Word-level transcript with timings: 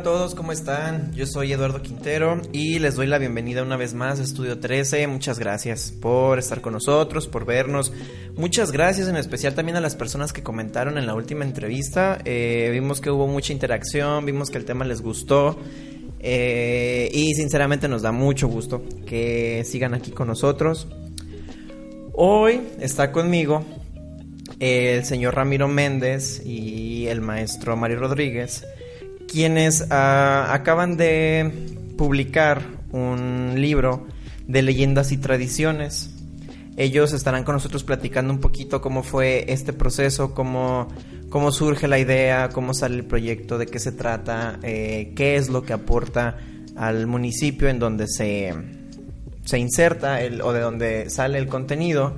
a 0.00 0.02
todos, 0.02 0.34
¿cómo 0.34 0.50
están? 0.50 1.12
Yo 1.12 1.26
soy 1.26 1.52
Eduardo 1.52 1.82
Quintero 1.82 2.40
y 2.52 2.78
les 2.78 2.94
doy 2.94 3.06
la 3.06 3.18
bienvenida 3.18 3.62
una 3.62 3.76
vez 3.76 3.92
más 3.92 4.18
a 4.18 4.22
Estudio 4.22 4.58
13. 4.58 5.06
Muchas 5.08 5.38
gracias 5.38 5.92
por 5.92 6.38
estar 6.38 6.62
con 6.62 6.72
nosotros, 6.72 7.28
por 7.28 7.44
vernos. 7.44 7.92
Muchas 8.34 8.72
gracias 8.72 9.08
en 9.08 9.16
especial 9.16 9.54
también 9.54 9.76
a 9.76 9.80
las 9.82 9.96
personas 9.96 10.32
que 10.32 10.42
comentaron 10.42 10.96
en 10.96 11.06
la 11.06 11.14
última 11.14 11.44
entrevista. 11.44 12.18
Eh, 12.24 12.70
vimos 12.72 13.02
que 13.02 13.10
hubo 13.10 13.26
mucha 13.26 13.52
interacción, 13.52 14.24
vimos 14.24 14.48
que 14.48 14.56
el 14.56 14.64
tema 14.64 14.86
les 14.86 15.02
gustó. 15.02 15.58
Eh, 16.18 17.10
y 17.12 17.34
sinceramente 17.34 17.86
nos 17.86 18.00
da 18.00 18.10
mucho 18.10 18.48
gusto 18.48 18.82
que 19.06 19.64
sigan 19.66 19.92
aquí 19.92 20.12
con 20.12 20.28
nosotros. 20.28 20.88
Hoy 22.14 22.62
está 22.80 23.12
conmigo 23.12 23.66
el 24.60 25.04
señor 25.04 25.34
Ramiro 25.34 25.68
Méndez 25.68 26.40
y 26.46 27.06
el 27.08 27.20
maestro 27.20 27.76
Mario 27.76 27.98
Rodríguez 27.98 28.64
quienes 29.30 29.86
ah, 29.90 30.48
acaban 30.52 30.96
de 30.96 31.52
publicar 31.96 32.62
un 32.90 33.54
libro 33.56 34.06
de 34.48 34.62
leyendas 34.62 35.12
y 35.12 35.18
tradiciones. 35.18 36.10
Ellos 36.76 37.12
estarán 37.12 37.44
con 37.44 37.54
nosotros 37.54 37.84
platicando 37.84 38.32
un 38.32 38.40
poquito 38.40 38.80
cómo 38.80 39.02
fue 39.02 39.44
este 39.52 39.72
proceso, 39.72 40.34
cómo, 40.34 40.88
cómo 41.28 41.52
surge 41.52 41.86
la 41.86 41.98
idea, 41.98 42.48
cómo 42.48 42.74
sale 42.74 42.96
el 42.96 43.04
proyecto, 43.04 43.58
de 43.58 43.66
qué 43.66 43.78
se 43.78 43.92
trata, 43.92 44.58
eh, 44.62 45.12
qué 45.14 45.36
es 45.36 45.48
lo 45.48 45.62
que 45.62 45.74
aporta 45.74 46.38
al 46.74 47.06
municipio 47.06 47.68
en 47.68 47.78
donde 47.78 48.08
se, 48.08 48.52
se 49.44 49.58
inserta 49.58 50.22
el, 50.22 50.42
o 50.42 50.52
de 50.52 50.60
donde 50.60 51.10
sale 51.10 51.38
el 51.38 51.46
contenido. 51.46 52.16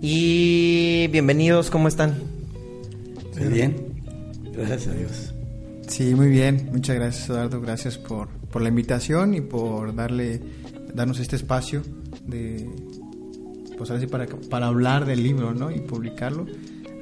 Y 0.00 1.08
bienvenidos, 1.08 1.70
¿cómo 1.70 1.88
están? 1.88 2.14
Muy 3.36 3.48
bien, 3.48 3.76
gracias 4.52 4.88
a 4.88 4.92
Dios. 4.92 5.25
Sí, 5.88 6.14
muy 6.14 6.28
bien. 6.28 6.70
Muchas 6.72 6.96
gracias, 6.96 7.28
Eduardo. 7.28 7.60
Gracias 7.60 7.98
por, 7.98 8.28
por 8.28 8.62
la 8.62 8.68
invitación 8.68 9.34
y 9.34 9.40
por 9.40 9.94
darle, 9.94 10.40
darnos 10.94 11.20
este 11.20 11.36
espacio 11.36 11.82
de, 12.26 12.68
pues 13.78 13.90
así 13.90 14.06
para, 14.06 14.26
para 14.50 14.66
hablar 14.66 15.04
del 15.04 15.22
libro, 15.22 15.54
¿no? 15.54 15.70
Y 15.70 15.80
publicarlo 15.80 16.46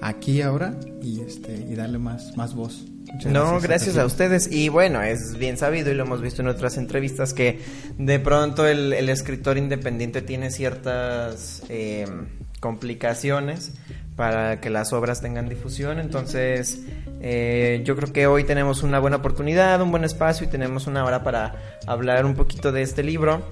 aquí 0.03 0.43
ahora 0.43 0.79
y 1.03 1.21
este 1.21 1.55
y 1.57 1.75
darle 1.75 1.99
más, 1.99 2.37
más 2.37 2.55
voz. 2.55 2.85
no, 3.25 3.59
gracias 3.61 3.97
a 3.97 4.05
ustedes. 4.05 4.51
Y 4.53 4.69
bueno, 4.69 5.03
es 5.03 5.39
bien 5.39 5.57
sabido 5.57 5.91
y 5.91 5.95
lo 5.95 6.05
hemos 6.05 6.21
visto 6.21 6.43
en 6.43 6.49
otras 6.49 6.77
entrevistas 6.77 7.33
que 7.33 7.61
de 7.99 8.19
pronto 8.21 8.67
el, 8.67 8.93
el 8.93 9.09
escritor 9.09 9.57
independiente 9.57 10.21
tiene 10.21 10.51
ciertas 10.51 11.63
eh, 11.69 12.07
complicaciones 12.61 13.73
para 14.17 14.61
que 14.61 14.71
las 14.71 14.93
obras 14.93 15.21
tengan 15.21 15.49
difusión. 15.49 15.99
Entonces, 15.99 16.81
eh, 17.27 17.81
yo 17.85 17.97
creo 17.97 18.13
que 18.13 18.27
hoy 18.27 18.45
tenemos 18.45 18.83
una 18.83 18.99
buena 18.99 19.17
oportunidad, 19.17 19.81
un 19.81 19.91
buen 19.91 20.05
espacio 20.05 20.47
y 20.47 20.51
tenemos 20.51 20.87
una 20.87 21.07
hora 21.07 21.25
para 21.25 21.79
hablar 21.87 22.27
un 22.27 22.35
poquito 22.35 22.71
de 22.71 22.83
este 22.83 23.03
libro. 23.03 23.49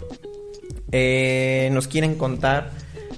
Eh, 0.93 1.71
nos 1.73 1.89
quieren 1.89 2.17
contar 2.17 2.71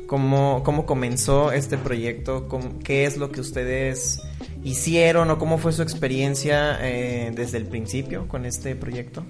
cómo, 0.06 0.62
cómo 0.62 0.86
comenzó 0.86 1.50
este 1.50 1.76
proyecto, 1.76 2.46
qué 2.84 3.04
es 3.04 3.16
lo 3.16 3.32
que 3.32 3.40
ustedes 3.40 4.22
hicieron 4.62 5.28
o 5.32 5.38
cómo 5.38 5.58
fue 5.58 5.72
su 5.72 5.82
experiencia 5.82 6.78
eh, 6.80 7.32
desde 7.34 7.58
el 7.58 7.66
principio 7.66 8.28
con 8.28 8.46
este 8.46 8.76
proyecto. 8.76 9.24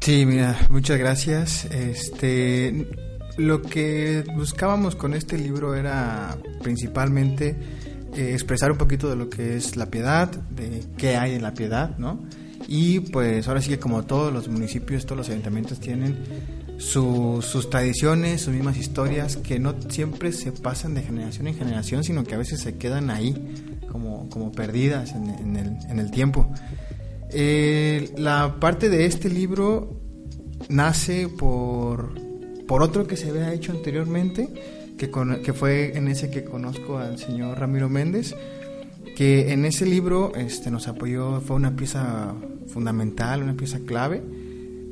Sí, 0.00 0.26
mira, 0.26 0.58
muchas 0.70 0.98
gracias. 0.98 1.66
Este, 1.66 2.88
lo 3.36 3.62
que 3.62 4.24
buscábamos 4.34 4.96
con 4.96 5.14
este 5.14 5.38
libro 5.38 5.76
era 5.76 6.36
principalmente 6.64 7.54
eh, 8.16 8.32
expresar 8.32 8.70
un 8.72 8.78
poquito 8.78 9.08
de 9.08 9.16
lo 9.16 9.28
que 9.28 9.56
es 9.56 9.76
la 9.76 9.86
piedad, 9.86 10.28
de 10.30 10.84
qué 10.96 11.16
hay 11.16 11.34
en 11.34 11.42
la 11.42 11.54
piedad, 11.54 11.96
¿no? 11.98 12.20
Y 12.66 13.00
pues 13.00 13.46
ahora 13.46 13.60
sí 13.60 13.68
que 13.68 13.78
como 13.78 14.04
todos 14.04 14.32
los 14.32 14.48
municipios, 14.48 15.04
todos 15.04 15.18
los 15.18 15.28
ayuntamientos 15.28 15.80
tienen 15.80 16.18
sus 16.78 17.70
tradiciones, 17.70 18.42
sus 18.42 18.54
mismas 18.54 18.78
historias, 18.78 19.36
que 19.36 19.58
no 19.58 19.74
siempre 19.88 20.32
se 20.32 20.52
pasan 20.52 20.94
de 20.94 21.02
generación 21.02 21.46
en 21.46 21.56
generación, 21.56 22.04
sino 22.04 22.24
que 22.24 22.34
a 22.34 22.38
veces 22.38 22.60
se 22.60 22.76
quedan 22.76 23.10
ahí 23.10 23.34
como, 23.90 24.28
como 24.30 24.50
perdidas 24.50 25.12
en, 25.12 25.98
el, 25.98 26.10
tiempo. 26.10 26.50
Eh, 27.30 28.12
la 28.16 28.56
parte 28.60 28.88
de 28.88 29.06
este 29.06 29.28
libro 29.28 30.00
nace 30.68 31.28
por 31.28 32.24
por 32.66 32.82
otro 32.82 33.06
que 33.06 33.16
se 33.16 33.30
había 33.30 33.52
hecho 33.52 33.72
anteriormente, 33.72 34.48
que, 34.98 35.10
que 35.42 35.52
fue 35.52 35.96
en 35.96 36.08
ese 36.08 36.30
que 36.30 36.44
conozco 36.44 36.98
al 36.98 37.18
señor 37.18 37.58
Ramiro 37.58 37.88
Méndez, 37.88 38.34
que 39.16 39.52
en 39.52 39.64
ese 39.64 39.86
libro 39.86 40.32
este, 40.34 40.70
nos 40.70 40.88
apoyó, 40.88 41.40
fue 41.40 41.56
una 41.56 41.76
pieza 41.76 42.34
fundamental, 42.68 43.42
una 43.42 43.54
pieza 43.54 43.80
clave, 43.86 44.22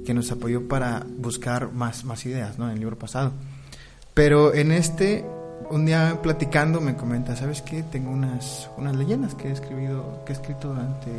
que 0.05 0.15
nos 0.15 0.31
apoyó 0.31 0.69
para 0.69 1.07
buscar 1.19 1.73
más, 1.73 2.05
más 2.05 2.25
ideas 2.27 2.59
¿no? 2.59 2.67
en 2.67 2.75
el 2.75 2.81
libro 2.81 2.99
pasado. 2.99 3.33
Pero 4.15 4.55
en 4.55 4.73
este, 4.73 5.25
un 5.71 5.87
día 5.87 6.21
platicando 6.23 6.81
me 6.81 6.97
comenta, 6.97 7.34
¿sabes 7.37 7.63
qué? 7.63 7.83
Tengo 7.83 8.11
unas, 8.11 8.69
unas 8.77 8.95
leyendas 8.97 9.34
que 9.34 9.49
he, 9.49 9.53
escribido, 9.53 10.23
que 10.27 10.33
he 10.33 10.37
escrito 10.37 10.69
durante, 10.69 11.11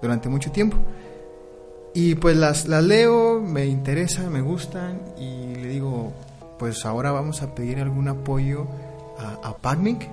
durante 0.00 0.28
mucho 0.28 0.50
tiempo. 0.50 0.78
Y 1.92 2.14
pues 2.14 2.36
las, 2.36 2.66
las 2.68 2.84
leo, 2.84 3.40
me 3.40 3.66
interesa, 3.66 4.30
me 4.30 4.40
gustan 4.40 5.00
y 5.18 5.54
le 5.56 5.68
digo, 5.68 6.12
pues 6.60 6.84
ahora 6.84 7.10
vamos 7.10 7.40
a 7.40 7.54
pedir 7.54 7.78
algún 7.78 8.06
apoyo 8.06 8.68
a, 9.18 9.48
a 9.48 9.56
PACNIC, 9.56 10.10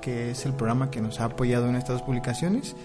que 0.00 0.30
es 0.30 0.46
el 0.46 0.54
programa 0.54 0.92
que 0.92 1.00
nos 1.00 1.18
ha 1.18 1.24
apoyado 1.24 1.68
en 1.68 1.74
estas 1.74 2.02
publicaciones. 2.02 2.76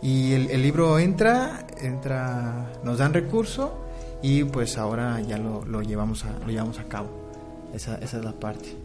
Y 0.00 0.34
el, 0.34 0.62
libro 0.62 1.00
entra, 1.00 1.66
entra, 1.80 2.70
nos 2.84 2.98
dan 2.98 3.12
recurso 3.12 3.74
y 4.22 4.44
pues 4.44 4.78
ahora 4.78 5.20
ya 5.20 5.36
lo, 5.36 5.64
lo 5.64 5.82
llevamos, 5.82 6.24
a, 6.24 6.38
lo 6.38 6.46
llevamos 6.46 6.78
a 6.78 6.84
cabo. 6.84 7.08
Esa, 7.74 7.96
esa 7.96 8.18
es 8.18 8.24
la 8.24 8.32
parte 8.32 8.76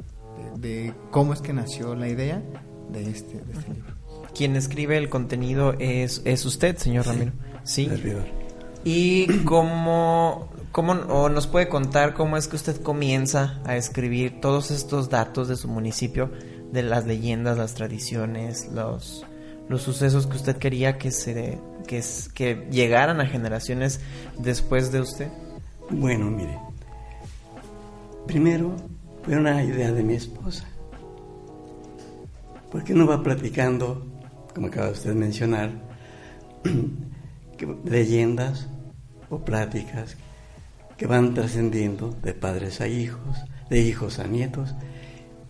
de, 0.58 0.92
cómo 1.12 1.34
es 1.34 1.42
que 1.42 1.54
nació 1.54 1.94
la 1.94 2.08
idea 2.08 2.42
de 2.92 3.08
este, 3.08 3.38
de 3.38 3.54
este 3.54 3.74
libro. 3.74 3.94
Quien 4.34 4.56
escribe 4.56 4.98
el 4.98 5.10
contenido 5.10 5.76
es, 5.78 6.24
es 6.26 6.44
usted, 6.44 6.78
señor 6.78 7.06
Ramiro. 7.06 7.34
Sí. 7.64 7.88
¿Y 8.84 9.28
cómo, 9.44 10.50
cómo 10.72 10.94
o 10.94 11.30
nos 11.30 11.48
puede 11.48 11.68
contar 11.68 12.14
cómo 12.14 12.38
es 12.38 12.48
que 12.48 12.56
usted 12.56 12.82
comienza 12.82 13.60
a 13.66 13.76
escribir 13.76 14.40
todos 14.42 14.72
estos 14.72 15.10
datos 15.10 15.48
de 15.48 15.56
su 15.56 15.68
municipio, 15.68 16.32
de 16.72 16.84
las 16.84 17.06
leyendas, 17.06 17.58
las 17.58 17.74
tradiciones, 17.74 18.70
los, 18.74 19.26
los 19.68 19.82
sucesos 19.82 20.28
que 20.28 20.38
usted 20.38 20.58
quería 20.58 20.98
que, 20.98 21.12
se, 21.12 21.60
que, 21.88 22.04
que 22.34 22.68
llegaran 22.72 23.20
a 23.20 23.26
generaciones 23.26 24.00
después 24.38 24.92
de 24.92 25.02
usted? 25.02 25.30
Bueno, 25.90 26.30
mire, 26.30 26.60
primero 28.28 28.76
fue 29.24 29.38
una 29.38 29.64
idea 29.64 29.92
de 29.92 30.04
mi 30.04 30.14
esposa. 30.14 30.66
Porque 32.72 32.94
uno 32.94 33.08
va 33.08 33.24
platicando, 33.24 34.06
como 34.54 34.68
acaba 34.68 34.92
usted 34.92 35.10
de 35.10 35.16
mencionar, 35.16 35.72
leyendas 37.84 38.70
o 39.32 39.40
pláticas 39.40 40.16
que 41.00 41.08
van 41.08 41.34
trascendiendo 41.34 42.14
de 42.22 42.34
padres 42.34 42.82
a 42.82 42.88
hijos, 42.90 43.38
de 43.70 43.80
hijos 43.80 44.20
a 44.20 44.28
nietos, 44.28 44.76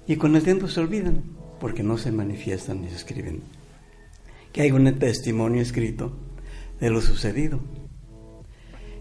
y 0.06 0.16
con 0.16 0.36
el 0.36 0.44
tiempo 0.44 0.68
se 0.68 0.80
olvidan, 0.80 1.24
porque 1.60 1.82
no 1.82 1.98
se 1.98 2.12
manifiestan 2.12 2.82
ni 2.82 2.90
se 2.90 2.98
escriben. 2.98 3.42
Que 4.54 4.62
hay 4.62 4.72
un 4.72 5.00
testimonio 5.00 5.60
escrito 5.60 6.14
de 6.80 6.92
lo 6.92 7.02
sucedido. 7.02 7.60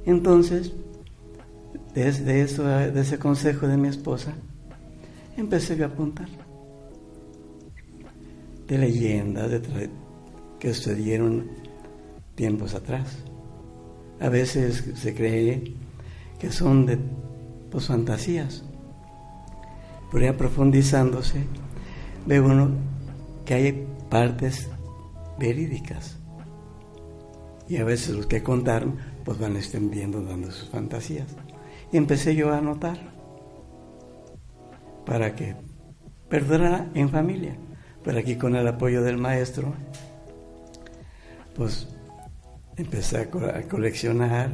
Entonces, 0.06 0.72
desde 1.94 2.40
eso, 2.40 2.64
de 2.64 2.98
ese 2.98 3.18
consejo 3.18 3.68
de 3.68 3.76
mi 3.76 3.88
esposa, 3.88 4.32
empecé 5.36 5.82
a 5.82 5.86
apuntar 5.88 6.28
de 8.66 8.78
leyendas 8.78 9.50
de 9.50 9.90
que 10.58 10.72
sucedieron 10.72 11.50
tiempos 12.34 12.74
atrás. 12.74 13.18
A 14.18 14.30
veces 14.30 14.82
se 14.94 15.14
cree 15.14 15.76
que 16.38 16.52
son 16.52 16.86
de 16.86 16.98
pues, 17.70 17.86
fantasías, 17.86 18.64
pero 20.10 20.24
ya 20.24 20.36
profundizándose, 20.36 21.44
ve 22.26 22.40
uno 22.40 22.70
que 23.44 23.54
hay 23.54 23.86
partes 24.10 24.68
verídicas. 25.38 26.16
Y 27.68 27.76
a 27.76 27.84
veces 27.84 28.16
los 28.16 28.26
que 28.26 28.42
contaron, 28.42 28.96
pues 29.24 29.38
van 29.38 29.56
extendiendo, 29.56 30.22
dando 30.22 30.50
sus 30.50 30.70
fantasías. 30.70 31.26
Y 31.92 31.96
empecé 31.96 32.34
yo 32.34 32.52
a 32.52 32.60
notar. 32.60 32.98
para 35.04 35.34
que 35.34 35.56
perdurara 36.28 36.90
en 36.94 37.08
familia. 37.08 37.56
Pero 38.04 38.18
aquí 38.18 38.36
con 38.36 38.56
el 38.56 38.68
apoyo 38.68 39.02
del 39.02 39.16
maestro, 39.16 39.74
pues 41.54 41.88
empecé 42.76 43.18
a, 43.18 43.30
coleccionar, 43.68 44.50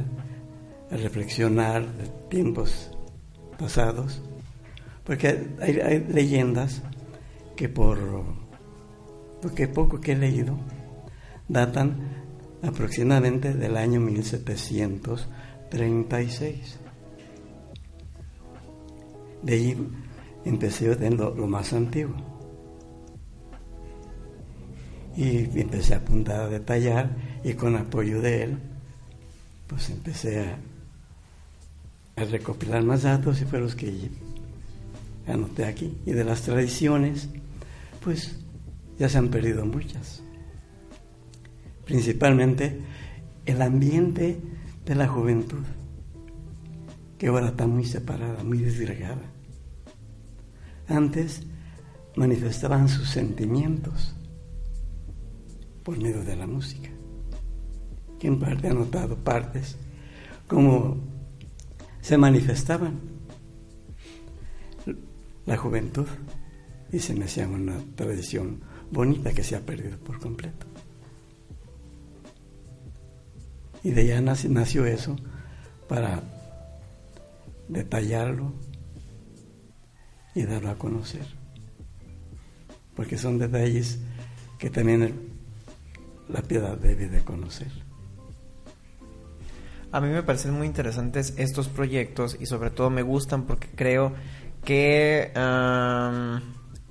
a 0.91 0.97
reflexionar 0.97 1.91
de 1.93 2.09
tiempos 2.29 2.91
pasados, 3.57 4.21
porque 5.03 5.47
hay, 5.61 6.05
leyendas 6.09 6.83
que 7.55 7.69
por 7.69 7.97
lo 7.99 8.25
que 9.55 9.67
poco 9.67 10.01
que 10.01 10.13
he 10.13 10.17
leído 10.17 10.57
datan 11.47 12.25
aproximadamente 12.63 13.53
del 13.53 13.77
año 13.77 13.99
1736. 13.99 16.79
De 19.43 19.53
ahí 19.53 19.77
empecé 20.45 20.91
en 20.93 21.17
lo, 21.17 21.35
lo 21.35 21.45
más 21.47 21.73
antiguo. 21.73 22.15
Y 25.15 25.59
empecé 25.59 25.93
a 25.93 25.97
apuntar, 25.97 26.41
a 26.41 26.49
detallar, 26.49 27.15
y 27.43 27.53
con 27.53 27.75
apoyo 27.75 28.21
de 28.21 28.43
él, 28.43 28.57
pues 29.67 29.89
empecé 29.89 30.41
a, 30.41 30.57
a 32.15 32.23
recopilar 32.23 32.83
más 32.83 33.03
datos 33.03 33.41
y 33.41 33.45
fue 33.45 33.59
los 33.59 33.75
que 33.75 34.09
anoté 35.27 35.65
aquí. 35.65 35.97
Y 36.05 36.11
de 36.11 36.23
las 36.23 36.41
tradiciones, 36.41 37.29
pues 38.03 38.39
ya 38.97 39.09
se 39.09 39.17
han 39.17 39.29
perdido 39.29 39.65
muchas. 39.65 40.23
Principalmente 41.85 42.79
el 43.45 43.61
ambiente 43.61 44.39
de 44.85 44.95
la 44.95 45.07
juventud, 45.07 45.63
que 47.17 47.27
ahora 47.27 47.47
está 47.47 47.67
muy 47.67 47.85
separada, 47.85 48.43
muy 48.43 48.59
desgregada. 48.59 49.21
Antes 50.87 51.43
manifestaban 52.15 52.87
sus 52.87 53.09
sentimientos 53.09 54.15
por 55.83 55.97
medio 55.97 56.23
de 56.23 56.35
la 56.35 56.47
música 56.47 56.89
que 58.19 58.27
en 58.27 58.39
parte 58.39 58.67
ha 58.67 58.73
notado 58.73 59.15
partes, 59.17 59.77
como 60.47 60.97
se 62.05 62.19
manifestaban 62.19 62.99
la 65.47 65.57
juventud 65.57 66.05
y 66.91 66.99
se 66.99 67.15
me 67.15 67.25
hacía 67.25 67.47
una 67.47 67.79
tradición 67.95 68.61
bonita 68.91 69.33
que 69.33 69.43
se 69.43 69.55
ha 69.55 69.61
perdido 69.61 69.97
por 69.97 70.19
completo. 70.19 70.67
Y 73.83 73.89
de 73.89 74.01
allá 74.01 74.21
nació 74.21 74.85
eso 74.85 75.15
para 75.89 76.21
detallarlo 77.69 78.53
y 80.35 80.43
darlo 80.43 80.69
a 80.69 80.77
conocer. 80.77 81.25
Porque 82.95 83.17
son 83.17 83.39
detalles 83.39 83.97
que 84.59 84.69
también 84.69 85.31
la 86.29 86.43
piedad 86.43 86.77
debe 86.77 87.09
de 87.09 87.23
conocer. 87.23 87.84
A 89.95 90.01
mí 90.01 90.09
me 90.09 90.23
parecen 90.23 90.51
muy 90.51 90.67
interesantes 90.67 91.35
estos 91.37 91.69
proyectos 91.69 92.35
y 92.37 92.47
sobre 92.47 92.69
todo 92.69 92.89
me 92.89 93.01
gustan 93.01 93.43
porque 93.43 93.69
creo 93.73 94.11
que 94.65 95.31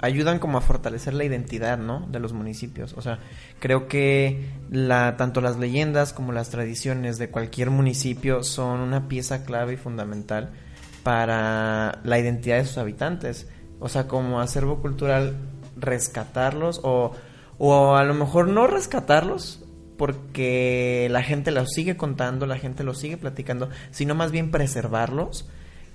ayudan 0.01 0.39
como 0.39 0.57
a 0.57 0.63
fortalecer 0.63 1.13
la 1.13 1.25
identidad, 1.25 1.77
¿no? 1.77 2.07
De 2.11 2.19
los 2.19 2.33
municipios. 2.33 2.95
O 2.95 3.03
sea, 3.03 3.19
creo 3.61 3.89
que 3.89 4.49
la, 4.71 5.19
tanto 5.19 5.43
las 5.43 5.59
leyendas 5.59 6.15
como 6.15 6.33
las 6.33 6.49
tradiciones 6.49 7.19
de 7.19 7.29
cualquier 7.29 7.69
municipio 7.69 8.43
son 8.43 8.81
una 8.81 9.07
pieza 9.07 9.45
clave 9.45 9.75
y 9.75 9.77
fundamental 9.77 10.55
para 11.03 12.01
la 12.05 12.19
identidad 12.19 12.57
de 12.57 12.65
sus 12.65 12.79
habitantes. 12.79 13.51
O 13.81 13.91
sea, 13.91 14.09
como 14.09 14.41
acervo 14.41 14.81
cultural, 14.81 15.37
rescatarlos 15.77 16.81
o, 16.83 17.13
o 17.59 17.97
a 17.97 18.05
lo 18.05 18.15
mejor 18.15 18.49
no 18.49 18.67
rescatarlos, 18.67 19.64
porque 19.97 21.09
la 21.11 21.23
gente 21.23 21.51
los 21.51 21.73
sigue 21.73 21.97
contando, 21.97 22.47
la 22.47 22.59
gente 22.59 22.85
los 22.85 22.99
sigue 22.99 23.17
platicando, 23.17 23.69
sino 23.91 24.15
más 24.15 24.33
bien 24.33 24.51
preservarlos. 24.51 25.49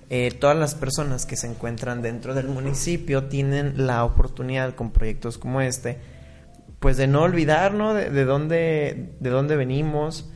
Eh, 0.09 0.31
todas 0.31 0.57
las 0.57 0.73
personas 0.73 1.25
que 1.25 1.35
se 1.35 1.47
encuentran 1.47 2.01
dentro 2.01 2.33
del 2.33 2.47
municipio 2.47 3.25
tienen 3.25 3.85
la 3.85 4.03
oportunidad 4.03 4.73
con 4.73 4.91
proyectos 4.91 5.37
como 5.37 5.61
este, 5.61 5.99
pues 6.79 6.97
de 6.97 7.07
no 7.07 7.21
olvidar, 7.21 7.73
De, 7.93 8.25
dónde, 8.25 9.11
de 9.19 9.29
dónde 9.29 9.55
venimos 9.55 10.31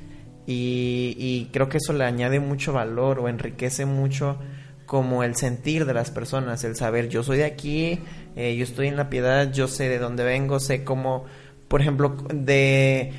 y, 0.46 1.50
creo 1.54 1.70
que 1.70 1.78
eso 1.78 1.94
le 1.94 2.04
añade 2.04 2.40
mucho 2.40 2.74
valor 2.74 3.20
o 3.20 3.30
enriquece 3.30 3.86
mucho 3.86 4.38
como 4.86 5.24
el 5.24 5.36
sentir 5.36 5.86
de 5.86 5.94
las 5.94 6.12
personas, 6.12 6.64
el 6.66 6.76
saber 6.76 7.08
yo 7.08 7.24
soy 7.24 7.38
de 7.38 7.46
aquí, 7.46 8.00
eh, 8.36 8.56
yo 8.56 8.64
estoy 8.64 8.88
en 8.88 8.98
la 8.98 9.10
piedad, 9.10 9.52
yo 9.52 9.68
sé 9.68 9.88
de 9.88 9.98
dónde 9.98 10.24
vengo, 10.24 10.60
sé 10.60 10.84
cómo, 10.84 11.24
por 11.70 11.82
ejemplo, 11.82 12.18
de 12.32 13.14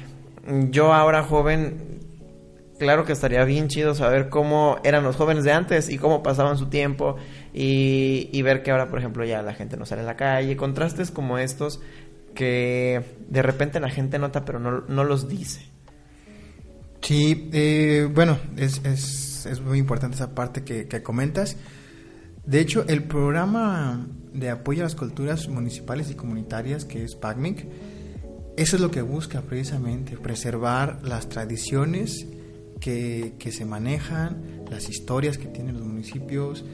yo 0.70 0.92
ahora 0.92 1.22
joven, 1.22 2.00
claro 2.78 3.04
que 3.04 3.12
estaría 3.12 3.44
bien 3.44 3.68
chido 3.68 3.94
saber 3.94 4.28
cómo 4.28 4.78
eran 4.84 5.04
los 5.04 5.16
jóvenes 5.16 5.44
de 5.44 5.52
antes 5.52 5.88
y 5.88 5.98
cómo 5.98 6.22
pasaban 6.22 6.58
su 6.58 6.66
tiempo 6.66 7.16
y, 7.52 8.40
ver 8.42 8.62
que 8.62 8.70
ahora, 8.70 8.88
por 8.88 8.98
ejemplo, 8.98 9.24
ya 9.24 9.42
la 9.42 9.54
gente 9.54 9.76
no 9.76 9.86
sale 9.86 10.02
a 10.02 10.04
la 10.04 10.16
calle. 10.16 10.56
Contrastes 10.56 11.10
como 11.10 11.38
estos 11.38 11.80
que 12.34 13.02
de 13.28 13.42
repente 13.42 13.78
la 13.78 13.90
gente 13.90 14.18
nota 14.18 14.44
pero 14.44 14.58
no, 14.58 15.04
los 15.04 15.28
dice. 15.28 15.66
Sí, 17.00 17.50
eh, 17.52 18.08
bueno, 18.12 18.38
es, 18.56 18.80
es, 18.84 19.46
es, 19.46 19.60
muy 19.60 19.78
importante 19.78 20.16
esa 20.16 20.34
parte 20.34 20.64
que, 20.64 20.88
que 20.88 21.02
comentas. 21.02 21.58
De 22.46 22.60
hecho, 22.60 22.84
el 22.88 23.04
programa 23.04 24.06
de 24.32 24.50
apoyo 24.50 24.82
a 24.82 24.84
las 24.84 24.94
culturas 24.94 25.48
municipales 25.48 26.10
y 26.10 26.14
comunitarias, 26.14 26.84
que 26.84 27.04
es 27.04 27.14
PACMIC, 27.14 27.66
eso 28.56 28.76
es 28.76 28.82
lo 28.82 28.90
que 28.90 29.02
busca 29.02 29.42
precisamente, 29.42 30.16
preservar 30.16 31.00
las 31.02 31.28
tradiciones 31.28 32.26
que, 32.80 33.50
se 33.50 33.64
manejan, 33.64 34.64
las 34.70 34.88
historias 34.88 35.38
que 35.38 35.46
tienen 35.46 35.78
los 35.78 35.86
municipios, 35.86 36.64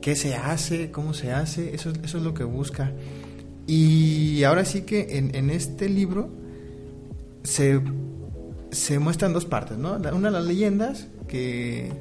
qué 0.00 0.16
se 0.16 0.34
hace, 0.34 0.90
cómo 0.90 1.14
se 1.14 1.32
hace, 1.32 1.74
eso, 1.74 1.92
eso 2.02 2.18
es 2.18 2.24
lo 2.24 2.34
que 2.34 2.44
busca. 2.44 2.92
Y 3.66 4.42
ahora 4.42 4.64
sí 4.64 4.82
que 4.82 5.18
en, 5.18 5.50
este 5.50 5.88
libro 5.88 6.28
se, 7.44 7.80
se, 8.70 8.98
muestran 8.98 9.32
dos 9.32 9.46
partes, 9.46 9.78
¿no? 9.78 9.98
Una 10.12 10.30
las 10.30 10.44
leyendas, 10.44 11.06
que, 11.28 11.92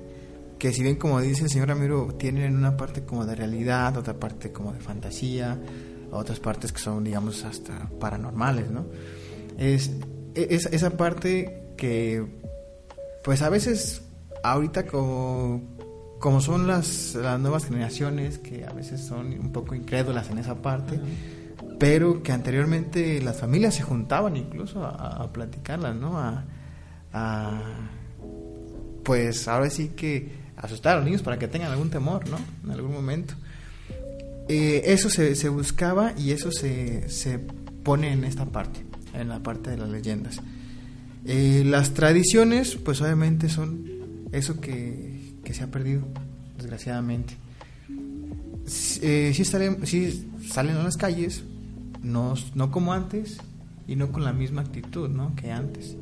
que 0.57 0.73
si 0.73 0.81
bien 0.81 0.95
como 0.95 1.21
dice 1.21 1.43
el 1.43 1.49
señor 1.49 1.69
Ramiro, 1.69 2.15
tienen 2.17 2.57
una 2.57 2.75
parte 2.75 3.03
como 3.03 3.25
de 3.25 3.35
realidad, 3.35 3.95
otra 3.95 4.15
parte 4.15 4.51
como 4.51 4.73
de 4.73 4.79
fantasía, 4.79 5.57
otras 6.11 6.39
partes 6.39 6.71
que 6.71 6.79
son, 6.79 7.03
digamos, 7.03 7.45
hasta 7.45 7.89
paranormales, 7.99 8.71
¿no? 8.71 8.85
Es, 9.57 9.91
esa 10.35 10.91
parte 10.91 11.73
que, 11.77 12.25
pues 13.23 13.41
a 13.41 13.49
veces, 13.49 14.03
ahorita 14.43 14.85
como, 14.85 15.61
como 16.19 16.41
son 16.41 16.67
las, 16.67 17.15
las 17.15 17.39
nuevas 17.39 17.65
generaciones, 17.65 18.37
que 18.37 18.65
a 18.65 18.73
veces 18.73 19.01
son 19.01 19.33
un 19.39 19.51
poco 19.51 19.75
incrédulas 19.75 20.29
en 20.29 20.37
esa 20.37 20.61
parte, 20.61 20.99
pero 21.79 22.21
que 22.23 22.31
anteriormente 22.31 23.21
las 23.21 23.39
familias 23.39 23.75
se 23.75 23.83
juntaban 23.83 24.37
incluso 24.37 24.83
a, 24.85 25.23
a 25.23 25.33
platicarlas, 25.33 25.95
¿no? 25.95 26.17
A, 26.17 26.45
pues 29.03 29.47
ahora 29.47 29.69
sí 29.69 29.89
que 29.89 30.31
asustar 30.55 30.93
a 30.93 30.95
los 30.97 31.05
niños 31.05 31.23
para 31.23 31.37
que 31.37 31.47
tengan 31.47 31.71
algún 31.71 31.89
temor, 31.89 32.29
¿no? 32.29 32.37
En 32.63 32.71
algún 32.71 32.93
momento. 32.93 33.33
Eh, 34.47 34.83
eso 34.85 35.09
se, 35.09 35.35
se, 35.35 35.49
buscaba 35.49 36.13
y 36.17 36.31
eso 36.31 36.51
se, 36.51 37.09
se 37.09 37.39
pone 37.83 38.13
en 38.13 38.23
esta 38.23 38.45
parte 38.45 38.85
en 39.13 39.29
la 39.29 39.39
parte 39.39 39.71
de 39.71 39.77
las 39.77 39.89
leyendas. 39.89 40.41
Eh, 41.25 41.63
las 41.65 41.93
tradiciones, 41.93 42.75
pues 42.75 43.01
obviamente 43.01 43.49
son 43.49 43.85
eso 44.31 44.59
que, 44.59 45.35
que 45.43 45.53
se 45.53 45.63
ha 45.63 45.67
perdido, 45.67 46.03
desgraciadamente. 46.57 47.35
Eh, 49.01 49.31
sí, 49.33 49.45
salen 49.45 50.75
a 50.77 50.83
las 50.83 50.97
calles, 50.97 51.43
no, 52.01 52.35
no 52.55 52.71
como 52.71 52.93
antes 52.93 53.37
y 53.87 53.95
no 53.95 54.11
con 54.11 54.23
la 54.23 54.33
misma 54.33 54.61
actitud 54.61 55.09
¿no? 55.09 55.35
que 55.35 55.51
antes. 55.51 55.95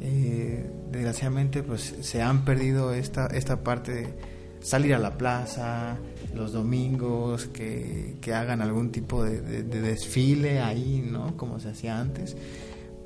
Eh, 0.00 0.70
desgraciadamente 0.92 1.62
pues 1.62 1.94
se 2.02 2.22
han 2.22 2.44
perdido 2.44 2.92
esta, 2.92 3.26
esta 3.26 3.64
parte 3.64 3.92
de 3.92 4.14
salir 4.60 4.94
a 4.94 4.98
la 4.98 5.16
plaza 5.16 5.96
los 6.34 6.52
domingos, 6.52 7.46
que, 7.46 8.16
hagan 8.34 8.62
algún 8.62 8.90
tipo 8.90 9.24
de, 9.24 9.62
desfile 9.62 10.60
ahí, 10.60 11.06
¿no? 11.10 11.36
Como 11.36 11.60
se 11.60 11.70
hacía 11.70 11.98
antes. 11.98 12.36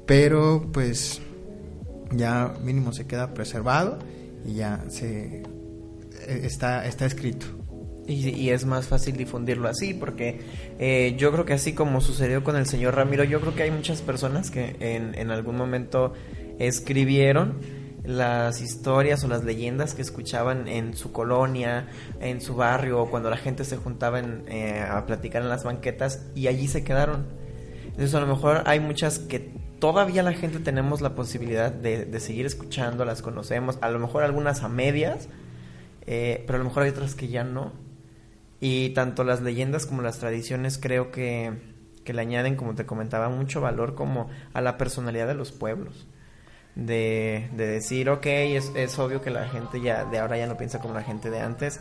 Pero 0.06 0.66
pues 0.73 1.20
ya 2.12 2.54
mínimo 2.62 2.92
se 2.92 3.06
queda 3.06 3.35
preservado 3.35 3.99
y 4.47 4.54
ya 4.54 4.85
se 4.88 5.42
e, 6.26 6.47
está, 6.47 6.87
está 6.87 7.06
escrito. 7.06 7.47
Y, 8.06 8.49
es 8.49 8.64
más 8.64 8.88
fácil 8.88 9.18
difundirlo 9.18 9.68
así, 9.68 9.92
porque 9.92 10.40
eh, 10.78 11.14
yo 11.18 11.30
creo 11.30 11.44
que 11.44 11.52
así 11.52 11.75
como 11.75 12.00
sucedió 12.00 12.42
con 12.42 12.56
el 12.56 12.64
señor 12.64 12.94
Ramiro, 12.94 13.23
yo 13.23 13.38
creo 13.38 13.54
que 13.54 13.64
hay 13.64 13.70
muchas 13.70 14.00
personas 14.00 14.50
que 14.50 14.76
en, 14.80 15.14
en 15.14 15.30
algún 15.30 15.56
momento 15.56 16.14
escribieron 16.58 17.56
las 18.08 18.62
historias 18.62 19.22
o 19.22 19.28
las 19.28 19.44
leyendas 19.44 19.94
que 19.94 20.00
escuchaban 20.00 20.66
en 20.66 20.96
su 20.96 21.12
colonia, 21.12 21.88
en 22.20 22.40
su 22.40 22.56
barrio, 22.56 23.02
o 23.02 23.10
cuando 23.10 23.28
la 23.28 23.36
gente 23.36 23.66
se 23.66 23.76
juntaba 23.76 24.18
eh, 24.20 24.80
a 24.80 25.04
platicar 25.04 25.42
en 25.42 25.50
las 25.50 25.62
banquetas 25.62 26.24
y 26.34 26.46
allí 26.46 26.68
se 26.68 26.82
quedaron. 26.82 27.26
Entonces 27.84 28.14
a 28.14 28.20
lo 28.20 28.26
mejor 28.26 28.62
hay 28.64 28.80
muchas 28.80 29.18
que 29.18 29.52
todavía 29.78 30.22
la 30.22 30.32
gente 30.32 30.58
tenemos 30.58 31.02
la 31.02 31.14
posibilidad 31.14 31.70
de, 31.70 32.18
seguir 32.18 32.46
escuchando, 32.46 33.04
las 33.04 33.20
conocemos, 33.20 33.76
a 33.82 33.90
lo 33.90 33.98
mejor 33.98 34.22
algunas 34.22 34.62
a 34.62 34.70
medias, 34.70 35.28
eh, 36.06 36.44
pero 36.46 36.56
a 36.56 36.60
lo 36.60 36.64
mejor 36.64 36.84
hay 36.84 36.90
otras 36.90 37.14
que 37.14 37.28
ya 37.28 37.44
no. 37.44 37.72
Y 38.58 38.88
tanto 38.94 39.22
las 39.22 39.42
leyendas 39.42 39.84
como 39.84 40.00
las 40.00 40.18
tradiciones 40.18 40.78
creo 40.78 41.10
que, 41.10 41.52
que 42.04 42.14
le 42.14 42.22
añaden, 42.22 42.56
como 42.56 42.74
te 42.74 42.86
comentaba, 42.86 43.28
mucho 43.28 43.60
valor 43.60 43.94
como 43.94 44.30
a 44.54 44.62
la 44.62 44.78
personalidad 44.78 45.26
de 45.26 45.34
los 45.34 45.52
pueblos 45.52 46.06
de, 46.78 47.49
de 47.52 47.66
decir, 47.66 48.08
ok, 48.08 48.25
es, 48.26 48.70
es, 48.76 48.99
obvio 49.00 49.20
que 49.20 49.30
la 49.30 49.49
gente 49.49 49.80
ya 49.80 50.04
de 50.04 50.20
ahora 50.20 50.38
ya 50.38 50.47
no 50.47 50.56
piensa 50.56 50.78
como 50.78 50.94
la 50.94 51.02
gente 51.02 51.28
de 51.28 51.40
antes, 51.40 51.80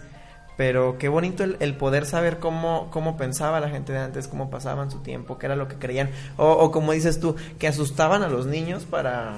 pero 0.58 0.98
qué 0.98 1.08
bonito 1.08 1.44
el, 1.44 1.78
poder 1.78 2.08
saber 2.08 2.40
cómo, 2.40 2.90
cómo 2.90 3.16
pensaba 3.16 3.60
la 3.60 3.70
gente 3.70 3.94
de 3.94 4.00
antes, 4.00 4.28
cómo 4.28 4.50
pasaban 4.50 4.90
su 4.90 5.00
tiempo, 5.04 5.38
qué 5.38 5.46
era 5.46 5.56
lo 5.56 5.68
que 5.68 5.76
creían, 5.76 6.10
o, 6.36 6.52
o 6.52 6.72
como 6.72 6.94
dices 6.94 7.20
tú, 7.20 7.36
que 7.60 7.68
asustaban 7.68 8.24
a 8.24 8.28
los 8.28 8.48
niños 8.48 8.86
para, 8.86 9.36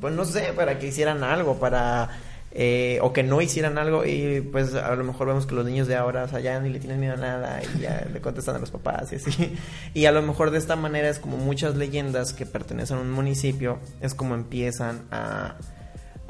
pues 0.00 0.14
no 0.14 0.24
sé, 0.24 0.54
para 0.56 0.78
que 0.78 0.86
hicieran 0.86 1.22
algo, 1.22 1.58
para 1.58 2.08
eh, 2.56 3.00
o 3.02 3.12
que 3.12 3.24
no 3.24 3.40
hicieran 3.40 3.78
algo 3.78 4.04
y 4.04 4.40
pues 4.40 4.74
a 4.74 4.94
lo 4.94 5.02
mejor 5.02 5.26
vemos 5.26 5.44
que 5.44 5.56
los 5.56 5.66
niños 5.66 5.88
de 5.88 5.96
ahora, 5.96 6.22
o 6.22 6.28
sea, 6.28 6.38
ya 6.38 6.60
ni 6.60 6.68
le 6.68 6.78
tienen 6.78 7.00
miedo 7.00 7.14
a 7.14 7.16
nada 7.16 7.60
y 7.62 7.80
ya 7.80 8.06
le 8.12 8.20
contestan 8.20 8.54
a 8.54 8.58
los 8.60 8.70
papás 8.70 9.12
y 9.12 9.16
así. 9.16 9.56
Y 9.92 10.06
a 10.06 10.12
lo 10.12 10.22
mejor 10.22 10.52
de 10.52 10.58
esta 10.58 10.76
manera 10.76 11.08
es 11.08 11.18
como 11.18 11.36
muchas 11.36 11.74
leyendas 11.74 12.32
que 12.32 12.46
pertenecen 12.46 12.98
a 12.98 13.00
un 13.00 13.10
municipio, 13.10 13.80
es 14.00 14.14
como 14.14 14.36
empiezan 14.36 15.02
a, 15.10 15.56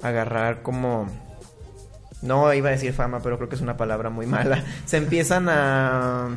agarrar 0.02 0.62
como... 0.62 1.08
No 2.22 2.54
iba 2.54 2.70
a 2.70 2.72
decir 2.72 2.94
fama, 2.94 3.20
pero 3.22 3.36
creo 3.36 3.50
que 3.50 3.56
es 3.56 3.60
una 3.60 3.76
palabra 3.76 4.08
muy 4.08 4.26
mala. 4.26 4.64
Se 4.86 4.96
empiezan 4.96 5.48
a... 5.50 6.36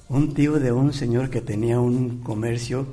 un 0.09 0.33
tío 0.33 0.59
de 0.59 0.71
un 0.71 0.91
señor 0.91 1.29
que 1.29 1.41
tenía 1.41 1.79
un 1.79 2.21
comercio 2.23 2.87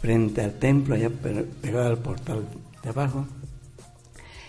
frente 0.00 0.40
al 0.40 0.58
templo, 0.58 0.94
allá 0.94 1.10
pegado 1.10 1.88
al 1.88 1.98
portal 1.98 2.48
de 2.82 2.88
abajo, 2.88 3.26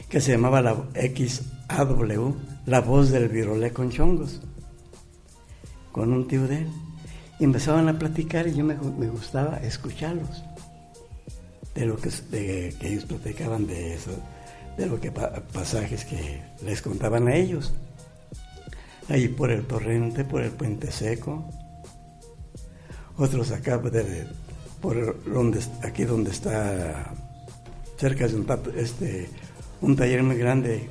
que 0.09 0.21
se 0.21 0.31
llamaba 0.31 0.61
la 0.61 0.75
XAW, 0.95 2.35
la 2.65 2.79
voz 2.79 3.11
del 3.11 3.27
virolé 3.27 3.71
con 3.73 3.91
chongos, 3.91 4.41
con 5.91 6.13
un 6.13 6.27
tío 6.27 6.47
de 6.47 6.59
él. 6.59 6.67
Y 7.39 7.43
empezaban 7.43 7.89
a 7.89 7.99
platicar 7.99 8.47
y 8.47 8.53
yo 8.53 8.63
me, 8.63 8.75
gustaba 8.75 9.57
escucharlos, 9.57 10.43
de 11.75 11.85
lo 11.85 11.97
que, 11.97 12.09
que 12.79 12.87
ellos 12.87 13.05
platicaban 13.05 13.67
de 13.67 13.95
eso, 13.95 14.11
de 14.77 14.85
lo 14.85 15.01
que 15.01 15.11
pasajes 15.11 16.05
que 16.05 16.41
les 16.63 16.81
contaban 16.81 17.27
a 17.27 17.35
ellos. 17.35 17.73
Ahí 19.09 19.27
por 19.27 19.51
el 19.51 19.65
torrente, 19.65 20.23
por 20.23 20.41
el 20.41 20.51
puente 20.51 20.91
seco, 20.91 21.45
otros 23.17 23.51
acá 23.51 23.81
por 24.81 25.23
donde, 25.25 25.59
aquí 25.81 26.03
donde 26.03 26.31
está 26.31 27.13
cerca 27.97 28.27
de 28.27 28.35
un, 28.35 28.47
este, 28.75 29.29
un 29.81 29.95
taller 29.95 30.23
muy 30.23 30.37
grande 30.37 30.89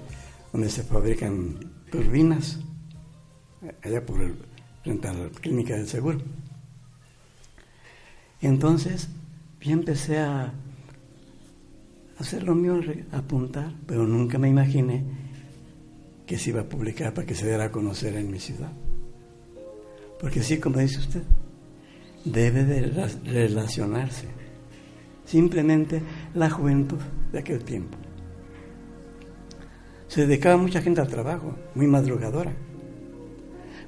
donde 0.52 0.68
se 0.68 0.82
fabrican 0.82 1.56
turbinas, 1.90 2.58
allá 3.82 4.04
por 4.04 4.20
el, 4.22 4.34
frente 4.82 5.08
a 5.08 5.12
la 5.12 5.28
clínica 5.28 5.76
del 5.76 5.88
seguro. 5.88 6.20
Entonces, 8.40 9.08
yo 9.60 9.72
empecé 9.72 10.18
a 10.18 10.52
hacer 12.18 12.42
lo 12.42 12.54
mío, 12.54 12.80
a 13.12 13.18
apuntar, 13.18 13.72
pero 13.86 14.06
nunca 14.06 14.38
me 14.38 14.48
imaginé 14.48 15.04
que 16.26 16.38
se 16.38 16.50
iba 16.50 16.62
a 16.62 16.64
publicar 16.64 17.14
para 17.14 17.26
que 17.26 17.34
se 17.34 17.46
diera 17.46 17.64
a 17.64 17.70
conocer 17.70 18.16
en 18.16 18.30
mi 18.30 18.40
ciudad. 18.40 18.72
Porque 20.18 20.42
sí, 20.42 20.58
como 20.58 20.78
dice 20.78 20.98
usted, 20.98 21.22
debe 22.24 22.64
de 22.64 22.80
relacionarse. 23.24 24.26
Simplemente 25.24 26.02
la 26.34 26.50
juventud 26.50 26.98
de 27.32 27.38
aquel 27.38 27.64
tiempo. 27.64 27.96
Se 30.08 30.26
dedicaba 30.26 30.56
mucha 30.56 30.82
gente 30.82 31.00
al 31.00 31.08
trabajo, 31.08 31.56
muy 31.74 31.86
madrugadora. 31.86 32.52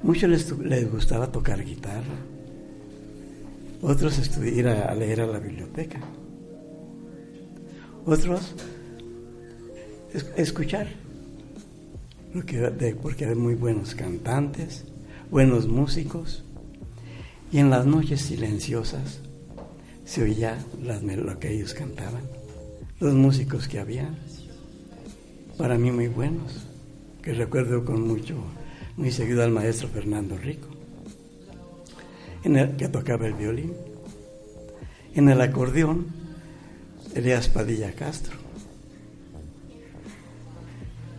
Muchos 0.01 0.29
les, 0.29 0.91
gustaba 0.91 1.31
tocar 1.31 1.63
guitarra, 1.63 2.15
otros 3.81 4.19
ir 4.43 4.67
a, 4.67 4.93
leer 4.93 5.21
a 5.21 5.27
la 5.27 5.39
biblioteca, 5.39 5.99
otros 8.05 8.55
escuchar, 10.35 10.87
porque, 12.33 12.95
porque 13.01 13.25
hay 13.25 13.35
muy 13.35 13.55
buenos 13.55 13.95
cantantes, 13.95 14.85
buenos 15.31 15.67
músicos, 15.67 16.43
y 17.51 17.59
en 17.59 17.69
las 17.69 17.85
noches 17.85 18.21
silenciosas 18.21 19.19
se 20.05 20.23
oía 20.23 20.57
lo 20.81 21.39
que 21.39 21.53
ellos 21.53 21.73
cantaban, 21.73 22.21
los 22.99 23.13
músicos 23.13 23.67
que 23.67 23.79
había, 23.79 24.09
para 25.57 25.77
mí 25.77 25.91
muy 25.91 26.07
buenos, 26.07 26.67
que 27.21 27.33
recuerdo 27.33 27.83
con 27.83 28.07
mucho, 28.07 28.35
muy 28.97 29.11
seguido 29.11 29.43
al 29.43 29.51
maestro 29.51 29.87
Fernando 29.87 30.37
Rico, 30.37 30.67
en 32.43 32.55
el, 32.55 32.75
que 32.75 32.87
tocaba 32.87 33.25
el 33.25 33.33
violín, 33.33 33.73
en 35.15 35.29
el 35.29 35.41
acordeón, 35.41 36.07
Elías 37.15 37.49
Padilla 37.49 37.93
Castro, 37.93 38.37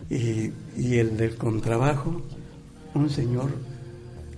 y, 0.09 0.51
y 0.77 0.97
el 0.97 1.17
del 1.17 1.35
contrabajo, 1.35 2.21
un 2.93 3.09
señor 3.09 3.51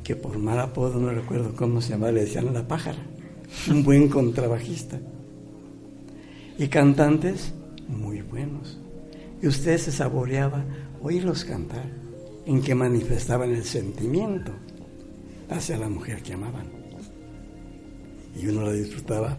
que 0.09 0.15
por 0.15 0.39
mal 0.39 0.59
apodo, 0.59 0.99
no 0.99 1.11
recuerdo 1.11 1.53
cómo 1.55 1.83
se 1.83 1.89
llamaba, 1.89 2.11
le 2.11 2.21
decían 2.21 2.51
la 2.51 2.67
pájara, 2.67 2.97
un 3.69 3.83
buen 3.83 4.09
contrabajista. 4.09 4.99
Y 6.57 6.67
cantantes 6.67 7.53
muy 7.87 8.23
buenos. 8.23 8.79
Y 9.39 9.45
usted 9.45 9.77
se 9.77 9.91
saboreaba 9.91 10.65
oírlos 11.03 11.45
cantar, 11.45 11.85
en 12.47 12.59
que 12.59 12.73
manifestaban 12.73 13.51
el 13.51 13.63
sentimiento 13.63 14.51
hacia 15.47 15.77
la 15.77 15.89
mujer 15.89 16.23
que 16.23 16.33
amaban. 16.33 16.71
Y 18.35 18.47
uno 18.47 18.63
la 18.63 18.73
disfrutaba 18.73 19.37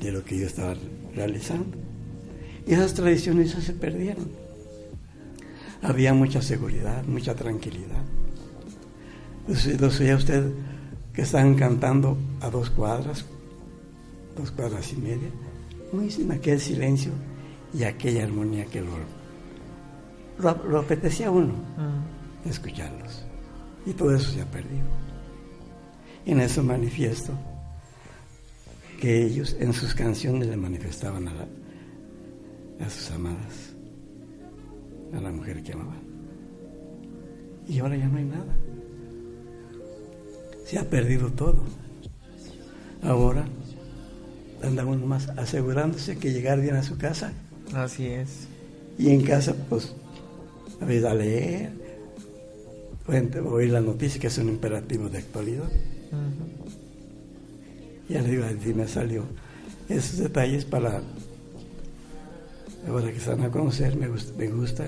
de 0.00 0.10
lo 0.10 0.24
que 0.24 0.36
ellos 0.36 0.52
estaban 0.52 0.78
realizando. 1.14 1.76
Y 2.66 2.72
esas 2.72 2.94
tradiciones 2.94 3.50
se 3.50 3.74
perdieron. 3.74 4.30
Había 5.82 6.14
mucha 6.14 6.40
seguridad, 6.40 7.04
mucha 7.04 7.34
tranquilidad. 7.34 8.15
Los 9.48 10.00
oía 10.00 10.16
usted 10.16 10.52
que 11.12 11.22
estaban 11.22 11.54
cantando 11.54 12.16
a 12.40 12.50
dos 12.50 12.70
cuadras, 12.70 13.24
dos 14.36 14.50
cuadras 14.50 14.92
y 14.92 14.96
media, 14.96 15.28
muy 15.92 16.10
sin 16.10 16.30
aquel 16.32 16.60
silencio 16.60 17.12
y 17.72 17.84
aquella 17.84 18.24
armonía 18.24 18.64
que 18.66 18.80
lo, 18.82 18.90
lo, 20.68 20.78
apetecía 20.80 21.28
a 21.28 21.30
uno 21.30 21.54
mm. 21.54 22.48
escucharlos. 22.48 23.24
Y 23.86 23.92
todo 23.92 24.14
eso 24.14 24.30
se 24.32 24.42
ha 24.42 24.46
perdido. 24.46 24.84
Y 26.24 26.32
en 26.32 26.40
eso 26.40 26.62
manifiesto 26.62 27.32
que 29.00 29.24
ellos 29.24 29.56
en 29.60 29.72
sus 29.72 29.94
canciones 29.94 30.48
le 30.48 30.56
manifestaban 30.56 31.28
a, 31.28 31.32
la- 31.34 32.84
a 32.84 32.90
sus 32.90 33.10
amadas, 33.12 33.74
a 35.14 35.20
la 35.20 35.30
mujer 35.30 35.62
que 35.62 35.72
amaban. 35.72 36.00
Y 37.68 37.78
ahora 37.78 37.96
ya 37.96 38.08
no 38.08 38.18
hay 38.18 38.24
nada. 38.24 38.56
Se 40.66 40.78
ha 40.78 40.84
perdido 40.84 41.30
todo. 41.30 41.62
Ahora 43.02 43.46
anda 44.62 44.84
uno 44.84 45.06
más 45.06 45.28
asegurándose 45.30 46.18
que 46.18 46.32
llegar 46.32 46.60
bien 46.60 46.74
a 46.76 46.82
su 46.82 46.98
casa 46.98 47.32
Así 47.74 48.06
es. 48.06 48.48
y 48.98 49.10
en 49.10 49.22
casa, 49.22 49.54
pues, 49.68 49.94
a 50.80 50.84
veces 50.84 51.04
a 51.04 51.14
leer, 51.14 51.70
o 53.06 53.48
oír 53.50 53.70
la 53.70 53.80
noticia, 53.80 54.20
que 54.20 54.26
es 54.26 54.38
un 54.38 54.48
imperativo 54.48 55.08
de 55.08 55.18
actualidad. 55.18 55.70
Ya 58.08 58.22
le 58.22 58.30
digo, 58.30 58.44
así 58.44 58.74
me 58.74 58.88
salió 58.88 59.24
esos 59.88 60.18
detalles 60.18 60.64
para, 60.64 61.00
ahora 62.88 63.12
que 63.12 63.20
se 63.20 63.30
van 63.30 63.42
a 63.42 63.50
conocer, 63.50 63.96
me 63.96 64.08
gusta, 64.08 64.32
me 64.36 64.48
gusta 64.48 64.86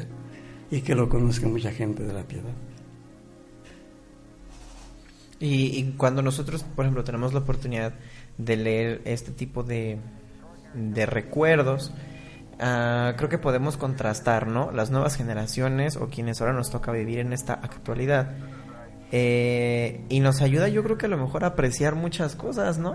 y 0.71 0.81
que 0.81 0.95
lo 0.95 1.09
conozca 1.09 1.47
mucha 1.47 1.71
gente 1.71 2.03
de 2.03 2.13
la 2.13 2.25
piedad. 2.25 2.53
Y, 5.41 5.79
y 5.79 5.95
cuando 5.97 6.23
nosotros, 6.23 6.65
por 6.65 6.85
ejemplo, 6.85 7.05
tenemos 7.05 7.33
la 7.33 7.41
oportunidad 7.41 7.95
de 8.39 8.57
leer 8.57 9.03
este 9.05 9.31
tipo 9.31 9.63
de, 9.63 9.99
de 10.75 11.07
recuerdos, 11.07 11.93
ah, 12.61 13.15
creo 13.17 13.29
que 13.29 13.39
podemos 13.39 13.77
contrastar, 13.77 14.47
¿no? 14.47 14.71
Las 14.73 14.91
nuevas 14.91 15.17
generaciones 15.17 15.97
o 15.97 16.09
quienes 16.09 16.41
ahora 16.41 16.53
nos 16.53 16.71
toca 16.71 16.93
vivir 16.93 17.19
en 17.19 17.33
esta 17.33 17.55
actualidad. 17.55 18.37
Eh, 19.11 20.05
y 20.09 20.21
nos 20.21 20.43
ayuda, 20.43 20.69
yo 20.69 20.83
creo 20.83 20.99
que 20.99 21.07
a 21.07 21.09
lo 21.09 21.17
mejor 21.17 21.45
a 21.45 21.49
apreciar 21.49 21.95
muchas 21.95 22.37
cosas, 22.37 22.79
¿no? 22.79 22.95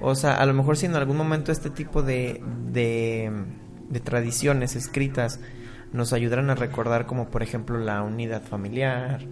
O 0.00 0.14
sea, 0.14 0.34
a 0.34 0.46
lo 0.46 0.54
mejor 0.54 0.76
si 0.76 0.86
en 0.86 0.94
algún 0.94 1.16
momento 1.16 1.50
este 1.50 1.70
tipo 1.70 2.02
de, 2.02 2.42
de, 2.70 4.00
tradiciones 4.00 4.76
escritas 4.76 5.40
nos 5.92 6.12
ayudaran 6.12 6.50
a 6.50 6.54
recordar 6.54 7.06
como 7.06 7.30
por 7.30 7.42
ejemplo 7.42 7.78
la 7.78 8.02
unidad 8.02 8.42
familiar, 8.42 9.22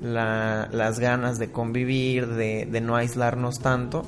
la- 0.00 0.68
las 0.72 0.98
ganas 0.98 1.38
de 1.38 1.50
convivir, 1.50 2.26
de, 2.28 2.66
de 2.70 2.80
no 2.80 2.96
aislarnos 2.96 3.60
tanto, 3.60 4.02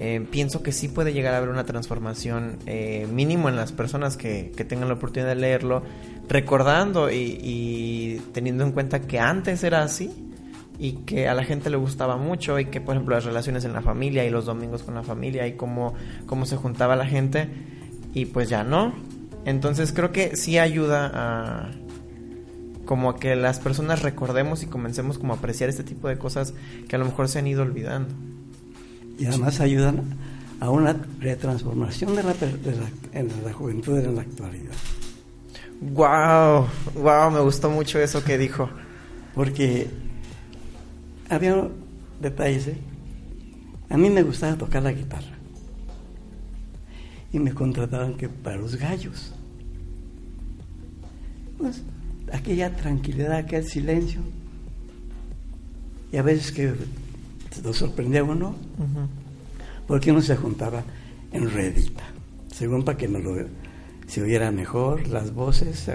eh, 0.00 0.26
pienso 0.30 0.62
que 0.62 0.72
sí 0.72 0.88
puede 0.88 1.12
llegar 1.12 1.34
a 1.34 1.36
haber 1.38 1.50
una 1.50 1.64
transformación 1.64 2.58
eh, 2.66 3.06
mínimo 3.12 3.48
en 3.48 3.54
las 3.56 3.70
personas 3.72 4.16
que, 4.16 4.50
que 4.56 4.64
tengan 4.64 4.88
la 4.88 4.94
oportunidad 4.94 5.28
de 5.28 5.36
leerlo, 5.36 5.82
recordando 6.28 7.10
y, 7.10 7.38
y 7.40 8.22
teniendo 8.32 8.64
en 8.64 8.72
cuenta 8.72 9.00
que 9.02 9.20
antes 9.20 9.62
era 9.62 9.82
así 9.82 10.10
y 10.80 10.94
que 11.04 11.28
a 11.28 11.34
la 11.34 11.44
gente 11.44 11.70
le 11.70 11.76
gustaba 11.76 12.16
mucho 12.16 12.58
y 12.58 12.64
que 12.64 12.80
por 12.80 12.96
ejemplo 12.96 13.14
las 13.14 13.24
relaciones 13.24 13.64
en 13.64 13.72
la 13.72 13.82
familia 13.82 14.24
y 14.24 14.30
los 14.30 14.46
domingos 14.46 14.82
con 14.82 14.94
la 14.94 15.04
familia 15.04 15.46
y 15.46 15.52
cómo, 15.52 15.94
cómo 16.26 16.44
se 16.46 16.56
juntaba 16.56 16.96
la 16.96 17.06
gente 17.06 17.48
y 18.12 18.24
pues 18.26 18.48
ya 18.48 18.64
no. 18.64 18.92
Entonces 19.44 19.92
creo 19.92 20.10
que 20.10 20.34
sí 20.34 20.58
ayuda 20.58 21.10
a 21.14 21.70
como 22.84 23.10
a 23.10 23.18
que 23.18 23.36
las 23.36 23.60
personas 23.60 24.02
recordemos 24.02 24.62
y 24.62 24.66
comencemos 24.66 25.18
como 25.18 25.32
a 25.32 25.36
apreciar 25.36 25.68
este 25.68 25.84
tipo 25.84 26.08
de 26.08 26.18
cosas 26.18 26.54
que 26.88 26.96
a 26.96 26.98
lo 26.98 27.04
mejor 27.04 27.28
se 27.28 27.38
han 27.38 27.46
ido 27.46 27.62
olvidando. 27.62 28.14
Y 29.18 29.26
además 29.26 29.60
ayudan 29.60 30.02
a 30.60 30.70
una 30.70 30.96
retransformación 31.20 32.16
de 32.16 32.22
la, 32.22 32.32
de 32.32 33.42
la 33.44 33.52
juventud 33.52 33.98
en 33.98 34.14
la 34.16 34.22
actualidad. 34.22 34.74
Wow, 35.80 36.66
wow, 36.94 37.30
me 37.30 37.40
gustó 37.40 37.70
mucho 37.70 37.98
eso 37.98 38.24
que 38.24 38.38
dijo. 38.38 38.68
Porque 39.34 39.88
había 41.28 41.68
detalles, 42.20 42.68
¿eh? 42.68 42.78
A 43.90 43.96
mí 43.96 44.08
me 44.10 44.22
gustaba 44.22 44.56
tocar 44.56 44.82
la 44.82 44.92
guitarra. 44.92 45.34
Y 47.32 47.38
me 47.38 47.52
contrataban 47.52 48.14
que 48.14 48.28
para 48.28 48.56
los 48.56 48.76
gallos. 48.76 49.32
Pues 51.58 51.82
aquella 52.32 52.74
tranquilidad, 52.74 53.32
aquel 53.32 53.64
silencio. 53.64 54.20
Y 56.12 56.16
a 56.16 56.22
veces 56.22 56.52
que 56.52 56.74
lo 57.62 57.72
sorprendía 57.72 58.24
uno, 58.24 58.54
porque 59.86 60.10
uno 60.10 60.22
se 60.22 60.36
juntaba 60.36 60.82
en 61.32 61.50
redita, 61.50 62.04
según 62.52 62.84
para 62.84 62.96
que 62.96 63.08
no 63.08 63.18
lo 63.18 63.34
se 64.06 64.22
oyera 64.22 64.50
mejor 64.50 65.08
las 65.08 65.34
voces 65.34 65.90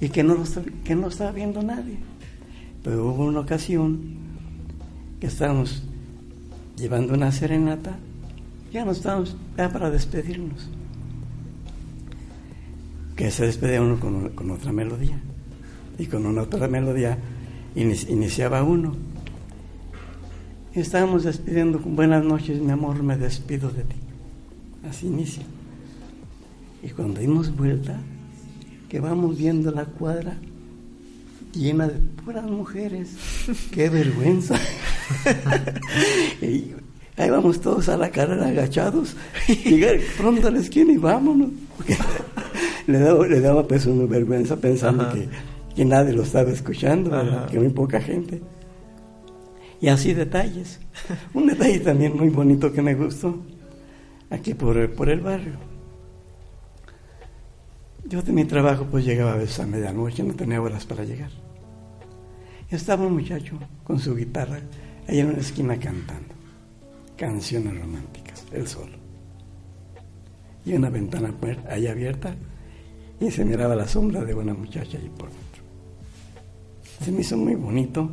y 0.00 0.08
que 0.10 0.22
no, 0.22 0.34
lo 0.34 0.44
que 0.84 0.94
no 0.94 1.08
estaba 1.08 1.32
viendo 1.32 1.62
nadie. 1.62 1.98
Pero 2.82 3.06
hubo 3.06 3.24
una 3.24 3.40
ocasión 3.40 4.16
que 5.20 5.26
estábamos 5.26 5.82
llevando 6.76 7.14
una 7.14 7.32
serenata, 7.32 7.96
ya 8.72 8.84
no 8.84 8.92
estábamos, 8.92 9.36
ya 9.56 9.72
para 9.72 9.90
despedirnos. 9.90 10.68
Que 13.16 13.30
se 13.30 13.46
despedía 13.46 13.80
uno 13.80 13.98
con, 13.98 14.30
con 14.30 14.50
otra 14.50 14.72
melodía. 14.72 15.20
Y 15.98 16.06
con 16.06 16.26
una 16.26 16.42
otra 16.42 16.66
melodía 16.68 17.18
ini- 17.76 18.06
iniciaba 18.10 18.62
uno. 18.62 18.94
Y 20.74 20.80
estábamos 20.80 21.22
despidiendo 21.24 21.80
con 21.80 21.94
buenas 21.94 22.24
noches, 22.24 22.60
mi 22.60 22.72
amor, 22.72 23.02
me 23.02 23.16
despido 23.16 23.70
de 23.70 23.84
ti. 23.84 23.96
Así 24.88 25.06
inicia. 25.06 25.44
Y 26.82 26.88
cuando 26.90 27.20
dimos 27.20 27.54
vuelta, 27.56 27.96
que 28.88 29.00
vamos 29.00 29.38
viendo 29.38 29.70
la 29.70 29.84
cuadra 29.84 30.36
llena 31.54 31.86
de 31.86 31.94
puras 32.24 32.44
mujeres, 32.50 33.10
qué 33.70 33.88
vergüenza. 33.88 34.56
y 36.42 36.72
ahí 37.16 37.30
vamos 37.30 37.60
todos 37.60 37.88
a 37.88 37.96
la 37.96 38.10
carrera 38.10 38.48
agachados, 38.48 39.14
llegar 39.64 39.98
pronto 40.18 40.48
a 40.48 40.50
la 40.50 40.58
esquina 40.58 40.92
y 40.92 40.96
vámonos. 40.96 41.50
Le 42.86 42.98
daba, 42.98 43.26
le 43.26 43.40
daba 43.40 43.66
pues 43.66 43.86
una 43.86 44.04
vergüenza 44.04 44.56
pensando 44.56 45.04
Ajá. 45.04 45.14
que, 45.14 45.26
que 45.74 45.84
nadie 45.84 46.12
lo 46.12 46.22
estaba 46.22 46.50
escuchando, 46.50 47.10
que 47.50 47.58
muy 47.58 47.70
poca 47.70 48.00
gente. 48.00 48.40
Y 49.80 49.88
así 49.88 50.14
detalles. 50.14 50.80
Un 51.34 51.46
detalle 51.46 51.80
también 51.80 52.16
muy 52.16 52.28
bonito 52.30 52.72
que 52.72 52.80
me 52.82 52.94
gustó, 52.94 53.36
aquí 54.30 54.54
por, 54.54 54.90
por 54.94 55.08
el 55.10 55.20
barrio. 55.20 55.54
Yo 58.06 58.22
de 58.22 58.32
mi 58.32 58.44
trabajo 58.44 58.86
pues 58.90 59.04
llegaba 59.04 59.32
a 59.32 59.36
veces 59.36 59.60
a 59.60 59.66
medianoche, 59.66 60.22
no 60.22 60.34
tenía 60.34 60.60
horas 60.60 60.84
para 60.84 61.04
llegar. 61.04 61.30
Y 62.70 62.74
estaba 62.74 63.06
un 63.06 63.14
muchacho 63.14 63.58
con 63.82 63.98
su 63.98 64.14
guitarra 64.14 64.58
ahí 65.08 65.20
en 65.20 65.28
una 65.30 65.38
esquina 65.38 65.76
cantando 65.78 66.34
canciones 67.16 67.78
románticas, 67.78 68.44
él 68.52 68.66
solo. 68.66 68.92
Y 70.66 70.74
una 70.74 70.90
ventana 70.90 71.32
puer- 71.38 71.66
ahí 71.68 71.86
abierta 71.86 72.34
y 73.20 73.30
se 73.30 73.44
miraba 73.44 73.74
la 73.76 73.86
sombra 73.86 74.24
de 74.24 74.34
una 74.34 74.54
muchacha 74.54 74.98
ahí 74.98 75.10
por. 75.16 75.28
Se 77.02 77.10
me 77.12 77.20
hizo 77.20 77.36
muy 77.36 77.54
bonito, 77.54 78.10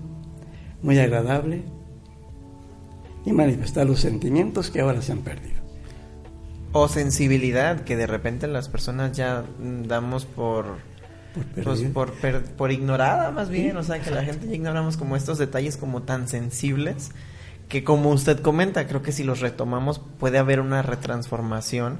muy 0.82 0.98
agradable 1.00 1.64
y 3.26 3.32
manifestar 3.32 3.86
los 3.86 4.00
sentimientos 4.00 4.72
que 4.72 4.82
ahora 4.82 5.02
se 5.02 5.12
han 5.12 5.20
perdido. 5.20 5.62
O 6.74 6.88
sensibilidad 6.88 7.82
que 7.82 7.96
de 7.98 8.08
repente 8.08 8.48
las 8.48 8.70
personas 8.70 9.12
ya 9.16 9.44
damos 9.88 10.26
por 10.26 10.78
Por 11.34 11.64
pues, 11.64 11.82
por, 11.84 12.12
per- 12.14 12.44
por 12.44 12.72
ignorada 12.72 13.32
más 13.32 13.50
bien, 13.50 13.78
o 13.78 13.84
sea 13.84 14.00
que 14.00 14.10
la 14.12 14.24
gente 14.24 14.48
ya 14.48 14.56
ignoramos 14.56 14.98
como 14.98 15.16
estos 15.16 15.38
detalles 15.38 15.78
como 15.78 16.04
tan 16.04 16.28
sensibles 16.28 17.12
que 17.70 17.84
como 17.86 18.10
usted 18.12 18.40
comenta, 18.42 18.86
creo 18.88 19.02
que 19.02 19.14
si 19.14 19.24
los 19.24 19.40
retomamos 19.40 20.00
puede 20.20 20.38
haber 20.40 20.60
una 20.60 20.82
retransformación 20.82 22.00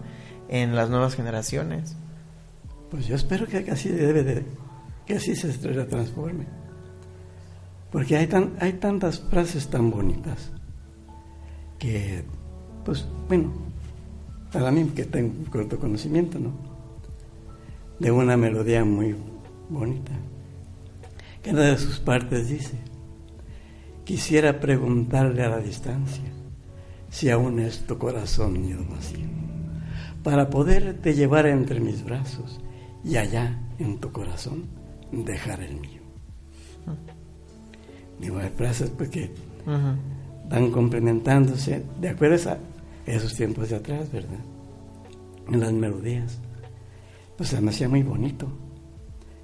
en 0.50 0.76
las 0.76 0.90
nuevas 0.90 1.16
generaciones. 1.16 1.96
Pues 2.90 3.08
yo 3.08 3.16
espero 3.16 3.48
que 3.48 3.58
así 3.72 3.88
debe 3.88 4.24
de, 4.24 4.44
que 5.06 5.16
así 5.16 5.34
se 5.36 5.48
transforme. 5.50 6.46
Porque 7.92 8.16
hay, 8.16 8.28
tan, 8.28 8.54
hay 8.60 8.74
tantas 8.74 9.20
frases 9.20 9.68
tan 9.70 9.92
bonitas 9.92 10.52
que, 11.78 12.24
pues, 12.86 13.06
bueno, 13.28 13.52
para 14.52 14.72
mí 14.72 14.86
que 14.96 15.06
tengo 15.06 15.34
un 15.38 15.46
corto 15.46 15.80
conocimiento, 15.80 16.40
¿no? 16.40 16.52
De 18.00 18.12
una 18.12 18.38
melodía 18.38 18.86
muy 18.86 19.16
bonita. 19.70 20.14
Una 21.50 21.62
de 21.62 21.78
sus 21.78 22.00
partes 22.00 22.50
dice, 22.50 22.78
quisiera 24.06 24.60
preguntarle 24.60 25.44
a 25.44 25.50
la 25.50 25.60
distancia 25.60 26.32
si 27.10 27.30
aún 27.30 27.60
es 27.60 27.86
tu 27.86 27.98
corazón 27.98 28.62
nido 28.62 28.86
vacío, 28.90 29.28
para 30.24 30.50
poderte 30.50 31.14
llevar 31.14 31.46
entre 31.46 31.80
mis 31.80 32.06
brazos 32.06 32.62
y 33.04 33.18
allá 33.18 33.60
en 33.80 34.00
tu 34.00 34.12
corazón 34.12 34.68
dejar 35.12 35.62
el 35.62 35.80
mío. 35.80 36.02
Digo, 38.22 38.38
hay 38.38 38.50
frases 38.50 38.92
pues, 38.92 39.10
que 39.10 39.32
Ujú. 39.66 40.50
van 40.50 40.72
complementándose 40.72 41.84
de 42.00 42.10
acuerdo 42.10 42.52
a 42.52 42.58
esos 43.06 43.34
tiempos 43.36 43.70
de 43.70 43.78
atrás, 43.78 44.12
¿verdad? 44.12 44.40
En 45.50 45.60
las 45.60 45.74
melodías. 45.74 46.40
Pues 47.36 47.50
se 47.50 47.60
me 47.60 47.72
hacía 47.72 47.90
muy 47.90 48.04
bonito. 48.04 48.48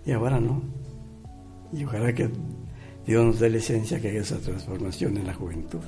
Y 0.05 0.11
ahora 0.11 0.39
no. 0.39 0.61
Y 1.73 1.83
ojalá 1.83 2.13
que 2.13 2.29
Dios 3.05 3.25
nos 3.25 3.39
dé 3.39 3.49
licencia 3.49 3.99
que 3.99 4.09
haga 4.09 4.19
esa 4.21 4.37
transformación 4.37 5.17
en 5.17 5.25
la 5.27 5.33
juventud. 5.33 5.81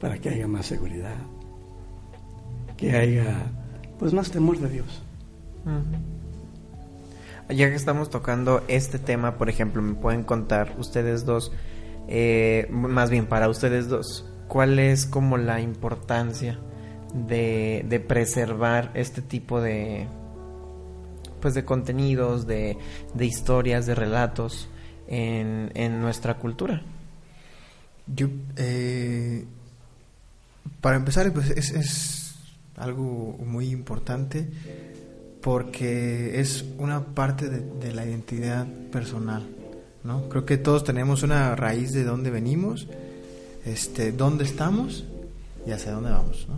Para 0.00 0.18
que 0.18 0.28
haya 0.28 0.46
más 0.46 0.66
seguridad, 0.66 1.14
que 2.76 2.94
haya 2.94 3.50
pues 3.98 4.12
más 4.12 4.30
temor 4.30 4.58
de 4.58 4.68
Dios. 4.68 5.02
Ya 7.48 7.68
que 7.70 7.76
estamos 7.76 8.10
tocando 8.10 8.64
este 8.66 8.98
tema, 8.98 9.38
por 9.38 9.48
ejemplo, 9.48 9.80
me 9.80 9.94
pueden 9.94 10.24
contar 10.24 10.74
ustedes 10.78 11.24
dos, 11.24 11.52
eh, 12.08 12.66
más 12.70 13.08
bien 13.08 13.26
para 13.26 13.48
ustedes 13.48 13.88
dos, 13.88 14.28
¿cuál 14.48 14.80
es 14.80 15.06
como 15.06 15.36
la 15.36 15.60
importancia 15.60 16.58
de, 17.14 17.84
de 17.88 18.00
preservar 18.00 18.90
este 18.94 19.22
tipo 19.22 19.60
de, 19.60 20.08
pues 21.40 21.54
de 21.54 21.64
contenidos, 21.64 22.48
de, 22.48 22.78
de 23.14 23.26
historias, 23.26 23.86
de 23.86 23.94
relatos 23.94 24.68
en, 25.06 25.70
en 25.74 26.00
nuestra 26.00 26.38
cultura? 26.38 26.82
Yo, 28.08 28.26
eh, 28.56 29.44
para 30.80 30.96
empezar, 30.96 31.32
pues 31.32 31.50
es, 31.50 31.70
es 31.70 32.34
algo 32.76 33.38
muy 33.38 33.70
importante 33.70 34.48
porque 35.46 36.40
es 36.40 36.64
una 36.76 37.14
parte 37.14 37.48
de, 37.48 37.92
la 37.92 38.04
identidad 38.04 38.66
personal, 38.90 39.46
¿no? 40.02 40.28
Creo 40.28 40.44
que 40.44 40.56
todos 40.56 40.82
tenemos 40.82 41.22
una 41.22 41.54
raíz 41.54 41.92
de 41.92 42.02
dónde 42.02 42.30
venimos, 42.30 42.88
este, 43.64 44.10
dónde 44.10 44.42
estamos 44.42 45.04
y 45.64 45.70
hacia 45.70 45.92
dónde 45.92 46.10
vamos. 46.10 46.48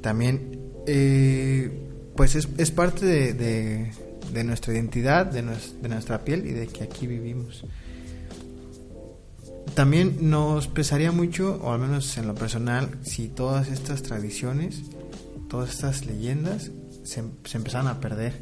También, 0.00 0.58
eh, 0.88 1.70
pues 2.16 2.34
es, 2.34 2.48
es 2.58 2.72
parte 2.72 3.06
de, 3.06 3.32
de, 3.32 3.92
de, 4.32 4.42
nuestra 4.42 4.72
identidad, 4.72 5.24
de, 5.26 5.42
nos, 5.42 5.80
de 5.80 5.88
nuestra 5.88 6.24
piel 6.24 6.44
y 6.44 6.50
de 6.50 6.66
que 6.66 6.82
aquí 6.82 7.06
vivimos. 7.06 7.64
También 9.76 10.16
nos 10.30 10.66
pesaría 10.66 11.12
mucho, 11.12 11.60
o 11.62 11.70
al 11.70 11.78
menos 11.78 12.18
en 12.18 12.26
lo 12.26 12.34
personal, 12.34 12.88
si 13.02 13.28
todas 13.28 13.68
estas 13.68 14.02
tradiciones, 14.02 14.82
todas 15.48 15.70
estas 15.70 16.06
leyendas 16.06 16.72
se, 17.02 17.22
se 17.44 17.56
empezaran 17.56 17.88
a 17.88 18.00
perder, 18.00 18.32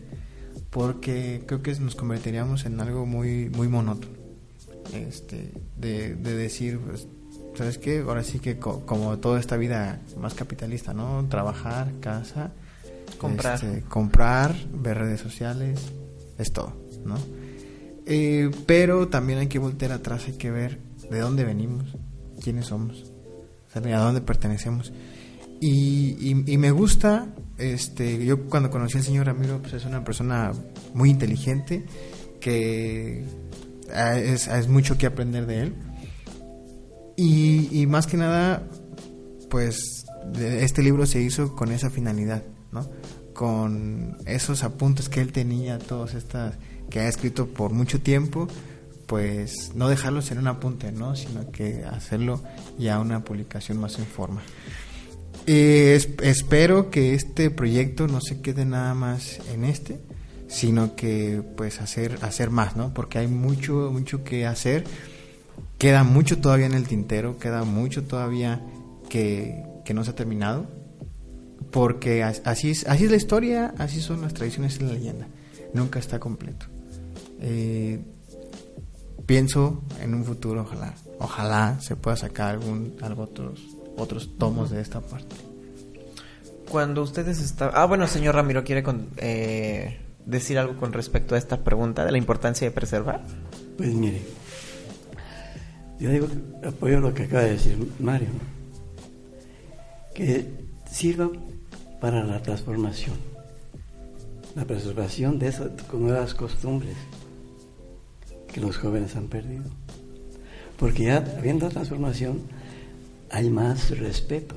porque 0.71 1.43
creo 1.47 1.63
que 1.63 1.75
nos 1.77 1.95
convertiríamos 1.95 2.65
en 2.65 2.81
algo 2.81 3.07
muy, 3.07 3.51
muy 3.51 3.69
monótono. 3.69 4.21
Este, 4.93 5.53
de, 5.77 6.15
de 6.17 6.35
decir, 6.35 6.79
pues, 6.79 7.07
¿sabes 7.55 7.79
qué? 7.79 8.01
Ahora 8.01 8.25
sí 8.25 8.39
que 8.39 8.59
co 8.59 8.85
como 8.87 9.19
toda 9.19 9.39
esta 9.39 9.57
vida 9.57 10.01
más 10.19 10.35
capitalista, 10.35 10.95
¿no? 10.95 11.27
Trabajar, 11.29 11.93
casa, 12.01 12.53
comprar, 13.19 13.55
este, 13.55 13.83
comprar 13.83 14.55
ver 14.73 14.99
redes 14.99 15.21
sociales, 15.21 15.81
es 16.39 16.53
todo, 16.53 16.73
¿no? 17.05 17.17
Eh, 18.07 18.51
pero 18.67 19.09
también 19.09 19.39
hay 19.39 19.47
que 19.47 19.59
voltear 19.59 19.93
atrás, 19.93 20.25
hay 20.27 20.35
que 20.35 20.51
ver 20.51 20.81
de 21.11 21.21
dónde 21.21 21.45
venimos, 21.45 21.97
quiénes 22.43 22.67
somos, 22.67 23.13
a 23.75 23.81
dónde 23.81 24.21
pertenecemos. 24.21 24.93
Y, 25.61 26.17
y, 26.47 26.57
me 26.57 26.71
gusta, 26.71 27.35
este, 27.59 28.25
yo 28.25 28.47
cuando 28.47 28.71
conocí 28.71 28.97
al 28.97 29.05
señor 29.05 29.27
Ramiro, 29.27 29.61
pues 29.61 29.75
es 29.75 29.85
una 29.85 30.03
persona 30.03 30.53
muy 30.95 31.11
inteligente, 31.11 31.85
que 32.41 33.27
es, 33.93 34.49
es 34.49 34.69
mucho 34.69 34.97
que 34.97 35.07
aprender 35.07 35.45
de 35.45 35.61
él. 35.61 35.75
Y, 37.17 37.69
y, 37.79 37.87
más 37.87 38.07
que 38.07 38.17
nada, 38.17 38.67
pues 39.51 40.07
este 40.39 40.83
libro 40.83 41.05
se 41.05 41.21
hizo 41.21 41.55
con 41.55 41.73
esa 41.73 41.91
finalidad, 41.91 42.43
¿no? 42.73 42.89
Con 43.35 44.17
esos 44.25 44.65
apuntes 44.65 45.11
que 45.11 45.21
él 45.21 45.31
tenía, 45.31 45.79
todas 45.79 46.15
estas 46.15 46.55
que 46.89 47.01
ha 47.01 47.09
escrito 47.09 47.49
por 47.49 47.73
mucho 47.73 48.01
tiempo, 48.01 48.49
pues 49.07 49.73
no 49.75 49.89
dejarlos 49.89 50.31
en 50.31 50.39
un 50.39 50.47
apunte, 50.47 50.93
¿no? 50.93 51.17
Sino 51.17 51.51
que 51.51 51.85
hacerlo 51.85 52.43
ya 52.79 52.99
una 52.99 53.25
publicación 53.25 53.79
más 53.79 53.99
en 53.99 54.07
forma. 54.07 54.41
Eh, 55.47 55.95
es, 55.97 56.09
espero 56.23 56.91
que 56.91 57.15
este 57.15 57.51
proyecto 57.51 58.07
no 58.07 58.21
se 58.21 58.41
quede 58.41 58.65
nada 58.65 58.95
más 58.95 59.41
en 59.53 59.65
este, 59.65 59.99
sino 60.49 60.95
que 60.97 61.43
pues 61.57 61.81
hacer 61.81 62.19
hacer 62.23 62.51
más, 62.51 62.77
¿no? 62.77 62.93
Porque 62.95 63.19
hay 63.19 63.27
mucho 63.27 63.91
mucho 63.93 64.25
que 64.25 64.47
hacer. 64.47 64.85
Queda 65.79 66.05
mucho 66.05 66.39
todavía 66.39 66.67
en 66.67 66.75
el 66.75 66.87
tintero, 66.87 67.39
queda 67.39 67.65
mucho 67.65 68.05
todavía 68.05 68.61
que, 69.09 69.65
que 69.85 69.95
no 69.95 70.05
se 70.05 70.11
ha 70.11 70.15
terminado. 70.15 70.67
Porque 71.71 72.23
así 72.23 72.71
es, 72.71 72.87
así 72.87 73.05
es 73.05 73.11
la 73.11 73.17
historia, 73.17 73.75
así 73.79 74.01
son 74.01 74.23
las 74.23 74.35
tradiciones 74.35 74.77
y 74.77 74.85
la 74.85 74.93
leyenda. 74.93 75.29
Nunca 75.73 75.99
está 75.99 76.19
completo. 76.19 76.67
Eh, 77.41 78.01
pienso 79.25 79.83
en 80.01 80.15
un 80.15 80.25
futuro, 80.25 80.63
ojalá, 80.63 80.95
ojalá 81.19 81.81
se 81.81 81.97
pueda 81.97 82.17
sacar 82.17 82.51
algún, 82.51 82.97
algo 83.01 83.23
otros, 83.23 83.61
otros 83.97 84.31
tomos 84.39 84.71
de 84.71 84.81
esta 84.81 85.01
parte. 85.01 85.37
Cuando 86.71 87.03
ustedes 87.03 87.41
estaban... 87.41 87.75
Ah, 87.77 87.87
bueno, 87.87 88.07
señor 88.07 88.35
Ramiro, 88.37 88.63
¿quiere 88.63 88.83
con, 88.83 89.09
eh, 89.17 89.99
decir 90.25 90.59
algo 90.59 90.77
con 90.77 90.93
respecto 90.93 91.35
a 91.35 91.39
esta 91.39 91.63
pregunta 91.65 92.05
de 92.05 92.13
la 92.13 92.19
importancia 92.19 92.67
de 92.67 92.71
preservar? 92.71 93.25
Pues 93.77 93.93
mire, 93.93 94.23
yo 95.99 96.11
digo, 96.11 96.29
apoyo 96.65 97.01
lo 97.01 97.13
que 97.13 97.25
acaba 97.25 97.43
de 97.43 97.53
decir 97.53 97.77
Mario, 97.99 98.29
que 100.15 100.47
sirva 100.91 101.31
para 102.01 102.25
la 102.25 102.41
transformación, 102.43 103.17
la 104.55 104.65
preservación 104.65 105.39
de 105.39 105.49
esas 105.49 105.71
nuevas 105.93 106.35
costumbres 106.35 106.97
que 108.53 108.61
los 108.61 108.79
jóvenes 108.79 109.17
han 109.17 109.29
perdido. 109.29 109.65
Porque 110.79 111.05
ya 111.05 111.19
habiendo 111.19 111.69
transformación 111.69 112.41
hay 113.31 113.51
más 113.51 113.97
respeto. 113.99 114.57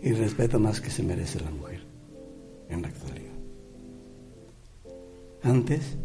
Y 0.00 0.12
respeto 0.12 0.58
más 0.58 0.80
que 0.80 0.90
se 0.90 1.02
merece 1.02 1.40
la 1.40 1.50
mujer 1.50 1.82
en 2.68 2.82
la 2.82 2.88
actualidad. 2.88 3.32
Antes, 5.42 5.96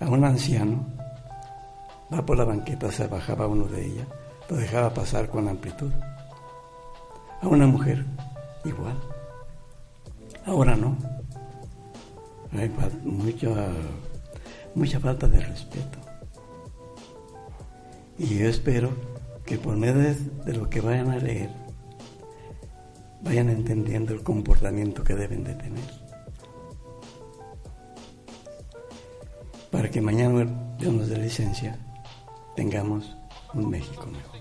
a 0.00 0.08
un 0.08 0.24
anciano, 0.24 0.86
va 2.12 2.24
por 2.24 2.38
la 2.38 2.44
banqueta, 2.44 2.90
se 2.90 3.06
bajaba 3.06 3.46
uno 3.46 3.66
de 3.66 3.86
ella, 3.86 4.06
lo 4.48 4.56
dejaba 4.56 4.92
pasar 4.94 5.28
con 5.28 5.48
amplitud. 5.48 5.92
A 7.40 7.48
una 7.48 7.66
mujer, 7.66 8.04
igual. 8.64 8.98
Ahora 10.44 10.76
no. 10.76 10.96
Hay 12.52 12.70
mucho 13.04 13.54
mucha 14.74 14.98
falta 14.98 15.28
de 15.28 15.40
respeto. 15.40 15.98
Y 18.18 18.38
yo 18.38 18.48
espero 18.48 18.90
que 19.50 19.58
por 19.58 19.76
medio 19.76 20.14
de 20.44 20.54
lo 20.54 20.70
que 20.70 20.80
vayan 20.80 21.10
a 21.10 21.16
leer, 21.16 21.50
vayan 23.20 23.48
entendiendo 23.48 24.14
el 24.14 24.22
comportamiento 24.22 25.02
que 25.02 25.16
deben 25.16 25.42
de 25.42 25.56
tener. 25.56 25.82
Para 29.72 29.90
que 29.90 30.00
mañana, 30.00 30.46
Dios 30.78 30.94
nos 30.94 31.08
dé 31.08 31.18
licencia, 31.18 31.76
tengamos 32.54 33.16
un 33.52 33.68
México 33.68 34.06
mejor. 34.06 34.38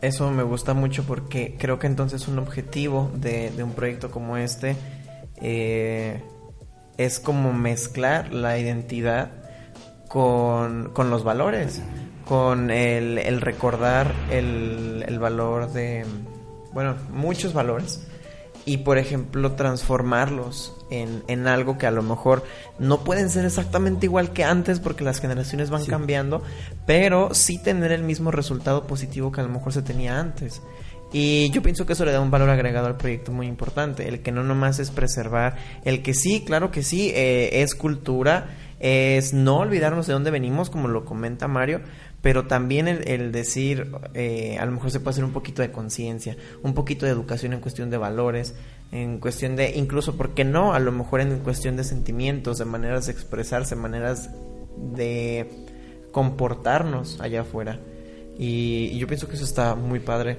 Eso 0.00 0.32
me 0.32 0.42
gusta 0.42 0.74
mucho 0.74 1.04
porque 1.04 1.54
creo 1.56 1.78
que 1.78 1.86
entonces 1.86 2.26
un 2.26 2.40
objetivo 2.40 3.08
de, 3.14 3.52
un 3.62 3.70
proyecto 3.70 4.10
como 4.10 4.36
este 4.36 4.74
eh, 5.36 6.24
es 6.96 7.20
como 7.20 7.52
mezclar 7.52 8.32
la 8.32 8.58
identidad 8.58 9.30
con, 10.08 10.90
con 10.92 11.08
los 11.08 11.22
valores, 11.22 11.80
con 12.28 12.70
el, 12.70 13.16
el 13.16 13.40
recordar 13.40 14.12
el, 14.30 15.02
el, 15.08 15.18
valor 15.18 15.72
de, 15.72 16.04
bueno, 16.74 16.94
muchos 17.10 17.54
valores 17.54 18.06
y 18.66 18.78
por 18.78 18.98
ejemplo 18.98 19.52
transformarlos 19.52 20.76
en, 20.90 21.22
en, 21.26 21.46
algo 21.46 21.78
que 21.78 21.86
a 21.86 21.90
lo 21.90 22.02
mejor 22.02 22.44
no 22.78 23.02
pueden 23.02 23.30
ser 23.30 23.46
exactamente 23.46 24.04
igual 24.04 24.34
que 24.34 24.44
antes 24.44 24.78
porque 24.78 25.04
las 25.04 25.20
generaciones 25.20 25.70
van 25.70 25.84
sí. 25.84 25.90
cambiando, 25.90 26.42
pero 26.84 27.32
sí 27.32 27.62
tener 27.62 27.92
el 27.92 28.02
mismo 28.02 28.30
resultado 28.30 28.86
positivo 28.86 29.32
que 29.32 29.40
a 29.40 29.44
lo 29.44 29.50
mejor 29.50 29.72
se 29.72 29.80
tenía 29.80 30.20
antes. 30.20 30.60
Y 31.10 31.48
yo 31.50 31.62
pienso 31.62 31.86
que 31.86 31.94
eso 31.94 32.04
le 32.04 32.12
da 32.12 32.20
un 32.20 32.30
valor 32.30 32.50
agregado 32.50 32.86
al 32.86 32.98
proyecto 32.98 33.32
muy 33.32 33.46
importante, 33.46 34.06
el 34.06 34.20
que 34.20 34.30
no 34.30 34.44
nomás 34.44 34.78
es 34.78 34.90
preservar, 34.90 35.56
el 35.86 36.02
que 36.02 36.12
sí, 36.12 36.44
claro 36.44 36.70
que 36.70 36.82
sí, 36.82 37.10
eh, 37.14 37.62
es 37.62 37.74
cultura, 37.74 38.50
es 38.78 39.32
no 39.32 39.58
olvidarnos 39.58 40.06
de 40.06 40.12
dónde 40.12 40.30
venimos, 40.30 40.68
como 40.68 40.88
lo 40.88 41.06
comenta 41.06 41.48
Mario, 41.48 41.80
pero 42.22 42.46
también 42.46 42.88
el, 42.88 43.32
decir, 43.32 43.92
eh, 44.14 44.58
a 44.58 44.66
lo 44.66 44.72
mejor 44.72 44.90
se 44.90 45.00
puede 45.00 45.10
hacer 45.10 45.24
un 45.24 45.32
poquito 45.32 45.62
de 45.62 45.70
conciencia, 45.70 46.36
un 46.62 46.74
poquito 46.74 47.06
de 47.06 47.12
educación 47.12 47.52
en 47.52 47.60
cuestión 47.60 47.90
de 47.90 47.96
valores, 47.96 48.54
en 48.90 49.18
cuestión 49.18 49.54
de, 49.54 49.76
incluso, 49.76 50.16
¿por 50.16 50.34
qué 50.34 50.44
no? 50.44 50.74
A 50.74 50.78
lo 50.78 50.92
mejor 50.92 51.20
en 51.20 51.38
cuestión 51.40 51.76
de 51.76 51.84
sentimientos, 51.84 52.58
de 52.58 52.64
maneras 52.64 53.06
de 53.06 53.12
expresarse, 53.12 53.76
maneras 53.76 54.30
de 54.94 55.48
comportarnos 56.10 57.20
allá 57.20 57.42
afuera. 57.42 57.78
Y 58.38 58.96
yo 58.98 59.06
pienso 59.06 59.28
que 59.28 59.34
eso 59.34 59.44
está 59.44 59.74
muy 59.74 60.00
padre 60.00 60.38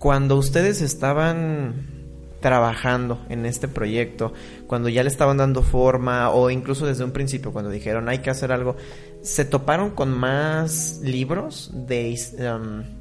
cuando 0.00 0.36
ustedes 0.36 0.80
estaban 0.80 1.99
trabajando 2.40 3.24
en 3.28 3.46
este 3.46 3.68
proyecto, 3.68 4.32
cuando 4.66 4.88
ya 4.88 5.02
le 5.02 5.08
estaban 5.08 5.36
dando 5.36 5.62
forma 5.62 6.30
o 6.30 6.50
incluso 6.50 6.86
desde 6.86 7.04
un 7.04 7.12
principio 7.12 7.52
cuando 7.52 7.70
dijeron 7.70 8.08
hay 8.08 8.18
que 8.18 8.30
hacer 8.30 8.52
algo, 8.52 8.76
¿se 9.22 9.44
toparon 9.44 9.90
con 9.90 10.10
más 10.10 11.00
libros 11.02 11.70
de 11.74 12.16
um, 12.40 13.00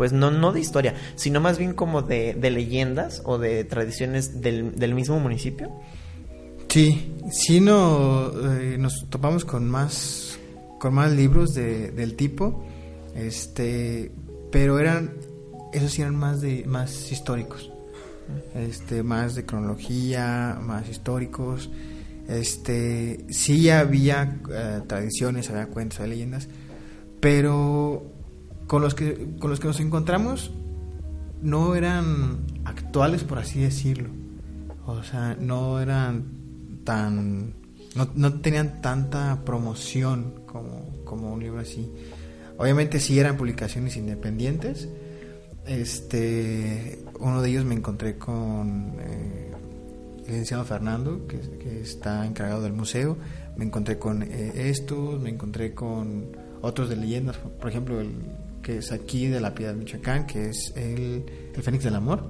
pues 0.00 0.14
no, 0.14 0.30
no 0.30 0.50
de 0.52 0.60
historia, 0.60 0.94
sino 1.14 1.40
más 1.40 1.58
bien 1.58 1.74
como 1.74 2.00
de, 2.00 2.34
leyendas 2.40 3.20
o 3.26 3.36
de 3.36 3.64
tradiciones 3.64 4.40
del, 4.40 4.74
del 4.76 4.94
mismo 4.94 5.20
municipio. 5.20 5.70
Sí, 6.68 7.12
sí 7.30 7.60
no, 7.60 8.30
eh, 8.60 8.76
nos 8.78 9.10
topamos 9.10 9.44
con 9.44 9.68
más, 9.68 10.38
con 10.78 10.94
más 10.94 11.12
libros 11.12 11.52
de, 11.52 11.90
del 11.90 12.16
tipo, 12.16 12.64
este, 13.14 14.10
pero 14.50 14.78
eran, 14.78 15.12
esos 15.74 15.92
sí 15.92 16.00
eran 16.00 16.16
más 16.16 16.40
de, 16.40 16.64
más 16.64 17.12
históricos, 17.12 17.70
este, 18.54 19.02
más 19.02 19.34
de 19.34 19.44
cronología, 19.44 20.58
más 20.60 20.88
históricos, 20.88 21.70
este, 22.28 23.24
sí 23.30 23.70
había 23.70 24.40
eh, 24.50 24.80
tradiciones, 24.86 25.50
había 25.50 25.66
cuentos, 25.66 26.00
había 26.00 26.14
leyendas, 26.14 26.48
pero 27.20 28.10
con 28.66 28.82
los 28.82 28.94
que, 28.94 29.36
con 29.38 29.50
los 29.50 29.60
que 29.60 29.66
nos 29.68 29.80
encontramos 29.80 30.52
no 31.42 31.74
eran 31.74 32.46
actuales, 32.64 33.24
por 33.24 33.38
así 33.38 33.60
decirlo, 33.60 34.10
o 34.86 35.02
sea, 35.02 35.36
no 35.40 35.80
eran 35.80 36.24
tan 36.84 37.54
no, 37.94 38.08
no, 38.14 38.40
tenían 38.40 38.80
tanta 38.80 39.42
promoción 39.44 40.42
como, 40.46 41.02
como 41.04 41.32
un 41.32 41.40
libro 41.40 41.60
así. 41.60 41.90
Obviamente 42.56 43.00
sí 43.00 43.18
eran 43.18 43.36
publicaciones 43.36 43.96
independientes. 43.96 44.88
Este, 45.66 47.04
uno 47.18 47.42
de 47.42 47.50
ellos 47.50 47.64
me 47.64 47.74
encontré 47.74 48.16
con 48.16 48.94
eh, 49.00 49.52
el 50.18 50.26
licenciado 50.26 50.64
Fernando, 50.64 51.26
que, 51.26 51.80
está 51.80 52.26
encargado 52.26 52.62
del 52.62 52.72
museo. 52.72 53.16
Me 53.56 53.64
encontré 53.64 53.98
con 53.98 54.22
eh, 54.22 54.52
estos, 54.54 55.20
me 55.20 55.30
encontré 55.30 55.74
con 55.74 56.36
otros 56.62 56.88
de 56.88 56.96
leyendas, 56.96 57.36
por 57.36 57.68
ejemplo, 57.68 58.00
el 58.00 58.14
que 58.62 58.78
es 58.78 58.92
aquí 58.92 59.26
de 59.26 59.40
la 59.40 59.54
Piedad 59.54 59.74
Michoacán, 59.74 60.26
que 60.26 60.50
es 60.50 60.72
el, 60.76 61.24
Fénix 61.60 61.84
del 61.84 61.94
Amor. 61.94 62.24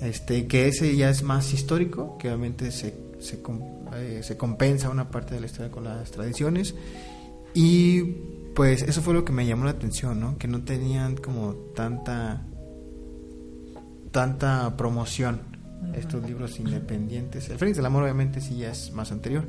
Este, 0.00 0.46
que 0.46 0.68
ese 0.68 0.96
ya 0.96 1.10
es 1.10 1.22
más 1.22 1.52
histórico, 1.52 2.16
que 2.16 2.28
obviamente 2.28 2.70
se 2.70 3.10
eh, 3.92 4.20
se 4.22 4.36
compensa 4.36 4.88
una 4.88 5.10
parte 5.10 5.34
de 5.34 5.40
la 5.40 5.46
historia 5.46 5.70
con 5.70 5.84
las 5.84 6.10
tradiciones 6.10 6.74
y 7.52 8.02
pues 8.54 8.82
eso 8.82 9.02
fue 9.02 9.14
lo 9.14 9.24
que 9.24 9.32
me 9.32 9.46
llamó 9.46 9.64
la 9.64 9.72
atención, 9.72 10.20
¿no? 10.20 10.38
Que 10.38 10.48
no 10.48 10.62
tenían 10.62 11.16
como 11.16 11.54
tanta 11.74 12.46
tanta 14.10 14.76
promoción 14.76 15.40
estos 15.94 16.22
libros 16.24 16.58
independientes. 16.58 17.48
El 17.48 17.58
Fénix 17.58 17.76
del 17.76 17.86
Amor 17.86 18.02
obviamente 18.02 18.40
sí 18.40 18.58
ya 18.58 18.70
es 18.70 18.92
más 18.92 19.12
anterior, 19.12 19.44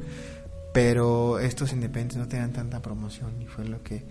pero 0.74 1.40
estos 1.40 1.74
independientes 1.74 2.18
no 2.18 2.28
tenían 2.28 2.54
tanta 2.54 2.82
promoción 2.82 3.42
y 3.42 3.48
fue 3.48 3.66
lo 3.66 3.84
que 3.84 4.06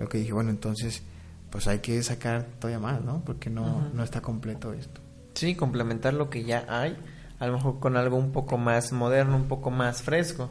lo 0.00 0.08
que 0.08 0.18
dije, 0.18 0.32
bueno, 0.32 0.50
entonces 0.50 1.02
pues 1.50 1.68
hay 1.68 1.78
que 1.78 2.02
sacar 2.02 2.46
todavía 2.58 2.80
más, 2.80 3.02
¿no? 3.02 3.22
Porque 3.24 3.48
no, 3.48 3.62
uh 3.62 3.80
-huh. 3.82 3.92
no 3.92 4.02
está 4.02 4.20
completo 4.20 4.72
esto. 4.72 5.00
Sí, 5.34 5.54
complementar 5.54 6.14
lo 6.14 6.30
que 6.30 6.44
ya 6.44 6.64
hay 6.68 6.96
a 7.38 7.46
lo 7.46 7.54
mejor 7.54 7.78
con 7.78 7.96
algo 7.96 8.16
un 8.16 8.32
poco 8.32 8.58
más 8.58 8.92
moderno, 8.92 9.36
un 9.36 9.48
poco 9.48 9.70
más 9.70 10.02
fresco. 10.02 10.50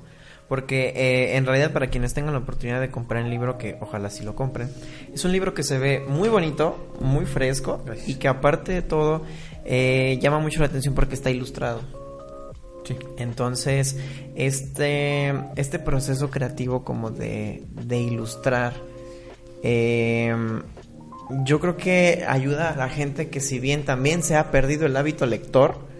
Porque 0.53 0.93
eh, 0.95 1.35
en 1.35 1.47
realidad 1.47 1.73
para 1.73 1.87
quienes 1.87 2.13
tengan 2.13 2.33
la 2.33 2.39
oportunidad 2.41 2.79
de 2.79 2.91
comprar 2.91 3.23
el 3.23 3.31
libro, 3.31 3.57
que 3.57 3.75
ojalá 3.81 4.11
sí 4.11 4.23
lo 4.23 4.35
compren, 4.35 4.69
es 5.11 5.25
un 5.25 5.31
libro 5.31 5.55
que 5.55 5.63
se 5.63 5.79
ve 5.79 6.03
muy 6.07 6.29
bonito, 6.29 6.93
muy 6.99 7.25
fresco 7.25 7.81
Gracias. 7.83 8.07
y 8.07 8.19
que 8.19 8.27
aparte 8.27 8.71
de 8.71 8.83
todo 8.83 9.23
eh, 9.65 10.19
llama 10.21 10.37
mucho 10.37 10.59
la 10.59 10.67
atención 10.67 10.93
porque 10.93 11.15
está 11.15 11.31
ilustrado. 11.31 11.81
Sí. 12.83 12.95
Entonces, 13.17 13.97
este, 14.35 15.33
este 15.55 15.79
proceso 15.79 16.29
creativo 16.29 16.83
como 16.83 17.09
de, 17.09 17.63
de 17.71 17.97
ilustrar, 17.97 18.73
eh, 19.63 20.35
yo 21.45 21.59
creo 21.59 21.77
que 21.77 22.25
ayuda 22.27 22.69
a 22.69 22.75
la 22.75 22.89
gente 22.89 23.31
que 23.31 23.39
si 23.39 23.57
bien 23.57 23.85
también 23.85 24.21
se 24.21 24.35
ha 24.35 24.51
perdido 24.51 24.85
el 24.85 24.95
hábito 24.97 25.25
lector, 25.25 25.91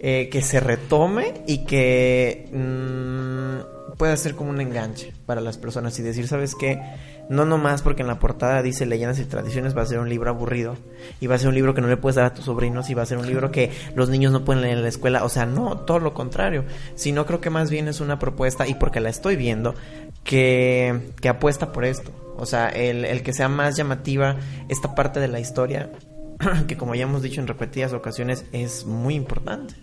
eh, 0.00 0.30
que 0.32 0.40
se 0.40 0.60
retome 0.60 1.44
y 1.46 1.64
que 1.66 2.48
mmm, 2.50 3.81
pueda 4.02 4.16
ser 4.16 4.34
como 4.34 4.50
un 4.50 4.60
enganche 4.60 5.12
para 5.26 5.40
las 5.40 5.58
personas 5.58 5.96
y 5.96 6.02
decir, 6.02 6.26
¿sabes 6.26 6.56
qué? 6.56 6.82
No 7.28 7.44
nomás 7.44 7.82
porque 7.82 8.02
en 8.02 8.08
la 8.08 8.18
portada 8.18 8.60
dice 8.60 8.84
leyendas 8.84 9.20
y 9.20 9.24
tradiciones 9.26 9.76
va 9.76 9.82
a 9.82 9.86
ser 9.86 10.00
un 10.00 10.08
libro 10.08 10.28
aburrido 10.28 10.76
y 11.20 11.28
va 11.28 11.36
a 11.36 11.38
ser 11.38 11.46
un 11.46 11.54
libro 11.54 11.72
que 11.72 11.82
no 11.82 11.86
le 11.86 11.96
puedes 11.96 12.16
dar 12.16 12.24
a 12.24 12.34
tus 12.34 12.46
sobrinos 12.46 12.90
y 12.90 12.94
va 12.94 13.04
a 13.04 13.06
ser 13.06 13.18
un 13.18 13.28
libro 13.28 13.52
que 13.52 13.70
los 13.94 14.08
niños 14.08 14.32
no 14.32 14.44
pueden 14.44 14.60
leer 14.60 14.78
en 14.78 14.82
la 14.82 14.88
escuela, 14.88 15.22
o 15.22 15.28
sea, 15.28 15.46
no, 15.46 15.76
todo 15.78 16.00
lo 16.00 16.14
contrario, 16.14 16.64
sino 16.96 17.26
creo 17.26 17.40
que 17.40 17.48
más 17.48 17.70
bien 17.70 17.86
es 17.86 18.00
una 18.00 18.18
propuesta 18.18 18.66
y 18.66 18.74
porque 18.74 18.98
la 18.98 19.08
estoy 19.08 19.36
viendo 19.36 19.76
que, 20.24 21.12
que 21.20 21.28
apuesta 21.28 21.70
por 21.70 21.84
esto, 21.84 22.10
o 22.36 22.44
sea, 22.44 22.70
el, 22.70 23.04
el 23.04 23.22
que 23.22 23.32
sea 23.32 23.48
más 23.48 23.76
llamativa 23.76 24.34
esta 24.68 24.96
parte 24.96 25.20
de 25.20 25.28
la 25.28 25.38
historia 25.38 25.90
que 26.66 26.76
como 26.76 26.96
ya 26.96 27.04
hemos 27.04 27.22
dicho 27.22 27.40
en 27.40 27.46
repetidas 27.46 27.92
ocasiones 27.92 28.46
es 28.50 28.84
muy 28.84 29.14
importante. 29.14 29.76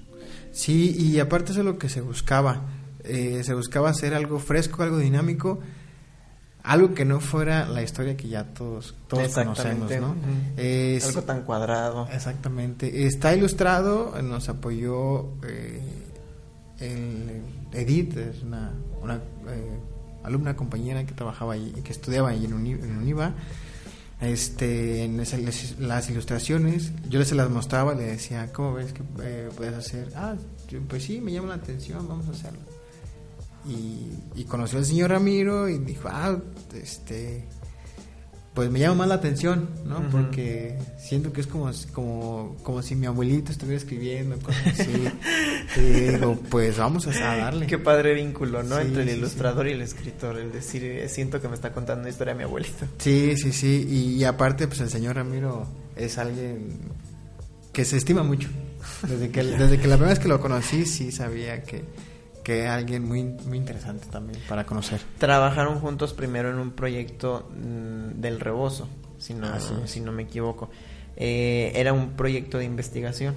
Sí, 0.51 0.93
y 0.99 1.21
aparte 1.21 1.53
es 1.53 1.57
lo 1.59 1.77
que 1.77 1.87
se 1.87 2.01
buscaba. 2.01 2.78
Eh, 3.03 3.41
se 3.43 3.53
buscaba 3.53 3.89
hacer 3.89 4.13
algo 4.13 4.39
fresco, 4.39 4.83
algo 4.83 4.97
dinámico, 4.97 5.59
algo 6.63 6.93
que 6.93 7.05
no 7.05 7.19
fuera 7.19 7.67
la 7.67 7.81
historia 7.81 8.17
que 8.17 8.27
ya 8.27 8.43
todos, 8.43 8.95
todos 9.07 9.33
conocemos, 9.33 9.89
¿no? 9.89 10.09
Uh 10.09 10.13
-huh. 10.13 10.53
eh, 10.57 11.01
algo 11.03 11.23
tan 11.23 11.43
cuadrado. 11.43 12.07
Exactamente. 12.11 13.05
Está 13.05 13.33
ilustrado, 13.35 14.21
nos 14.21 14.49
apoyó 14.49 15.29
eh, 15.47 15.81
el 16.79 17.41
Edith, 17.73 18.17
es 18.17 18.43
una, 18.43 18.71
una 19.01 19.15
eh, 19.15 19.79
alumna 20.23 20.55
compañera 20.55 21.05
que 21.05 21.13
trabajaba 21.13 21.53
ahí, 21.53 21.71
que 21.83 21.91
estudiaba 21.91 22.29
ahí 22.29 22.45
en, 22.45 22.53
Uni, 22.53 22.71
en 22.71 22.97
UNIVA 22.97 23.33
este 24.21 25.05
en 25.05 25.19
esa, 25.21 25.37
las 25.79 26.09
ilustraciones 26.09 26.91
yo 27.09 27.19
les 27.19 27.31
las 27.31 27.49
mostraba 27.49 27.93
le 27.93 28.03
decía 28.03 28.51
cómo 28.51 28.73
ves 28.73 28.91
que 28.91 29.01
eh, 29.23 29.49
puedes 29.55 29.73
hacer 29.73 30.09
ah 30.15 30.35
yo, 30.67 30.81
pues 30.81 31.03
sí 31.05 31.21
me 31.21 31.31
llama 31.31 31.49
la 31.49 31.55
atención 31.55 32.05
vamos 32.05 32.27
a 32.27 32.31
hacerlo 32.31 32.59
y, 33.69 34.41
y, 34.41 34.43
conoció 34.45 34.79
al 34.79 34.85
señor 34.85 35.11
Ramiro 35.11 35.69
y 35.69 35.77
dijo 35.77 36.09
ah 36.11 36.37
este 36.73 37.45
pues 38.53 38.71
me 38.71 38.79
llama 38.79 38.95
más 38.95 39.07
la 39.09 39.15
atención 39.15 39.69
no 39.85 39.99
uh 39.99 40.01
-huh. 40.01 40.09
porque 40.09 40.77
siento 40.97 41.31
que 41.31 41.41
es 41.41 41.47
como 41.47 41.71
como 41.93 42.57
como 42.63 42.81
si 42.81 42.95
mi 42.95 43.05
abuelito 43.05 43.51
estuviera 43.51 43.77
escribiendo 43.77 44.37
cosas 44.39 44.79
así 44.79 45.05
y 45.77 45.81
digo 45.81 46.37
pues 46.49 46.77
vamos 46.77 47.07
a, 47.07 47.11
darle 47.11 47.67
qué 47.67 47.77
padre 47.77 48.15
vínculo 48.15 48.63
no 48.63 48.77
sí, 48.77 48.81
entre 48.81 49.03
el 49.03 49.09
sí, 49.09 49.15
ilustrador 49.15 49.65
sí. 49.65 49.71
y 49.71 49.75
el 49.75 49.81
escritor 49.81 50.37
el 50.37 50.51
decir 50.51 50.83
eh, 50.83 51.07
siento 51.09 51.39
que 51.39 51.47
me 51.47 51.55
está 51.55 51.71
contando 51.71 52.01
una 52.01 52.09
historia 52.09 52.33
de 52.33 52.39
mi 52.39 52.43
abuelito 52.43 52.85
sí 52.97 53.37
sí 53.37 53.53
sí. 53.53 53.87
Y, 53.89 54.15
y 54.15 54.23
aparte 54.23 54.67
pues 54.67 54.81
el 54.81 54.89
señor 54.89 55.15
Ramiro 55.15 55.67
es 55.95 56.17
alguien 56.17 56.79
que 57.73 57.85
se 57.85 57.97
estima 57.97 58.23
mucho. 58.23 58.49
Desde 59.07 59.29
que 59.29 59.43
desde 59.57 59.77
que 59.77 59.87
la 59.87 59.95
primera 59.95 60.13
vez 60.13 60.19
que 60.19 60.27
lo 60.27 60.39
conocí 60.39 60.85
sí 60.85 61.11
sabía 61.11 61.63
que 61.63 61.83
que 62.49 62.67
alguien 62.67 63.07
muy, 63.07 63.23
muy 63.45 63.59
interesante 63.59 64.07
también 64.07 64.41
para 64.49 64.65
conocer. 64.65 64.99
Trabajaron 65.19 65.79
juntos 65.79 66.13
primero 66.13 66.49
en 66.49 66.57
un 66.57 66.71
proyecto 66.71 67.47
mmm, 67.51 68.19
del 68.19 68.39
rebozo, 68.39 68.87
si 69.19 69.35
no, 69.35 69.45
ah, 69.45 69.59
sí. 69.59 69.75
si 69.85 70.01
no 70.01 70.11
me 70.11 70.23
equivoco. 70.23 70.71
Eh, 71.15 71.71
era 71.75 71.93
un 71.93 72.13
proyecto 72.13 72.57
de 72.57 72.65
investigación. 72.65 73.35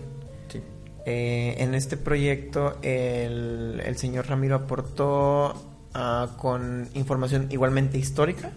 Sí. 0.48 0.62
Eh, 1.04 1.56
en 1.58 1.74
este 1.74 1.98
proyecto 1.98 2.78
el, 2.80 3.82
el 3.84 3.98
señor 3.98 4.28
Ramiro 4.28 4.54
aportó 4.56 5.56
uh, 5.94 6.34
con 6.38 6.88
información 6.94 7.48
igualmente 7.50 7.98
histórica. 7.98 8.50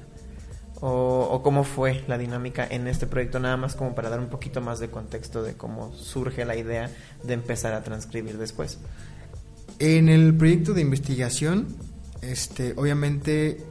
O, 0.79 1.27
¿O 1.31 1.41
cómo 1.41 1.65
fue 1.65 2.05
la 2.07 2.17
dinámica 2.17 2.65
en 2.65 2.87
este 2.87 3.07
proyecto? 3.07 3.41
Nada 3.41 3.57
más 3.57 3.75
como 3.75 3.93
para 3.93 4.09
dar 4.09 4.21
un 4.21 4.27
poquito 4.27 4.61
más 4.61 4.79
de 4.79 4.89
contexto 4.89 5.43
de 5.43 5.55
cómo 5.55 5.91
surge 5.93 6.45
la 6.45 6.55
idea 6.55 6.89
de 7.23 7.33
empezar 7.33 7.73
a 7.73 7.83
transcribir 7.83 8.37
después. 8.37 8.79
En 9.79 10.09
el 10.09 10.33
proyecto 10.35 10.73
de 10.73 10.81
investigación, 10.81 11.75
este, 12.21 12.73
obviamente 12.77 13.61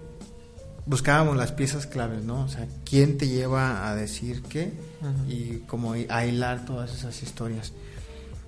buscábamos 0.87 1.37
las 1.37 1.53
piezas 1.53 1.87
claves, 1.87 2.23
¿no? 2.25 2.45
O 2.45 2.49
sea, 2.49 2.67
quién 2.85 3.17
te 3.17 3.29
lleva 3.29 3.89
a 3.89 3.95
decir 3.95 4.43
qué 4.43 4.73
uh 5.01 5.07
-huh. 5.07 5.29
y 5.29 5.59
cómo 5.67 5.95
a 6.09 6.27
hilar 6.27 6.65
todas 6.67 6.93
esas 6.93 7.23
historias. 7.23 7.73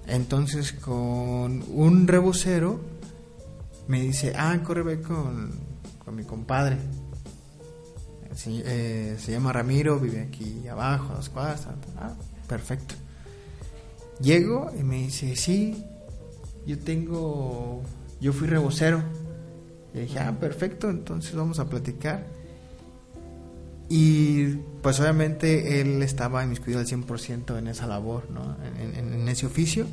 Entonces, 0.07 0.73
con 0.73 1.65
un 1.69 2.07
rebocero 2.07 2.81
me 3.89 4.01
dice, 4.01 4.33
ah, 4.37 4.59
corre 4.63 4.83
ve 4.83 5.01
con, 5.01 5.53
con 6.05 6.15
mi 6.15 6.25
compadre. 6.25 6.77
Se, 8.35 8.51
eh, 8.53 9.17
se, 9.19 9.33
llama 9.33 9.53
Ramiro, 9.53 9.99
vive 9.99 10.21
aquí 10.21 10.69
abajo, 10.69 11.15
a 11.15 11.17
las 11.17 11.31
cuadras. 11.31 11.67
Ah, 11.97 12.13
perfecto. 12.47 12.95
Llego 14.21 14.71
y 14.79 14.83
me 14.83 14.97
dice, 14.97 15.35
sí, 15.37 15.83
yo 16.67 16.79
tengo, 16.79 17.83
yo 18.21 18.33
fui 18.33 18.49
rebocero. 18.49 19.03
Y 19.95 20.01
dije, 20.01 20.19
ah, 20.19 20.37
perfecto, 20.39 20.91
entonces 20.91 21.35
vamos 21.35 21.59
a 21.59 21.69
platicar. 21.69 22.27
Y 23.89 24.57
pues 24.83 24.99
obviamente 25.01 25.81
él 25.81 26.03
estaba 26.03 26.43
inmiscuido 26.45 26.81
al 26.81 26.87
100% 26.87 27.59
en 27.59 27.69
esa 27.69 27.87
labor, 27.87 28.31
¿no? 28.31 28.57
En, 28.65 28.95
en, 28.95 29.13
en, 29.15 29.29
ese 29.29 29.47
oficio. 29.47 29.87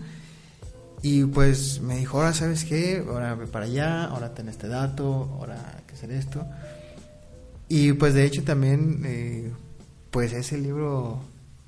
Y 1.02 1.26
pues 1.26 1.82
me 1.82 1.98
dijo, 1.98 2.18
ahora 2.18 2.34
sabes 2.34 2.66
qué, 2.66 3.04
ahora 3.08 3.36
ve 3.36 3.46
para 3.46 3.66
allá, 3.66 4.06
ahora 4.06 4.34
ten 4.34 4.50
este 4.50 4.68
dato, 4.68 5.30
ahora 5.38 5.76
hay 5.78 5.84
que 5.86 5.94
hacer 5.94 6.12
esto. 6.12 6.46
Y 7.70 7.94
pues 7.94 8.14
de 8.14 8.26
hecho 8.26 8.44
también, 8.44 9.04
eh, 9.06 9.52
pues 10.12 10.34
ese 10.34 10.58
libro 10.58 11.22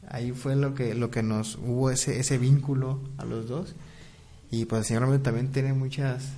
Ahí 0.10 0.32
fue 0.32 0.56
lo 0.56 0.74
que, 0.76 0.94
lo 0.94 1.10
que 1.10 1.24
nos 1.24 1.56
hubo 1.56 1.90
ese, 1.90 2.20
ese 2.20 2.38
vínculo 2.38 3.00
a 3.18 3.26
los 3.26 3.48
dos. 3.48 3.76
Y 4.56 4.64
pues 4.64 4.80
el 4.80 4.86
señor 4.86 5.02
Ramiro 5.02 5.22
también 5.22 5.52
tiene 5.52 5.74
muchas 5.74 6.30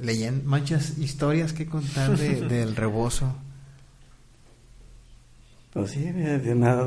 leyendas, 0.00 0.44
muchas 0.44 0.98
historias 0.98 1.52
que 1.52 1.66
contar 1.66 2.18
del 2.48 2.74
rebozo. 2.74 3.32
Pues 5.72 5.92
sí, 5.92 6.00
de 6.00 6.54
nada. 6.56 6.84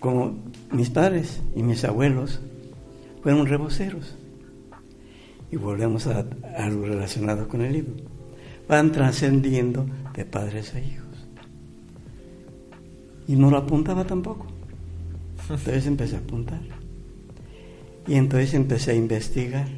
Como 0.00 0.38
mis 0.70 0.88
padres 0.88 1.42
y 1.54 1.62
mis 1.62 1.84
abuelos 1.84 2.40
fueron 3.22 3.46
reboceros. 3.46 4.14
Y 5.50 5.56
volvemos 5.56 6.06
a, 6.06 6.20
a 6.20 6.64
algo 6.64 6.86
relacionado 6.86 7.48
con 7.48 7.60
el 7.60 7.74
libro. 7.74 7.92
Van 8.66 8.92
trascendiendo 8.92 9.86
de 10.14 10.24
padres 10.24 10.74
a 10.74 10.80
hijos. 10.80 11.04
Y 13.28 13.36
no 13.36 13.50
lo 13.50 13.58
apuntaba 13.58 14.06
tampoco. 14.06 14.46
Entonces 15.50 15.86
empecé 15.86 16.16
a 16.16 16.20
apuntar. 16.20 16.75
Y 18.06 18.14
entonces 18.14 18.54
empecé 18.54 18.92
a 18.92 18.94
investigar. 18.94 19.68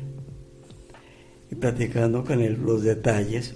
Y 1.50 1.54
platicando 1.54 2.24
con 2.24 2.40
él 2.40 2.60
los 2.62 2.82
detalles. 2.82 3.54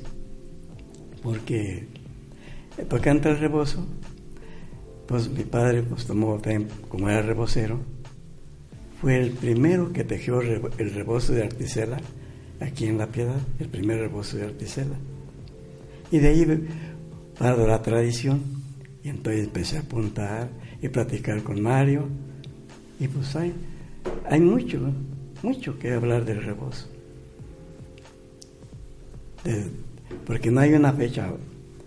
Porque 1.23 1.87
para 2.89 3.11
entra 3.11 3.33
el 3.33 3.39
rebozo, 3.39 3.87
pues 5.07 5.29
mi 5.29 5.45
padre 5.45 5.83
pues 5.83 6.07
tomó 6.07 6.41
como 6.89 7.09
era 7.09 7.23
rebocero, 7.23 7.81
fue 9.01 9.21
el 9.21 9.33
primero 9.33 9.93
que 9.93 10.05
tejió 10.05 10.41
el 10.41 10.95
rebozo 10.95 11.33
de 11.33 11.43
articela 11.43 11.99
aquí 12.61 12.87
en 12.87 12.99
La 12.99 13.09
Piedad, 13.09 13.41
el 13.59 13.69
primer 13.69 13.99
rebozo 13.99 14.37
de 14.37 14.45
articela. 14.45 14.97
Y 16.11 16.19
de 16.19 16.29
ahí 16.29 16.69
para 17.39 17.67
la 17.67 17.83
tradición. 17.83 18.41
Y 19.03 19.09
entonces 19.09 19.45
empecé 19.45 19.79
a 19.79 19.81
apuntar 19.81 20.49
y 20.81 20.89
platicar 20.89 21.43
con 21.43 21.61
Mario. 21.61 22.07
Y 23.01 23.09
pues 23.09 23.35
hay, 23.35 23.53
hay 24.29 24.41
mucho, 24.41 24.79
mucho 25.43 25.79
que 25.79 25.93
hablar 25.93 26.25
del 26.25 26.43
rebozo. 26.43 26.89
porque 30.27 30.51
no 30.51 30.61
hay 30.61 30.73
una 30.75 30.93
fecha 30.93 31.33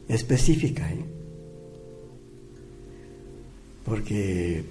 específica. 0.08 0.92
¿eh? 0.92 1.06
Porque 3.86 4.64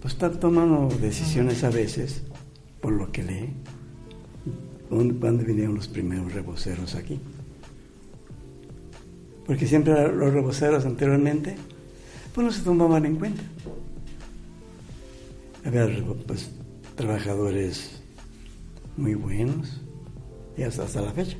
pues 0.00 0.14
está 0.14 0.30
tomando 0.30 0.94
decisiones 0.98 1.62
a 1.64 1.70
veces 1.70 2.22
por 2.80 2.92
lo 2.92 3.10
que 3.12 3.22
lee. 3.22 3.50
¿Cuándo 4.88 5.44
vinieron 5.44 5.74
los 5.74 5.88
primeros 5.88 6.32
reboceros 6.34 6.94
aquí? 6.94 7.18
Porque 9.46 9.66
siempre 9.66 9.94
los 10.12 10.32
reboceros 10.32 10.84
anteriormente 10.84 11.56
pues 12.34 12.44
no 12.44 12.52
se 12.52 12.62
tomaban 12.62 13.06
en 13.06 13.16
cuenta. 13.16 13.42
Había 15.64 15.88
pues, 16.26 16.50
trabajadores 16.96 18.02
muy 18.96 19.14
buenos 19.14 19.80
y 20.56 20.62
hasta, 20.62 20.84
hasta 20.84 21.00
la 21.00 21.12
fecha. 21.12 21.36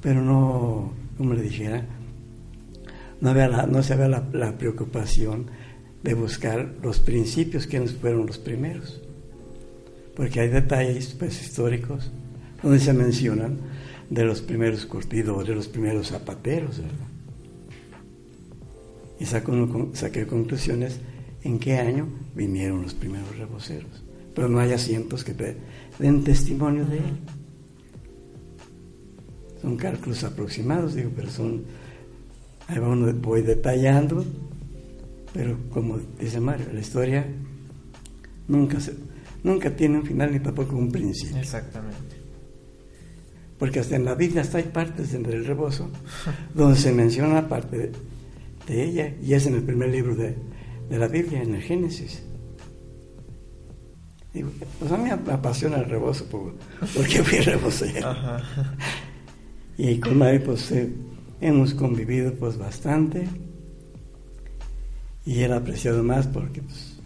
Pero 0.00 0.22
no, 0.22 0.92
como 1.16 1.34
le 1.34 1.42
dijera, 1.42 1.84
no, 3.20 3.30
había 3.30 3.66
no 3.66 3.82
se 3.82 3.94
había 3.94 4.08
la, 4.08 4.58
preocupación 4.58 5.46
de 6.02 6.14
buscar 6.14 6.74
los 6.82 7.00
principios 7.00 7.66
que 7.66 7.80
fueron 7.88 8.26
los 8.26 8.38
primeros. 8.38 9.02
Porque 10.14 10.40
hay 10.40 10.48
detalles 10.48 11.14
pues, 11.18 11.40
históricos 11.42 12.10
donde 12.62 12.78
se 12.78 12.92
mencionan 12.92 13.58
de 14.08 14.24
los 14.24 14.40
primeros 14.40 14.86
curtidores, 14.86 15.54
los 15.54 15.68
primeros 15.68 16.08
zapateros, 16.08 16.78
¿verdad? 16.78 17.06
Y 19.20 19.26
saqué 19.26 20.26
conclusiones 20.26 21.00
en 21.42 21.58
qué 21.58 21.78
año 21.78 22.08
vinieron 22.34 22.82
los 22.82 22.94
primeros 22.94 23.36
reboceros. 23.36 24.02
Pero 24.34 24.48
no 24.48 24.60
hay 24.60 24.72
asientos 24.72 25.24
que 25.24 25.34
den 25.98 26.24
testimonio 26.24 26.84
de 26.84 26.98
él. 26.98 27.18
Son 29.60 29.76
cálculos 29.76 30.22
aproximados, 30.24 30.94
digo, 30.94 31.10
pero 31.14 31.30
son. 31.30 31.64
Ahí 32.68 32.78
voy 32.78 33.42
detallando, 33.42 34.24
pero 35.32 35.56
como 35.70 35.98
dice 36.20 36.38
Mario, 36.38 36.66
la 36.72 36.80
historia 36.80 37.26
nunca, 38.46 38.78
se, 38.78 38.94
nunca 39.42 39.74
tiene 39.74 39.98
un 39.98 40.06
final 40.06 40.32
ni 40.32 40.40
tampoco 40.40 40.76
un 40.76 40.92
principio. 40.92 41.38
Exactamente. 41.38 42.16
Porque 43.58 43.80
hasta 43.80 43.96
en 43.96 44.04
la 44.04 44.14
Biblia 44.14 44.42
está 44.42 44.58
hay 44.58 44.64
partes 44.64 45.12
del 45.12 45.44
rebozo 45.44 45.90
donde 46.54 46.78
se 46.78 46.92
menciona 46.92 47.48
parte 47.48 47.90
de, 48.66 48.84
ella, 48.84 49.14
y 49.22 49.32
es 49.32 49.46
en 49.46 49.54
el 49.54 49.62
primer 49.62 49.88
libro 49.88 50.14
de, 50.14 50.36
la 50.96 51.08
Biblia, 51.08 51.42
en 51.42 51.54
el 51.54 51.62
Génesis. 51.62 52.22
Digo, 54.32 54.50
pues 54.78 54.92
a 54.92 54.96
mí 54.96 55.04
me 55.04 55.32
apasiona 55.32 55.78
el 55.78 55.86
rebozo 55.86 56.26
porque 56.30 57.22
fui 57.24 57.38
rebozo 57.40 57.86
y 59.78 59.98
con 60.00 60.18
Mari 60.18 60.40
pues 60.40 60.70
eh, 60.72 60.92
hemos 61.40 61.72
convivido 61.72 62.34
pues 62.34 62.58
bastante 62.58 63.26
y 65.24 65.42
ha 65.44 65.56
apreciado 65.56 66.02
más 66.02 66.26
porque 66.26 66.62
pues 66.62 67.00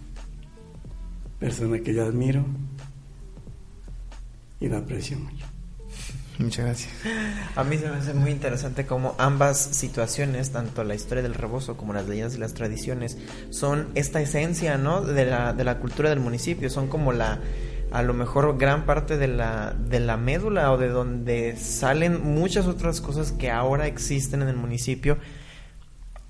persona 1.38 1.80
que 1.80 1.94
yo 1.94 2.04
admiro 2.04 2.44
y 4.58 4.68
la 4.68 4.78
aprecio 4.78 5.18
mucho. 5.18 5.51
Muchas 6.38 6.64
gracias. 6.64 6.92
A 7.56 7.64
mí 7.64 7.76
se 7.76 7.88
me 7.88 7.96
hace 7.96 8.14
muy 8.14 8.30
interesante 8.30 8.86
cómo 8.86 9.14
ambas 9.18 9.58
situaciones, 9.58 10.50
tanto 10.50 10.82
la 10.82 10.94
historia 10.94 11.22
del 11.22 11.34
rebozo 11.34 11.76
como 11.76 11.92
las 11.92 12.08
leyendas 12.08 12.34
y 12.34 12.38
las 12.38 12.54
tradiciones, 12.54 13.18
son 13.50 13.88
esta 13.94 14.20
esencia, 14.20 14.78
¿no? 14.78 15.02
De 15.02 15.26
la, 15.26 15.52
de 15.52 15.64
la 15.64 15.78
cultura 15.78 16.08
del 16.08 16.20
municipio, 16.20 16.70
son 16.70 16.88
como 16.88 17.12
la 17.12 17.38
a 17.92 18.02
lo 18.02 18.14
mejor 18.14 18.56
gran 18.56 18.86
parte 18.86 19.18
de 19.18 19.28
la, 19.28 19.74
de 19.78 20.00
la 20.00 20.16
médula 20.16 20.72
o 20.72 20.78
de 20.78 20.88
donde 20.88 21.56
salen 21.58 22.22
muchas 22.24 22.66
otras 22.66 23.02
cosas 23.02 23.32
que 23.32 23.50
ahora 23.50 23.86
existen 23.86 24.40
en 24.40 24.48
el 24.48 24.56
municipio 24.56 25.18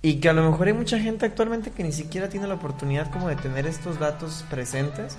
y 0.03 0.17
que 0.17 0.29
a 0.29 0.33
lo 0.33 0.51
mejor 0.51 0.67
hay 0.67 0.73
mucha 0.73 0.99
gente 0.99 1.25
actualmente 1.25 1.71
que 1.71 1.85
ni 1.85 1.93
siquiera 1.93 2.29
tiene 2.29 2.49
la 2.49 2.55
oportunidad 2.55 3.13
como 3.13 3.29
de 3.29 3.37
tener 3.37 3.67
estos 3.67 4.01
datos 4.01 4.45
presentes 4.51 5.17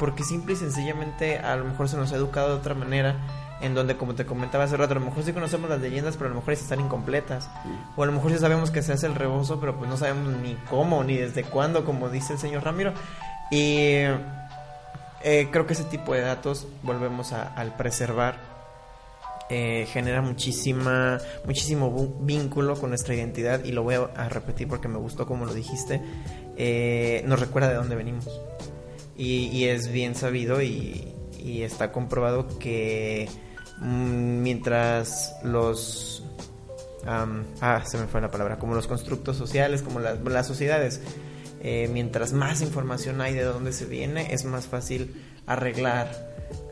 porque 0.00 0.24
simple 0.24 0.54
y 0.54 0.56
sencillamente 0.56 1.38
a 1.38 1.54
lo 1.54 1.64
mejor 1.64 1.88
se 1.88 1.96
nos 1.96 2.12
ha 2.12 2.16
educado 2.16 2.48
de 2.48 2.54
otra 2.54 2.74
manera 2.74 3.45
en 3.60 3.74
donde 3.74 3.96
como 3.96 4.14
te 4.14 4.26
comentaba 4.26 4.64
hace 4.64 4.76
rato 4.76 4.92
a 4.92 4.98
lo 4.98 5.06
mejor 5.06 5.24
sí 5.24 5.32
conocemos 5.32 5.70
las 5.70 5.80
leyendas 5.80 6.16
pero 6.16 6.26
a 6.26 6.30
lo 6.30 6.36
mejor 6.36 6.52
están 6.52 6.80
incompletas. 6.80 7.48
O 7.96 8.02
a 8.02 8.06
lo 8.06 8.12
mejor 8.12 8.32
sí 8.32 8.38
sabemos 8.38 8.70
que 8.70 8.82
se 8.82 8.92
hace 8.92 9.06
el 9.06 9.14
rebozo 9.14 9.60
pero 9.60 9.76
pues 9.76 9.88
no 9.88 9.96
sabemos 9.96 10.34
ni 10.42 10.54
cómo 10.70 11.02
ni 11.04 11.16
desde 11.16 11.44
cuándo 11.44 11.84
como 11.84 12.08
dice 12.08 12.34
el 12.34 12.38
señor 12.38 12.64
Ramiro. 12.64 12.92
Y 13.50 14.04
eh, 15.22 15.48
creo 15.50 15.66
que 15.66 15.72
ese 15.72 15.84
tipo 15.84 16.14
de 16.14 16.20
datos, 16.20 16.68
volvemos 16.82 17.32
al 17.32 17.76
preservar, 17.76 18.38
eh, 19.48 19.86
genera 19.92 20.22
muchísima, 20.22 21.18
muchísimo 21.44 22.16
vínculo 22.20 22.78
con 22.78 22.90
nuestra 22.90 23.14
identidad 23.14 23.64
y 23.64 23.72
lo 23.72 23.84
voy 23.84 23.94
a, 23.94 24.28
repetir 24.28 24.66
porque 24.66 24.88
me 24.88 24.98
gustó 24.98 25.26
como 25.26 25.46
lo 25.46 25.54
dijiste, 25.54 26.02
eh, 26.56 27.22
nos 27.26 27.38
recuerda 27.40 27.68
de 27.68 27.74
dónde 27.74 27.96
venimos. 27.96 28.28
Y, 29.16 29.64
es 29.64 29.90
bien 29.90 30.14
sabido 30.14 30.60
y, 30.62 31.12
está 31.62 31.90
comprobado 31.90 32.58
que 32.58 33.28
mientras 33.80 35.36
los... 35.42 36.24
ah, 37.06 37.82
se 37.84 37.98
me 37.98 38.06
fue 38.06 38.20
la 38.20 38.30
palabra, 38.30 38.58
como 38.58 38.74
los 38.74 38.86
constructos 38.86 39.36
sociales, 39.36 39.82
como 39.82 40.00
las 40.00 40.46
sociedades 40.46 41.00
eh, 41.68 41.88
mientras 41.92 42.32
más 42.32 42.60
información 42.60 43.20
hay 43.20 43.34
de 43.34 43.42
dónde 43.42 43.72
se 43.72 43.86
viene, 43.86 44.32
es 44.32 44.44
más 44.44 44.66
fácil 44.66 45.20
arreglar 45.46 46.08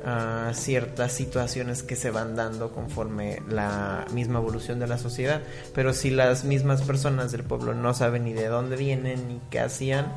ah, 0.04 0.52
ciertas 0.54 1.10
situaciones 1.10 1.82
que 1.82 1.96
se 1.96 2.12
van 2.12 2.36
dando 2.36 2.70
conforme 2.70 3.42
la 3.48 4.04
misma 4.12 4.38
evolución 4.38 4.78
de 4.78 4.86
la 4.86 4.98
sociedad. 4.98 5.42
Pero 5.74 5.94
si 5.94 6.10
las 6.10 6.44
mismas 6.44 6.82
personas 6.82 7.32
del 7.32 7.42
pueblo 7.42 7.74
no 7.74 7.92
saben 7.92 8.22
ni 8.22 8.34
de 8.34 8.46
dónde 8.46 8.76
vienen 8.76 9.26
ni 9.26 9.40
qué 9.50 9.58
hacían, 9.58 10.12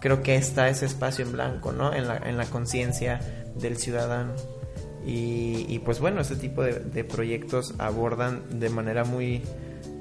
creo 0.00 0.22
que 0.22 0.36
está 0.36 0.70
ese 0.70 0.86
espacio 0.86 1.26
en 1.26 1.32
blanco, 1.32 1.72
¿no? 1.72 1.92
En 1.92 2.08
la, 2.08 2.16
en 2.16 2.38
la 2.38 2.46
conciencia 2.46 3.20
del 3.54 3.76
ciudadano. 3.76 4.32
Y, 5.04 5.80
pues 5.80 5.98
bueno, 5.98 6.20
este 6.20 6.36
tipo 6.36 6.62
de, 6.62 7.04
proyectos 7.04 7.74
abordan 7.78 8.60
de 8.60 8.68
manera 8.68 9.04
muy, 9.04 9.42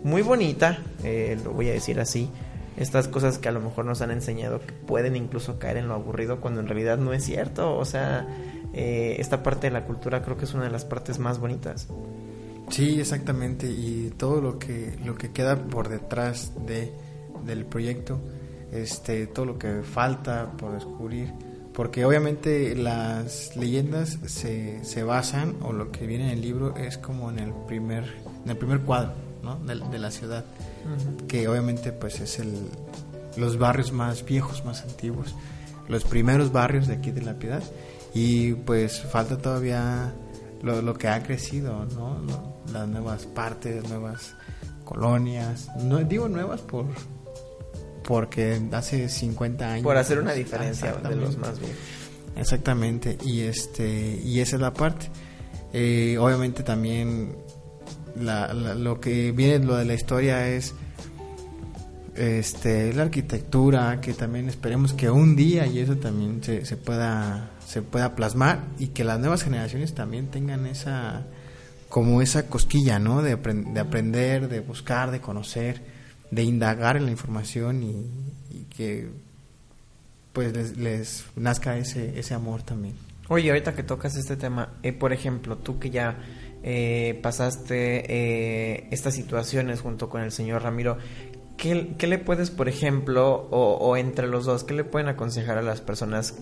muy 0.03 0.21
bonita, 0.21 0.79
eh, 1.03 1.39
lo 1.43 1.51
voy 1.53 1.69
a 1.69 1.73
decir 1.73 1.99
así, 1.99 2.29
estas 2.77 3.07
cosas 3.07 3.37
que 3.37 3.49
a 3.49 3.51
lo 3.51 3.61
mejor 3.61 3.85
nos 3.85 4.01
han 4.01 4.11
enseñado 4.11 4.59
que 4.59 4.73
pueden 4.73 5.15
incluso 5.15 5.59
caer 5.59 5.77
en 5.77 5.87
lo 5.87 5.95
aburrido 5.95 6.39
cuando 6.39 6.61
en 6.61 6.67
realidad 6.67 6.97
no 6.97 7.13
es 7.13 7.23
cierto. 7.23 7.75
O 7.77 7.85
sea, 7.85 8.27
eh, 8.73 9.15
esta 9.19 9.43
parte 9.43 9.67
de 9.67 9.71
la 9.71 9.85
cultura 9.85 10.21
creo 10.21 10.37
que 10.37 10.45
es 10.45 10.53
una 10.53 10.65
de 10.65 10.71
las 10.71 10.85
partes 10.85 11.19
más 11.19 11.39
bonitas. 11.39 11.87
Sí, 12.69 12.99
exactamente. 12.99 13.69
Y 13.69 14.13
todo 14.17 14.41
lo 14.41 14.57
que, 14.57 14.97
lo 15.03 15.15
que 15.15 15.31
queda 15.31 15.57
por 15.57 15.89
detrás 15.89 16.53
de, 16.65 16.91
del 17.45 17.65
proyecto, 17.65 18.19
este, 18.71 19.27
todo 19.27 19.45
lo 19.45 19.59
que 19.59 19.81
falta 19.83 20.51
por 20.57 20.73
descubrir. 20.73 21.33
Porque 21.73 22.05
obviamente 22.05 22.75
las 22.75 23.55
leyendas 23.55 24.19
se, 24.25 24.83
se 24.83 25.03
basan, 25.03 25.55
o 25.61 25.71
lo 25.71 25.91
que 25.91 26.05
viene 26.05 26.25
en 26.25 26.31
el 26.31 26.41
libro 26.41 26.75
es 26.75 26.97
como 26.97 27.29
en 27.29 27.39
el 27.39 27.53
primer, 27.67 28.03
en 28.43 28.51
el 28.51 28.57
primer 28.57 28.81
cuadro 28.81 29.13
¿no? 29.41 29.57
de, 29.59 29.75
de 29.75 29.99
la 29.99 30.11
ciudad 30.11 30.45
que 31.27 31.47
obviamente 31.47 31.91
pues 31.91 32.19
es 32.19 32.39
el 32.39 32.67
los 33.37 33.57
barrios 33.57 33.91
más 33.91 34.25
viejos, 34.25 34.65
más 34.65 34.83
antiguos, 34.83 35.35
los 35.87 36.03
primeros 36.03 36.51
barrios 36.51 36.87
de 36.87 36.95
aquí 36.95 37.11
de 37.11 37.21
La 37.21 37.35
Piedad. 37.35 37.63
Y 38.13 38.53
pues 38.53 39.01
falta 39.01 39.37
todavía 39.37 40.13
lo, 40.61 40.93
que 40.97 41.07
ha 41.07 41.23
crecido, 41.23 41.85
¿no? 41.95 42.17
las 42.73 42.87
nuevas 42.87 43.25
partes, 43.25 43.87
nuevas 43.87 44.35
colonias. 44.83 45.69
No 45.81 45.99
digo 45.99 46.27
nuevas 46.27 46.61
por 46.61 46.85
porque 48.03 48.61
hace 48.71 49.09
50 49.09 49.73
años. 49.73 49.83
Por 49.83 49.97
hacer 49.97 50.19
una 50.19 50.33
diferencia 50.33 50.93
de 50.93 51.15
los 51.15 51.37
más 51.37 51.59
viejos. 51.59 51.77
Exactamente, 52.35 53.17
y 53.25 53.41
este 53.41 54.19
y 54.23 54.39
esa 54.39 54.55
es 54.55 54.61
la 54.61 54.73
parte. 54.73 55.09
Eh, 55.73 56.17
obviamente 56.19 56.63
también 56.63 57.35
lo 58.15 58.99
que 58.99 59.31
viene 59.31 59.65
lo 59.65 59.77
de 59.77 59.85
la 59.85 59.93
historia 59.93 60.47
es 60.47 60.73
este 62.15 62.93
la 62.93 63.03
arquitectura 63.03 64.01
que 64.01 64.13
también 64.13 64.49
esperemos 64.49 64.91
que 64.91 65.09
un 65.09 65.37
día 65.37 65.65
y 65.65 65.79
eso 65.79 65.95
también 65.95 66.43
se, 66.43 66.65
se 66.65 66.75
pueda 66.75 67.51
se 67.65 67.81
pueda 67.81 68.15
plasmar 68.15 68.65
y 68.79 68.87
que 68.87 69.05
las 69.05 69.19
nuevas 69.19 69.43
generaciones 69.43 69.93
también 69.93 70.27
tengan 70.27 70.65
esa 70.65 71.25
como 71.87 72.21
esa 72.21 72.47
cosquilla 72.47 72.99
no 72.99 73.21
de, 73.21 73.37
de 73.37 73.79
aprender 73.79 74.49
de 74.49 74.59
buscar 74.59 75.11
de 75.11 75.21
conocer 75.21 75.81
de 76.31 76.43
indagar 76.43 76.97
en 76.97 77.05
la 77.05 77.11
información 77.11 77.83
y, 77.83 78.65
que 78.75 79.09
pues 80.33 80.77
les, 80.77 81.25
nazca 81.35 81.77
ese, 81.77 82.17
ese 82.17 82.33
amor 82.33 82.63
también. 82.63 82.95
Oye, 83.27 83.49
ahorita 83.49 83.75
que 83.75 83.83
tocas 83.83 84.15
este 84.15 84.37
tema, 84.37 84.73
eh, 84.81 84.93
por 84.93 85.13
ejemplo, 85.13 85.57
tú 85.57 85.77
que 85.77 85.89
ya 85.89 86.17
eh, 86.63 87.19
pasaste 87.21 88.05
eh, 88.07 88.87
estas 88.91 89.13
situaciones 89.13 89.81
junto 89.81 90.09
con 90.09 90.21
el 90.21 90.31
señor 90.31 90.63
Ramiro, 90.63 90.97
¿qué, 91.57 91.95
le 92.07 92.17
puedes, 92.17 92.49
por 92.49 92.69
ejemplo, 92.69 93.47
o, 93.51 93.75
o, 93.75 93.97
entre 93.97 94.27
los 94.27 94.45
dos, 94.45 94.63
qué 94.63 94.73
le 94.73 94.83
pueden 94.83 95.09
aconsejar 95.09 95.57
a 95.57 95.61
las 95.61 95.81
personas 95.81 96.35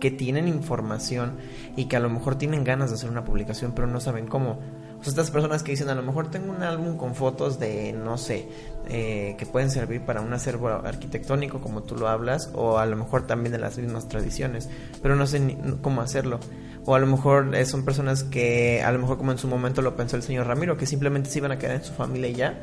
que 0.00 0.10
tienen 0.10 0.48
información 0.48 1.36
y 1.76 1.86
que 1.86 1.96
a 1.96 2.00
lo 2.00 2.10
mejor 2.10 2.36
tienen 2.36 2.64
ganas 2.64 2.90
de 2.90 2.96
hacer 2.96 3.10
una 3.10 3.24
publicación 3.24 3.72
pero 3.74 3.86
no 3.86 4.00
saben 4.00 4.26
cómo? 4.26 4.60
Estas 5.08 5.30
personas 5.30 5.62
que 5.62 5.72
dicen, 5.72 5.88
a 5.88 5.94
lo 5.94 6.02
mejor 6.02 6.30
tengo 6.30 6.52
un 6.52 6.62
álbum 6.62 6.96
con 6.96 7.14
fotos 7.14 7.58
de, 7.58 7.92
no 7.92 8.18
sé, 8.18 8.48
eh, 8.88 9.34
que 9.38 9.46
pueden 9.46 9.70
servir 9.70 10.02
para 10.02 10.20
un 10.20 10.32
acervo 10.32 10.68
arquitectónico, 10.68 11.60
como 11.60 11.82
tú 11.82 11.96
lo 11.96 12.08
hablas, 12.08 12.50
o 12.54 12.78
a 12.78 12.86
lo 12.86 12.96
mejor 12.96 13.26
también 13.26 13.52
de 13.52 13.58
las 13.58 13.78
mismas 13.78 14.08
tradiciones, 14.08 14.68
pero 15.02 15.16
no 15.16 15.26
sé 15.26 15.58
cómo 15.82 16.00
hacerlo. 16.00 16.40
O 16.84 16.94
a 16.94 16.98
lo 16.98 17.06
mejor 17.06 17.54
eh, 17.54 17.66
son 17.66 17.84
personas 17.84 18.22
que, 18.22 18.82
a 18.82 18.92
lo 18.92 18.98
mejor 18.98 19.18
como 19.18 19.32
en 19.32 19.38
su 19.38 19.48
momento 19.48 19.82
lo 19.82 19.96
pensó 19.96 20.16
el 20.16 20.22
señor 20.22 20.46
Ramiro, 20.46 20.76
que 20.76 20.86
simplemente 20.86 21.30
se 21.30 21.38
iban 21.38 21.52
a 21.52 21.58
quedar 21.58 21.76
en 21.76 21.84
su 21.84 21.92
familia 21.92 22.28
y 22.28 22.34
ya. 22.34 22.58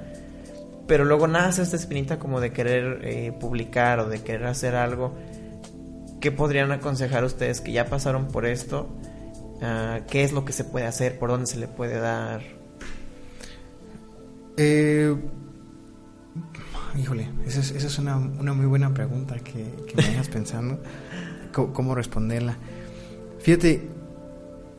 Pero 0.87 1.05
luego 1.05 1.27
nace 1.27 1.61
esta 1.61 1.75
espinita 1.75 2.19
como 2.19 2.39
de 2.39 2.51
querer 2.51 3.01
eh, 3.03 3.31
publicar 3.37 3.99
o 3.99 4.07
de 4.07 4.21
querer 4.21 4.45
hacer 4.47 4.75
algo. 4.75 5.13
¿Qué 6.19 6.31
podrían 6.31 6.71
aconsejar 6.71 7.23
ustedes 7.25 7.59
que 7.59 7.73
ya 7.73 7.85
pasaron 7.85 8.27
por 8.27 8.45
esto? 8.45 8.87
Ah, 9.65 10.01
qué 10.09 10.25
es 10.25 10.33
lo 10.33 10.43
que 10.43 10.51
se 10.51 10.65
puede 10.65 10.85
hacer, 10.85 11.17
por 11.17 11.29
dónde 11.29 11.47
se 11.47 11.57
le 11.57 11.69
puede 11.69 11.97
dar. 11.97 12.41
Eh, 14.57 15.15
híjole, 16.99 17.29
esa 17.47 17.61
es, 17.61 17.97
una, 17.97 18.17
muy 18.17 18.65
buena 18.65 18.93
pregunta 18.93 19.39
que, 19.39 19.65
me 19.95 20.03
dejas 20.03 20.27
pensando, 20.27 20.79
cómo, 21.53 21.95
responderla. 21.95 22.57
Fíjate, 23.39 23.87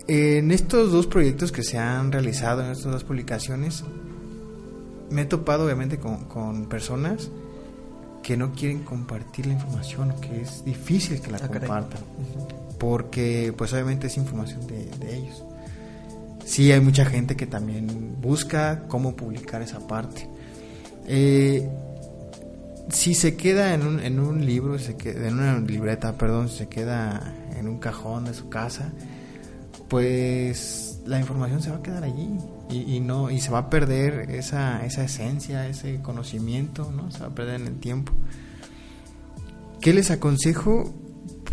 en 0.07 0.51
estos 0.51 0.93
dos 0.93 1.07
proyectos 1.07 1.51
que 1.51 1.62
se 1.62 1.78
han 1.78 2.12
realizado, 2.12 2.62
en 2.62 2.70
estas 2.70 2.93
dos 2.93 3.05
publicaciones, 3.05 3.85
me 5.09 5.22
he 5.22 5.24
topado 5.24 5.64
obviamente 5.64 5.99
con, 5.99 6.66
personas 6.66 7.30
que 8.22 8.37
no 8.37 8.53
quieren 8.53 8.85
compartir 8.85 9.47
la 9.47 9.55
información, 9.55 10.14
que 10.20 10.43
es 10.43 10.62
difícil 10.62 11.22
que 11.22 11.30
la 11.30 11.39
ah, 11.39 11.49
compartan 11.49 12.01
porque 12.85 13.55
pues 13.57 13.72
obviamente 13.72 14.09
es 14.09 14.16
información 14.18 14.66
de, 14.66 15.16
ellos. 15.16 15.43
Sí 16.45 16.70
hay 16.70 16.80
mucha 16.80 17.07
gente 17.07 17.35
que 17.35 17.47
también 17.47 18.20
busca 18.20 18.82
cómo 18.89 19.16
publicar 19.16 19.62
esa 19.62 19.87
parte. 19.87 20.28
Eh, 21.07 21.66
si 22.91 23.14
se 23.14 23.37
queda 23.37 23.72
en 23.72 23.87
un, 23.87 24.01
en 24.01 24.20
un 24.20 24.45
libro, 24.45 24.78
se 24.78 24.99
queda, 24.99 25.28
en 25.28 25.39
una 25.39 25.59
libreta, 25.61 26.18
perdón, 26.18 26.51
se 26.51 26.68
queda 26.68 27.35
en 27.57 27.68
un 27.68 27.78
cajón 27.78 28.26
de 28.26 28.35
su 28.35 28.51
casa, 28.51 28.93
pues 29.89 31.01
la 31.07 31.18
información 31.18 31.62
se 31.62 31.70
va 31.70 31.76
a 31.78 31.82
quedar 31.82 32.05
allí 32.05 32.37
y, 32.68 32.97
y, 32.97 33.01
no 33.01 33.30
y 33.30 33.41
se 33.41 33.51
va 33.51 33.61
a 33.61 33.70
perder 33.70 34.30
esa, 34.30 34.85
esa 34.85 35.05
esencia, 35.05 35.66
ese 35.68 36.03
conocimiento, 36.03 36.93
¿no? 36.95 37.11
Se 37.11 37.20
va 37.20 37.28
a 37.28 37.35
perder 37.35 37.62
en 37.62 37.66
el 37.66 37.80
tiempo. 37.80 38.12
¿Qué 39.80 39.95
les 39.95 40.11
aconsejo? 40.11 40.93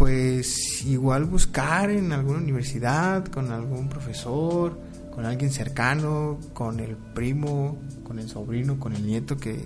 Pues 0.02 0.84
igual 0.84 1.26
buscar 1.26 1.92
en 1.92 2.12
alguna 2.12 2.40
universidad, 2.40 3.24
con 3.28 3.52
algún 3.52 3.88
profesor, 3.88 4.80
con 5.14 5.26
alguien 5.28 5.52
cercano, 5.52 6.40
con 6.56 6.80
el 6.80 6.96
primo, 6.96 7.78
con 8.04 8.18
el 8.18 8.28
sobrino, 8.28 8.80
con 8.80 8.96
el 8.96 9.06
nieto 9.06 9.38
que, 9.38 9.64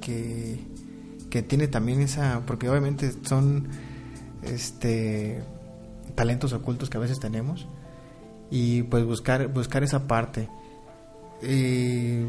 que, 0.00 1.42
tiene 1.42 1.68
también 1.68 2.00
esa, 2.00 2.40
porque 2.46 2.70
obviamente 2.70 3.12
son 3.22 3.68
este 4.42 5.44
talentos 6.14 6.54
ocultos 6.54 6.88
que 6.88 6.96
a 6.96 7.00
veces 7.00 7.20
tenemos 7.20 7.68
y 8.50 8.84
pues 8.84 9.04
buscar 9.04 9.48
buscar 9.48 9.82
esa 9.82 10.06
parte. 10.06 10.48
Y 11.42 12.22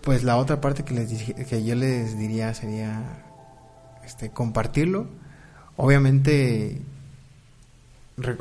pues 0.00 0.24
la 0.24 0.36
otra 0.36 0.60
parte 0.60 0.82
que 0.82 0.92
les 0.92 1.22
que 1.22 1.64
yo 1.64 1.76
les 1.76 2.18
diría 2.18 2.52
sería 2.52 3.24
este 4.04 4.30
compartirlo 4.30 5.27
Obviamente, 5.80 6.82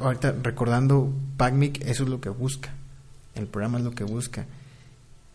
ahorita 0.02 0.36
recordando 0.42 1.14
PACMIC, 1.38 1.86
eso 1.86 2.04
es 2.04 2.10
lo 2.10 2.20
que 2.20 2.30
busca. 2.30 2.74
El 3.36 3.46
programa 3.46 3.78
es 3.78 3.84
lo 3.84 3.92
que 3.92 4.04
busca. 4.04 4.48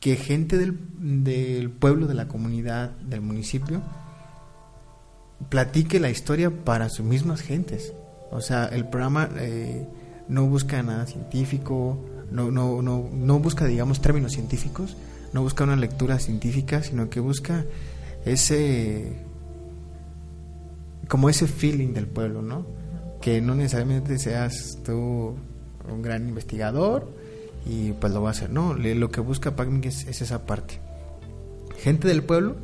Que 0.00 0.16
gente 0.16 0.58
del, 0.58 0.76
del 0.98 1.70
pueblo, 1.70 2.08
de 2.08 2.14
la 2.14 2.26
comunidad, 2.26 2.90
del 2.90 3.20
municipio, 3.20 3.82
platique 5.48 6.00
la 6.00 6.10
historia 6.10 6.50
para 6.50 6.88
sus 6.88 7.06
mismas 7.06 7.40
gentes. 7.40 7.92
O 8.32 8.40
sea, 8.40 8.64
el 8.64 8.88
programa 8.88 9.28
eh, 9.36 9.86
no 10.26 10.46
busca 10.46 10.82
nada 10.82 11.06
científico, 11.06 12.04
no, 12.32 12.50
no, 12.50 12.82
no, 12.82 13.08
no 13.12 13.38
busca, 13.38 13.66
digamos, 13.66 14.00
términos 14.00 14.32
científicos, 14.32 14.96
no 15.32 15.42
busca 15.42 15.62
una 15.62 15.76
lectura 15.76 16.18
científica, 16.18 16.82
sino 16.82 17.08
que 17.08 17.20
busca 17.20 17.64
ese 18.24 19.22
como 21.12 21.28
ese 21.28 21.46
feeling 21.46 21.92
del 21.92 22.06
pueblo, 22.06 22.40
¿no? 22.40 22.64
Que 23.20 23.42
no 23.42 23.54
necesariamente 23.54 24.18
seas 24.18 24.78
tú 24.82 25.36
un 25.86 26.00
gran 26.00 26.26
investigador 26.26 27.06
y 27.66 27.92
pues 27.92 28.14
lo 28.14 28.22
va 28.22 28.28
a 28.28 28.30
hacer, 28.30 28.48
no, 28.48 28.72
lo 28.72 29.10
que 29.10 29.20
busca 29.20 29.54
PACMIC 29.54 29.84
es, 29.84 30.22
esa 30.22 30.46
parte. 30.46 30.80
Gente 31.76 32.08
del 32.08 32.22
pueblo 32.22 32.56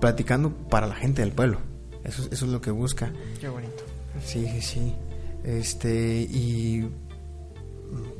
platicando 0.00 0.52
para 0.52 0.86
la 0.86 0.94
gente 0.94 1.22
del 1.22 1.32
pueblo. 1.32 1.58
Eso, 2.04 2.22
eso 2.30 2.44
es 2.44 2.52
lo 2.52 2.60
que 2.60 2.70
busca. 2.70 3.12
Qué 3.40 3.48
bonito. 3.48 3.82
Sí, 4.24 4.46
sí, 4.46 4.60
sí. 4.60 4.94
Este, 5.42 6.20
y 6.20 6.88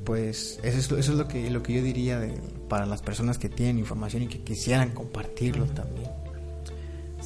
pues 0.05 0.59
eso 0.65 0.77
es, 0.77 0.85
eso 0.87 1.13
es 1.13 1.19
lo 1.19 1.29
que 1.29 1.49
lo 1.51 1.63
que 1.63 1.73
yo 1.73 1.83
diría 1.83 2.19
de, 2.19 2.35
para 2.69 2.85
las 2.85 3.01
personas 3.01 3.39
que 3.39 3.49
tienen 3.49 3.79
información 3.79 4.25
y 4.25 4.27
que 4.27 4.41
quisieran 4.41 4.91
compartirlo 4.91 5.67
también. 5.67 6.11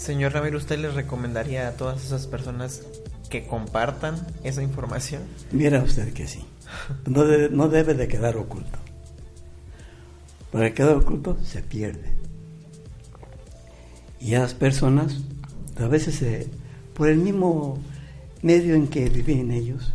Señor 0.00 0.32
Ramiro, 0.32 0.56
¿usted 0.56 0.78
les 0.78 0.94
recomendaría 0.94 1.68
a 1.68 1.72
todas 1.72 2.02
esas 2.02 2.26
personas 2.26 2.84
que 3.28 3.46
compartan 3.46 4.16
esa 4.44 4.62
información? 4.62 5.22
Mira 5.52 5.82
usted 5.82 6.14
que 6.14 6.26
sí. 6.26 6.42
No 7.04 7.22
no 7.50 7.68
debe 7.68 7.92
de 7.92 8.08
quedar 8.08 8.38
oculto. 8.38 8.78
Para 10.50 10.72
quedar 10.72 10.96
oculto 10.96 11.36
se 11.44 11.62
pierde. 11.62 12.14
Y 14.18 14.34
a 14.36 14.38
las 14.40 14.54
personas, 14.54 15.18
a 15.76 15.86
veces 15.86 16.46
por 16.94 17.08
el 17.08 17.18
mismo 17.18 17.78
medio 18.40 18.76
en 18.76 18.88
que 18.88 19.10
viven 19.10 19.50
ellos, 19.50 19.92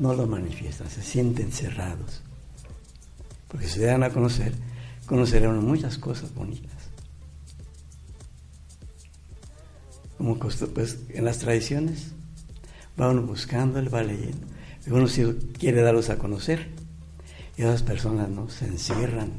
no 0.00 0.12
lo 0.12 0.26
manifiestan, 0.26 0.90
se 0.90 1.02
sienten 1.02 1.52
cerrados. 1.52 2.22
Porque 3.46 3.68
si 3.68 3.78
se 3.78 3.86
dan 3.86 4.02
a 4.02 4.10
conocer, 4.10 4.52
conocerán 5.06 5.64
muchas 5.64 5.98
cosas 5.98 6.34
bonitas. 6.34 6.71
Como 10.22 10.38
pues 10.38 10.98
en 11.08 11.24
las 11.24 11.38
tradiciones, 11.38 12.12
va 12.98 13.10
uno 13.10 13.22
buscando, 13.22 13.80
él 13.80 13.92
va 13.92 14.04
leyendo, 14.04 14.46
y 14.86 14.90
uno 14.90 15.08
quiere 15.58 15.82
darlos 15.82 16.10
a 16.10 16.18
conocer, 16.18 16.68
y 17.56 17.62
esas 17.62 17.82
personas 17.82 18.28
no 18.28 18.48
se 18.48 18.66
encierran 18.66 19.32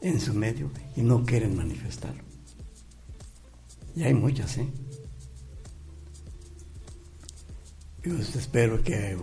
en 0.00 0.20
su 0.20 0.34
medio 0.34 0.68
y 0.96 1.02
no 1.02 1.24
quieren 1.24 1.56
manifestarlo. 1.56 2.24
Y 3.94 4.02
hay 4.02 4.14
muchas, 4.14 4.58
¿eh? 4.58 4.66
Yo 8.02 8.18
espero 8.18 8.82
que 8.82 9.16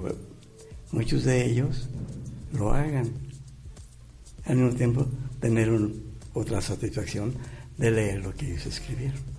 muchos 0.93 1.25
de 1.25 1.45
ellos 1.45 1.89
lo 2.53 2.71
hagan. 2.71 3.11
Al 4.45 4.55
mismo 4.55 4.77
tiempo, 4.77 5.05
tener 5.41 5.69
otra 6.33 6.61
satisfacción 6.61 7.33
de 7.77 7.91
leer 7.91 8.23
lo 8.23 8.33
que 8.33 8.51
ellos 8.53 8.67
escribieron. 8.67 9.36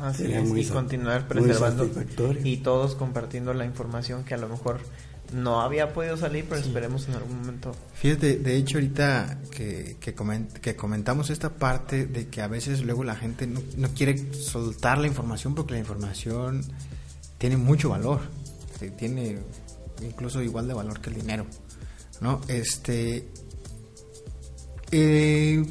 Así 0.00 0.22
Sería 0.22 0.40
es, 0.40 0.48
muy 0.48 0.60
y 0.62 0.64
continuar 0.66 1.28
preservando 1.28 1.88
y 2.42 2.56
todos 2.58 2.94
compartiendo 2.96 3.54
la 3.54 3.64
información 3.64 4.24
que 4.24 4.34
a 4.34 4.38
lo 4.38 4.48
mejor 4.48 4.80
no 5.32 5.62
había 5.62 5.92
podido 5.92 6.16
salir, 6.16 6.44
pero 6.48 6.60
esperemos 6.60 7.08
en 7.08 7.14
algún 7.14 7.38
momento. 7.38 7.74
Fíjate, 7.94 8.36
de 8.38 8.56
hecho 8.56 8.76
ahorita 8.78 9.38
que, 9.50 9.96
que, 10.00 10.14
coment- 10.14 10.52
que 10.52 10.76
comentamos 10.76 11.30
esta 11.30 11.50
parte 11.54 12.06
de 12.06 12.28
que 12.28 12.42
a 12.42 12.48
veces 12.48 12.82
luego 12.82 13.04
la 13.04 13.14
gente 13.16 13.46
no, 13.46 13.60
no 13.76 13.88
quiere 13.90 14.32
soltar 14.34 14.98
la 14.98 15.06
información 15.06 15.54
porque 15.54 15.72
la 15.74 15.78
información 15.80 16.62
tiene 17.38 17.56
mucho 17.56 17.88
valor, 17.90 18.20
eh, 18.80 18.90
tiene 18.96 19.38
incluso 20.02 20.42
igual 20.42 20.66
de 20.68 20.74
valor 20.74 21.00
que 21.00 21.10
el 21.10 21.16
dinero, 21.16 21.46
¿no? 22.20 22.40
Este, 22.48 23.28
eh, 24.90 25.64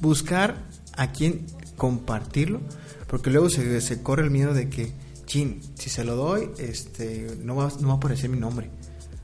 buscar 0.00 0.56
a 0.96 1.12
quién 1.12 1.46
compartirlo, 1.76 2.60
porque 3.08 3.30
luego 3.30 3.48
se, 3.50 4.02
corre 4.02 4.22
el 4.22 4.30
miedo 4.30 4.54
de 4.54 4.68
que, 4.68 4.92
chin, 5.26 5.60
si 5.74 5.90
se 5.90 6.04
lo 6.04 6.14
doy, 6.16 6.50
este, 6.58 7.36
no 7.42 7.56
va, 7.56 7.72
no 7.80 7.88
va 7.88 7.94
a 7.94 7.96
aparecer 7.96 8.30
mi 8.30 8.38
nombre 8.38 8.70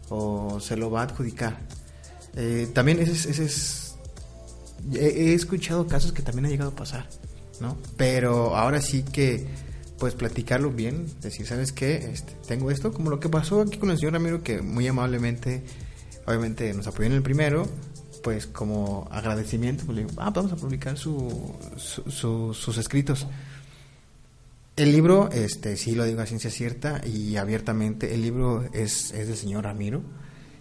o 0.09 0.59
se 0.61 0.77
lo 0.77 0.91
va 0.91 1.03
a 1.03 1.05
adjudicar. 1.05 1.61
Eh, 2.37 2.69
también 2.75 2.99
ese 2.99 3.31
es, 3.31 3.95
he, 4.93 5.33
escuchado 5.35 5.87
casos 5.87 6.13
que 6.13 6.23
también 6.23 6.47
ha 6.47 6.49
llegado 6.49 6.71
a 6.71 6.75
pasar, 6.77 7.09
¿no? 7.61 7.77
Pero 7.97 8.57
ahora 8.57 8.81
sí 8.81 9.03
que, 9.03 9.47
pues 9.99 10.15
platicarlo 10.15 10.71
bien, 10.71 11.07
decir, 11.23 11.47
¿sabes 11.47 11.73
qué? 11.73 11.97
Este, 12.13 12.35
tengo 12.47 12.71
esto, 12.71 12.93
como 12.93 13.11
lo 13.11 13.21
que 13.21 13.29
pasó 13.29 13.61
aquí 13.63 13.79
con 13.79 13.91
el 13.91 13.99
señor 13.99 14.15
Ramiro, 14.15 14.43
que 14.43 14.61
muy 14.63 14.87
amablemente, 14.89 15.63
obviamente 16.27 16.73
nos 16.75 16.87
apoyó 16.87 17.07
en 17.07 17.13
el 17.13 17.23
primero, 17.23 17.69
pues 18.23 18.47
como 18.47 19.07
agradecimiento, 19.11 19.85
pues 19.87 19.97
le 19.97 20.05
digo, 20.07 20.21
ah, 20.21 20.31
vamos 20.31 20.53
a 20.53 20.57
publicar 20.57 20.97
su- 20.99 21.55
su- 21.77 22.53
sus 22.55 22.79
escritos. 22.79 23.27
El 24.77 24.91
libro, 24.91 25.31
este, 25.31 25.77
sí 25.77 25.95
lo 25.95 26.05
digo 26.05 26.21
a 26.21 26.27
ciencia 26.27 26.51
cierta 26.51 27.01
y 27.07 27.37
abiertamente, 27.37 28.13
el 28.13 28.23
libro 28.23 28.65
es, 28.73 29.13
es 29.13 29.29
del 29.29 29.37
señor 29.37 29.65
Ramiro. 29.65 30.03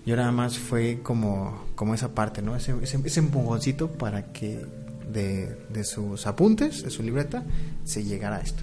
Yo 0.06 0.16
nada 0.16 0.32
más 0.32 0.60
fue 0.60 1.00
como, 1.02 1.66
como 1.74 1.96
esa 1.96 2.14
parte, 2.14 2.44
¿no? 2.44 2.56
Ese, 2.56 2.76
ese, 2.84 3.00
ese 3.04 3.20
empujoncito 3.20 3.90
para 3.90 4.32
que 4.32 4.64
de, 5.12 5.58
de 5.70 5.84
sus 5.84 6.28
apuntes, 6.28 6.84
de 6.84 6.92
su 6.92 7.02
libreta, 7.02 7.44
se 7.86 8.04
llegara 8.04 8.36
a 8.38 8.42
esto. 8.42 8.62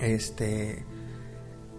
Este, 0.00 0.82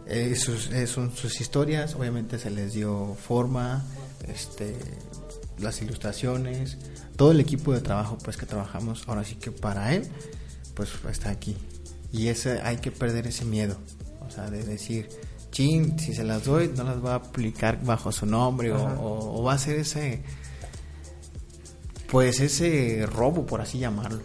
eh, 0.06 0.36
sus, 0.36 0.70
eh, 0.72 0.86
son 0.86 1.16
sus 1.16 1.41
historias, 1.41 1.95
obviamente 1.95 2.38
se 2.38 2.51
les 2.51 2.74
dio 2.74 3.16
forma, 3.16 3.84
este, 4.28 4.76
las 5.58 5.82
ilustraciones, 5.82 6.78
todo 7.16 7.32
el 7.32 7.39
equipo 7.39 7.74
de 7.74 7.82
trabajo 7.82 8.20
pues 8.24 8.38
que 8.38 8.45
trabajamos, 8.45 9.06
ahora 9.08 9.24
sí 9.24 9.36
que 9.36 9.51
para 9.51 9.95
él, 9.95 10.08
pues 10.76 10.89
está 11.10 11.32
aquí. 11.32 11.58
Y 12.14 12.28
ese 12.30 12.61
hay 12.61 12.78
que 12.78 12.91
perder 12.91 13.28
ese 13.28 13.43
miedo, 13.43 13.76
o 14.26 14.30
sea, 14.32 14.49
de 14.49 14.64
decir, 14.64 15.09
chin, 15.51 15.99
si 15.99 16.14
se 16.14 16.24
las 16.24 16.45
doy, 16.45 16.72
no 16.76 16.84
las 16.86 17.03
va 17.03 17.14
a 17.14 17.16
aplicar 17.16 17.84
bajo 17.84 18.11
su 18.11 18.26
nombre 18.26 18.72
o, 18.72 18.76
Ajá. 18.78 18.99
o- 19.01 19.39
o 19.39 19.43
va 19.43 19.53
a 19.53 19.57
ser 19.57 19.80
ese, 19.80 20.22
pues 22.09 22.39
ese 22.39 23.05
robo, 23.07 23.45
por 23.45 23.61
así 23.61 23.80
llamarlo. 23.80 24.22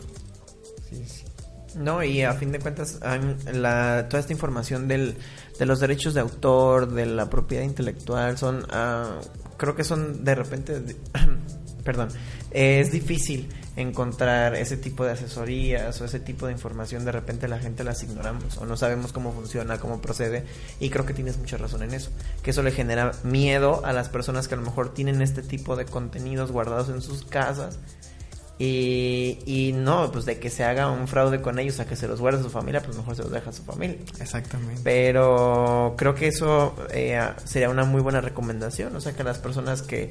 Sí, 0.91 1.03
sí. 1.07 1.25
No, 1.77 2.03
y 2.03 2.23
a 2.23 2.33
fin 2.35 2.51
de 2.53 2.59
cuentas, 2.59 2.99
la, 3.53 4.07
toda 4.09 4.21
esta 4.21 4.33
información 4.33 4.89
del, 4.89 5.17
de 5.59 5.67
los 5.67 5.81
derechos 5.81 6.15
de 6.15 6.21
autor, 6.21 6.93
de 6.93 7.07
la 7.07 7.31
propiedad 7.31 7.63
intelectual, 7.65 8.37
son, 8.37 8.67
ah, 8.71 9.21
creo 9.57 9.75
que 9.77 9.85
son 9.85 10.25
de 10.25 10.35
repente, 10.35 10.81
de- 10.81 10.97
perdón, 11.85 12.09
eh, 12.51 12.81
es 12.81 12.91
difícil 12.91 13.49
encontrar 13.79 14.57
ese 14.57 14.77
tipo 14.77 15.05
de 15.05 15.13
asesorías 15.13 16.01
o 16.01 16.05
ese 16.05 16.19
tipo 16.19 16.47
de 16.47 16.53
información, 16.53 17.05
de 17.05 17.13
repente 17.13 17.47
la 17.47 17.61
gente 17.61 17.85
las 17.85 18.03
ignoramos 18.03 18.59
o 18.59 18.67
no 18.67 18.77
sabemos 18.77 19.13
cómo 19.13 19.33
funciona, 19.33 19.79
cómo 19.79 20.01
procede, 20.01 20.45
y 20.81 20.91
creo 20.91 21.07
que 21.07 21.15
tienes 21.15 21.39
mucha 21.39 21.57
razón 21.59 21.85
en 21.85 21.95
eso, 21.95 22.11
que 22.43 22.51
eso 22.51 22.63
le 22.65 22.73
genera 22.73 23.13
miedo 23.23 23.85
a 23.85 23.93
las 23.93 24.09
personas 24.09 24.49
que 24.49 24.55
a 24.55 24.59
lo 24.59 24.65
mejor 24.65 24.93
tienen 24.95 25.23
este 25.23 25.43
tipo 25.43 25.77
de 25.77 25.85
contenidos 25.85 26.51
guardados 26.51 26.89
en 26.89 27.01
sus 27.01 27.23
casas 27.25 27.79
y, 28.61 29.39
y 29.47 29.73
no, 29.73 30.11
pues 30.11 30.25
de 30.25 30.41
que 30.41 30.51
se 30.51 30.65
haga 30.65 30.91
un 30.91 31.07
fraude 31.07 31.41
con 31.41 31.61
ellos, 31.61 31.79
a 31.79 31.87
que 31.87 31.95
se 31.95 32.09
los 32.09 32.21
guarde 32.21 32.43
su 32.43 32.51
familia, 32.51 32.83
pues 32.83 32.97
mejor 32.97 33.15
se 33.15 33.23
los 33.23 33.31
deja 33.31 33.51
a 33.51 33.53
su 33.53 33.63
familia. 33.63 33.99
Exactamente. 34.21 34.81
Pero 34.83 35.95
creo 35.97 36.17
que 36.17 36.27
eso 36.27 36.75
eh, 36.91 37.21
sería 37.45 37.71
una 37.71 37.85
muy 37.85 38.01
buena 38.01 38.21
recomendación. 38.21 38.97
O 38.97 39.01
sea, 39.01 39.13
que 39.13 39.23
las 39.23 39.39
personas 39.39 39.83
que, 39.83 40.11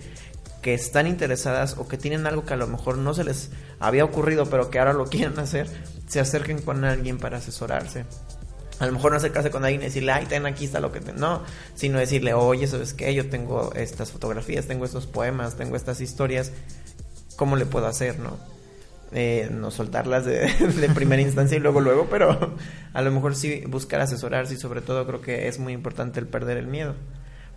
que 0.62 0.74
están 0.74 1.08
interesadas 1.08 1.78
o 1.78 1.88
que 1.88 1.98
tienen 1.98 2.28
algo 2.28 2.46
que 2.46 2.54
a 2.54 2.58
lo 2.58 2.68
mejor 2.68 2.98
no 2.98 3.14
se 3.14 3.24
les 3.24 3.52
había 3.80 4.04
ocurrido, 4.04 4.46
pero 4.48 4.70
que 4.70 4.80
ahora 4.80 4.94
lo 4.94 5.06
quieren 5.10 5.38
hacer, 5.40 5.68
se 6.08 6.20
acerquen 6.20 6.62
con 6.62 6.84
alguien 6.86 7.18
para 7.18 7.38
asesorarse. 7.38 8.06
A 8.80 8.86
lo 8.86 8.92
mejor 8.92 9.12
no 9.12 9.18
acercarse 9.18 9.50
con 9.50 9.64
alguien 9.64 9.82
y 9.82 9.86
decirle, 9.86 10.12
ay, 10.12 10.28
ten 10.28 10.46
aquí 10.46 10.66
está 10.66 10.80
lo 10.80 10.92
que 10.92 11.00
te... 11.00 11.12
No, 11.12 11.42
sino 11.74 11.98
decirle, 11.98 12.36
oye, 12.36 12.68
¿sabes 12.68 12.94
qué? 12.94 13.12
Yo 13.14 13.28
tengo 13.28 13.74
estas 13.74 14.12
fotografías, 14.12 14.68
tengo 14.68 14.86
estos 14.86 15.08
poemas, 15.08 15.56
tengo 15.56 15.76
estas 15.76 16.00
historias. 16.00 16.52
¿Cómo 17.38 17.56
le 17.56 17.66
puedo 17.66 17.88
hacer, 17.88 18.20
no? 18.20 18.38
Eh, 19.14 19.50
no 19.52 19.72
soltarlas 19.72 20.26
de, 20.26 20.52
de 20.80 20.90
primera 20.90 21.22
instancia 21.22 21.58
y 21.58 21.60
luego, 21.60 21.82
luego, 21.82 22.08
pero 22.10 22.56
a 22.94 23.02
lo 23.02 23.12
mejor 23.12 23.36
sí 23.36 23.64
buscar 23.68 24.00
asesorarse 24.02 24.54
y 24.54 24.58
sobre 24.58 24.82
todo 24.82 25.08
creo 25.08 25.22
que 25.22 25.48
es 25.48 25.58
muy 25.58 25.74
importante 25.74 26.20
el 26.20 26.28
perder 26.28 26.58
el 26.58 26.68
miedo. 26.68 26.94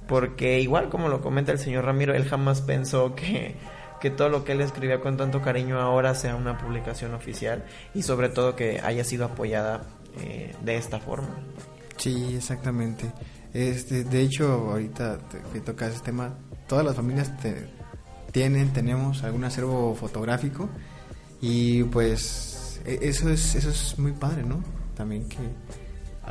Porque 0.09 0.61
igual 0.61 0.89
como 0.89 1.09
lo 1.09 1.21
comenta 1.21 1.53
el 1.53 1.59
señor 1.59 1.85
Ramiro, 1.85 2.15
él 2.15 2.25
jamás 2.25 2.61
pensó 2.63 3.15
que, 3.15 3.55
que 4.01 4.11
todo 4.11 4.29
lo 4.29 4.45
que 4.45 4.53
él 4.53 4.61
escribía 4.61 5.01
con 5.01 5.17
tanto 5.17 5.41
cariño 5.41 5.79
ahora 5.81 6.15
sea 6.15 6.35
una 6.35 6.59
publicación 6.59 7.15
oficial 7.15 7.65
y 7.95 8.03
sobre 8.03 8.29
todo 8.29 8.57
que 8.57 8.81
haya 8.83 9.05
sido 9.05 9.27
apoyada 9.27 9.83
eh, 10.21 10.55
de 10.63 10.77
esta 10.77 10.99
forma. 10.99 11.29
Sí, 11.97 12.35
exactamente. 12.37 13.05
Este, 13.55 14.05
de 14.05 14.21
hecho, 14.23 14.71
ahorita 14.71 15.19
que 15.53 15.61
tocas 15.61 15.95
ese 15.95 16.03
tema, 16.05 16.35
todas 16.67 16.85
las 16.85 16.97
familias 16.97 17.37
te- 17.41 17.69
tienen, 18.33 18.73
tenemos 18.73 19.23
algún 19.23 19.45
acervo 19.45 19.95
fotográfico 19.95 20.69
y 21.41 21.83
pues 21.85 22.81
e- 22.85 22.99
eso 23.03 23.29
es, 23.31 23.55
eso 23.55 23.71
es 23.71 23.99
muy 23.99 24.13
padre, 24.13 24.43
¿no? 24.45 24.63
También 24.97 25.29
que 25.29 25.39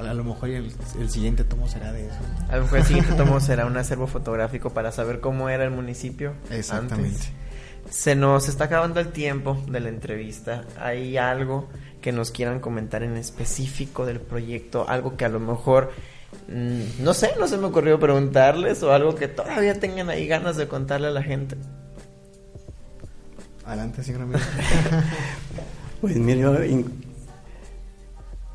a, 0.08 0.14
lo 0.14 0.24
mejor 0.24 0.50
el, 0.50 0.72
el 1.00 1.10
siguiente 1.10 1.44
tomo 1.44 1.68
será 1.68 1.92
de 1.92 2.08
eso. 2.08 2.18
A 2.50 2.58
lo 2.58 2.64
mejor 2.64 2.80
el 2.80 2.86
siguiente 2.86 3.14
tomo 3.14 3.40
será 3.40 3.66
un 3.66 3.78
acervo 3.78 4.08
fotográfico 4.08 4.72
para 4.72 4.92
saber 4.92 5.20
cómo 5.20 5.50
era 5.50 5.64
el 5.64 5.72
municipio. 5.72 6.34
Exactamente. 6.50 7.10
antes. 7.10 7.32
Se 7.90 8.16
nos 8.16 8.48
está 8.48 8.66
acabando 8.66 9.00
el 9.00 9.10
tiempo 9.10 9.62
de 9.68 9.80
la 9.80 9.90
entrevista. 9.90 10.64
¿Hay 10.80 11.18
algo 11.18 11.68
que 12.02 12.12
nos 12.12 12.32
quieran 12.32 12.60
comentar 12.60 13.04
en 13.04 13.18
específico 13.18 14.06
del 14.06 14.20
proyecto? 14.20 14.88
Algo 14.88 15.18
que 15.18 15.26
a 15.26 15.30
lo 15.30 15.40
mejor, 15.40 15.92
mm, 16.48 17.04
no 17.04 17.14
sé, 17.14 17.32
no 17.40 17.48
se 17.48 17.58
me 17.58 17.66
ocurrió 17.66 18.00
preguntarles 18.00 18.84
o 18.84 18.94
algo 18.94 19.16
que 19.16 19.28
todavía 19.28 19.80
tengan 19.80 20.10
ahí 20.10 20.28
ganas 20.28 20.56
de 20.56 20.68
contarle 20.68 21.08
a 21.08 21.12
la 21.12 21.24
gente. 21.24 21.58
Adelante, 23.66 24.04
señor 24.04 24.22
Ramírez. 24.22 24.44
Pues 26.02 26.16
mire, 26.16 26.40
yo 26.40 26.54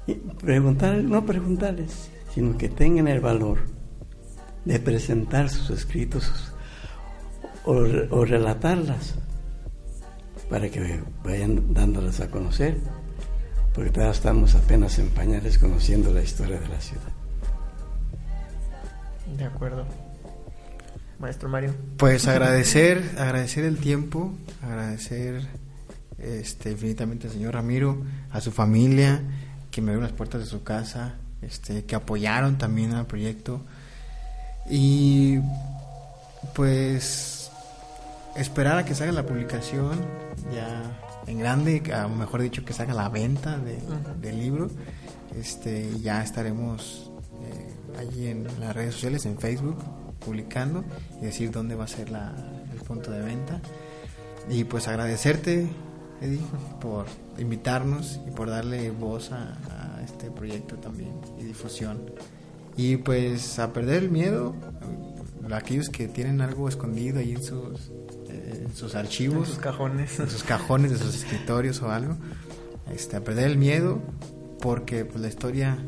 y 0.07 0.15
preguntar, 0.15 0.97
no 0.97 1.25
preguntarles, 1.25 2.11
sino 2.35 2.57
que 2.59 2.69
tengan 2.69 3.09
el 3.09 3.21
valor 3.21 3.61
de 4.65 4.79
presentar 4.81 5.51
sus 5.51 5.71
escritos 5.71 6.53
o 7.65 8.25
relatarlas 8.25 9.15
para 10.49 10.69
que 10.69 11.01
vayan 11.25 11.73
dándolas 11.73 12.21
a 12.21 12.31
conocer, 12.31 12.77
porque 13.75 13.91
todavía 13.91 14.13
estamos 14.13 14.55
apenas 14.55 14.99
en 14.99 15.09
pañales 15.09 15.59
conociendo 15.59 16.13
la 16.13 16.23
historia 16.23 16.61
de 16.61 16.69
la 16.69 16.81
ciudad. 16.81 17.13
De 19.37 19.45
acuerdo. 19.45 19.85
Maestro 21.19 21.49
Mario. 21.49 21.75
Pues 21.97 22.29
agradecer, 22.29 23.03
agradecer 23.19 23.65
el 23.65 23.79
tiempo, 23.79 24.35
agradecer 24.63 25.43
este 26.19 26.73
infinitamente 26.73 27.27
al 27.27 27.33
señor 27.33 27.55
Ramiro, 27.55 28.03
a 28.31 28.41
su 28.41 28.53
familia, 28.53 29.23
que 29.75 29.81
me 29.83 29.91
abrieron 29.91 30.05
las 30.09 30.17
puertas 30.17 30.41
de 30.41 30.47
su 30.47 30.63
casa, 30.63 31.15
este, 31.43 31.85
que 31.85 31.97
apoyaron 31.97 32.59
también 32.59 32.93
al 32.93 33.07
proyecto. 33.07 33.61
Y 34.71 35.41
pues 36.55 37.51
esperar 38.37 38.79
a 38.79 38.85
que 38.85 38.95
salga 38.95 39.13
la 39.13 39.27
publicación 39.27 39.99
ya 40.53 40.83
en 41.27 41.39
grande, 41.39 41.83
a 41.93 42.07
mejor 42.07 42.43
dicho 42.43 42.65
que 42.65 42.73
salga 42.73 42.95
la 42.95 43.09
venta 43.09 43.59
de- 43.59 43.77
Ujú. 43.79 44.21
del 44.21 44.39
libro. 44.39 44.71
Este, 45.37 45.99
ya 46.01 46.23
estaremos 46.23 47.11
eh, 47.43 47.99
allí 47.99 48.29
en 48.29 48.47
las 48.61 48.75
redes 48.75 48.95
sociales, 48.95 49.27
en 49.27 49.37
Facebook, 49.39 49.77
publicando 50.25 50.85
y 51.21 51.25
decir 51.25 51.51
dónde 51.51 51.75
va 51.75 51.85
a 51.85 51.89
ser 51.89 52.11
la- 52.11 52.33
el 52.73 52.79
punto 52.81 53.11
de 53.11 53.21
venta. 53.21 53.61
Y 54.49 54.65
pues 54.65 54.87
agradecerte, 54.89 55.67
Eddie, 56.25 56.41
por 56.81 57.07
invitarnos 57.39 58.21
y 58.27 58.31
por 58.31 58.49
darle 58.49 58.91
voz 58.91 59.33
a, 59.33 59.59
a 59.71 60.03
este 60.03 60.31
proyecto 60.31 60.77
también 60.77 61.13
y 61.39 61.45
difusión. 61.45 62.11
Y 62.77 62.97
pues 62.97 63.59
a 63.59 63.73
perder 63.73 64.03
el 64.05 64.11
miedo, 64.11 64.55
aquellos 65.53 65.89
que 65.89 66.09
tienen 66.09 66.41
algo 66.41 66.69
escondido 66.69 67.19
ahí 67.19 67.33
en 67.33 67.43
sus, 67.43 67.91
en 68.29 68.75
sus 68.75 68.95
En 68.95 69.01
archivos, 69.01 69.49
sus 69.49 69.59
cajones. 69.59 70.19
en 70.19 70.29
sus 70.29 70.43
cajones 70.43 70.91
de 70.93 70.99
sus 70.99 71.15
escritorios 71.23 71.83
o 71.83 71.91
algo, 71.91 72.17
este, 72.93 73.17
a 73.17 73.25
perder 73.25 73.51
el 73.51 73.59
miedo, 73.59 74.01
porque 74.61 75.05
pues, 75.05 75.21
la 75.21 75.29
historia 75.29 75.79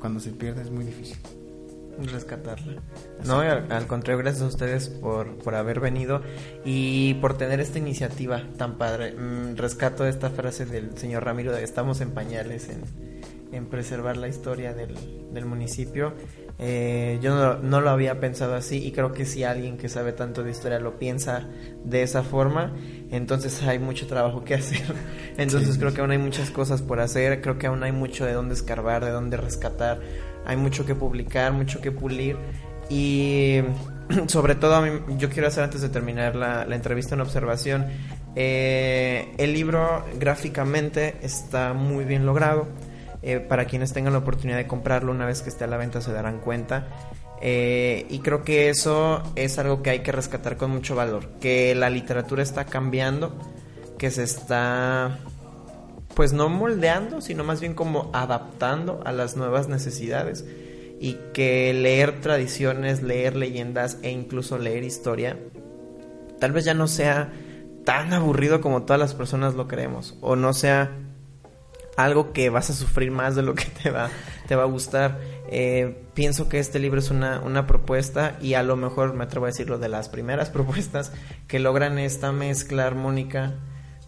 cuando 0.00 0.20
se 0.20 0.30
pierde 0.30 0.62
es 0.62 0.70
muy 0.70 0.84
difícil 0.84 1.18
rescatarla. 1.98 2.82
No, 3.24 3.40
al, 3.40 3.86
contrario, 3.86 4.18
gracias 4.18 4.42
a 4.42 4.46
ustedes 4.46 4.88
por, 4.88 5.38
por 5.38 5.54
haber 5.54 5.80
venido 5.80 6.22
y 6.64 7.14
por 7.14 7.36
tener 7.36 7.60
esta 7.60 7.78
iniciativa 7.78 8.42
tan 8.56 8.78
padre. 8.78 9.12
Mm, 9.12 9.56
rescato 9.56 10.06
esta 10.06 10.30
frase 10.30 10.66
del 10.66 10.96
señor 10.96 11.24
Ramiro 11.24 11.52
de 11.52 11.64
estamos 11.64 12.00
en 12.00 12.12
pañales 12.12 12.68
en, 12.68 12.82
en 13.52 13.66
preservar 13.66 14.16
la 14.16 14.28
historia 14.28 14.74
del, 14.74 14.94
del 15.32 15.46
municipio. 15.46 16.14
Eh, 16.58 17.18
yo 17.20 17.34
no, 17.34 17.58
no, 17.58 17.80
lo 17.80 17.90
había 17.90 18.20
pensado 18.20 18.54
así 18.54 18.84
y 18.84 18.92
creo 18.92 19.12
que 19.12 19.24
si 19.24 19.42
alguien 19.42 19.76
que 19.76 19.88
sabe 19.88 20.12
tanto 20.12 20.44
de 20.44 20.52
historia 20.52 20.78
lo 20.78 20.98
piensa 20.98 21.48
de 21.84 22.02
esa 22.02 22.22
forma, 22.22 22.72
entonces 23.10 23.62
hay 23.62 23.78
mucho 23.78 24.06
trabajo 24.06 24.44
que 24.44 24.54
hacer. 24.54 24.84
Entonces 25.36 25.78
creo 25.78 25.92
que 25.92 26.00
aún 26.00 26.10
hay 26.12 26.18
muchas 26.18 26.50
cosas 26.50 26.82
por 26.82 27.00
hacer, 27.00 27.40
creo 27.40 27.58
que 27.58 27.66
aún 27.66 27.82
hay 27.82 27.92
mucho 27.92 28.24
de 28.24 28.32
dónde 28.32 28.54
escarbar, 28.54 29.04
de 29.04 29.10
dónde 29.10 29.36
rescatar 29.36 30.00
hay 30.46 30.56
mucho 30.56 30.84
que 30.84 30.94
publicar, 30.94 31.52
mucho 31.52 31.80
que 31.80 31.90
pulir 31.90 32.36
y 32.88 33.60
sobre 34.28 34.54
todo 34.54 34.74
a 34.74 34.82
mí, 34.82 34.90
yo 35.18 35.30
quiero 35.30 35.48
hacer 35.48 35.64
antes 35.64 35.80
de 35.80 35.88
terminar 35.88 36.36
la, 36.36 36.64
entrevista 36.74 37.14
una 37.14 37.24
observación. 37.24 37.86
Eh, 38.36 39.32
el 39.38 39.52
libro 39.52 40.04
gráficamente 40.18 41.16
está 41.22 41.72
muy 41.72 42.04
bien 42.04 42.26
logrado. 42.26 42.68
Eh, 43.26 43.40
para 43.40 43.64
quienes 43.64 43.94
tengan 43.94 44.12
la 44.12 44.18
oportunidad 44.18 44.58
de 44.58 44.66
comprarlo 44.66 45.10
una 45.10 45.24
vez 45.24 45.40
que 45.40 45.48
esté 45.48 45.64
a 45.64 45.66
la 45.66 45.78
venta 45.78 46.02
se 46.02 46.12
darán 46.12 46.40
cuenta. 46.40 46.88
Eh, 47.40 48.06
y 48.10 48.18
creo 48.18 48.44
que 48.44 48.68
eso 48.68 49.22
es 49.34 49.58
algo 49.58 49.82
que 49.82 49.90
hay 49.90 50.00
que 50.00 50.12
rescatar 50.12 50.58
con 50.58 50.70
mucho 50.70 50.94
valor. 50.94 51.30
Que 51.40 51.74
la 51.74 51.88
literatura 51.88 52.42
está 52.42 52.66
cambiando, 52.66 53.34
que 53.96 54.10
se 54.10 54.24
está 54.24 55.18
pues 56.14 56.32
no 56.32 56.48
moldeando, 56.48 57.20
sino 57.20 57.44
más 57.44 57.60
bien 57.60 57.74
como 57.74 58.10
adaptando 58.12 59.00
a 59.04 59.12
las 59.12 59.36
nuevas 59.36 59.68
necesidades 59.68 60.44
y 61.00 61.18
que 61.32 61.74
leer 61.74 62.20
tradiciones, 62.20 63.02
leer 63.02 63.36
leyendas 63.36 63.98
e 64.02 64.10
incluso 64.10 64.58
leer 64.58 64.84
historia 64.84 65.36
tal 66.44 66.52
vez 66.52 66.66
ya 66.66 66.74
no 66.74 66.88
sea 66.88 67.32
tan 67.86 68.12
aburrido 68.12 68.60
como 68.60 68.82
todas 68.82 69.00
las 69.00 69.14
personas 69.14 69.54
lo 69.54 69.66
creemos 69.66 70.16
o 70.20 70.36
no 70.36 70.52
sea 70.52 70.92
algo 71.96 72.34
que 72.34 72.50
vas 72.50 72.68
a 72.68 72.74
sufrir 72.74 73.10
más 73.10 73.34
de 73.34 73.42
lo 73.42 73.54
que 73.54 73.64
te 73.64 73.90
va, 73.90 74.10
te 74.46 74.54
va 74.54 74.64
a 74.64 74.66
gustar. 74.66 75.20
Eh, 75.48 76.02
pienso 76.12 76.50
que 76.50 76.58
este 76.58 76.80
libro 76.80 76.98
es 76.98 77.10
una, 77.10 77.40
una 77.40 77.66
propuesta 77.66 78.36
y 78.42 78.54
a 78.54 78.62
lo 78.62 78.76
mejor 78.76 79.14
me 79.14 79.24
atrevo 79.24 79.46
a 79.46 79.48
decirlo 79.48 79.78
de 79.78 79.88
las 79.88 80.10
primeras 80.10 80.50
propuestas 80.50 81.12
que 81.46 81.60
logran 81.60 81.98
esta 81.98 82.30
mezcla 82.30 82.86
armónica 82.86 83.54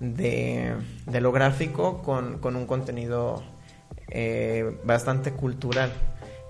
de, 0.01 0.74
de 1.07 1.20
lo 1.20 1.32
gráfico 1.32 2.03
con, 2.03 2.38
con 2.38 2.57
un 2.57 2.66
contenido 2.66 3.42
eh, 4.09 4.78
bastante 4.84 5.32
cultural. 5.32 5.92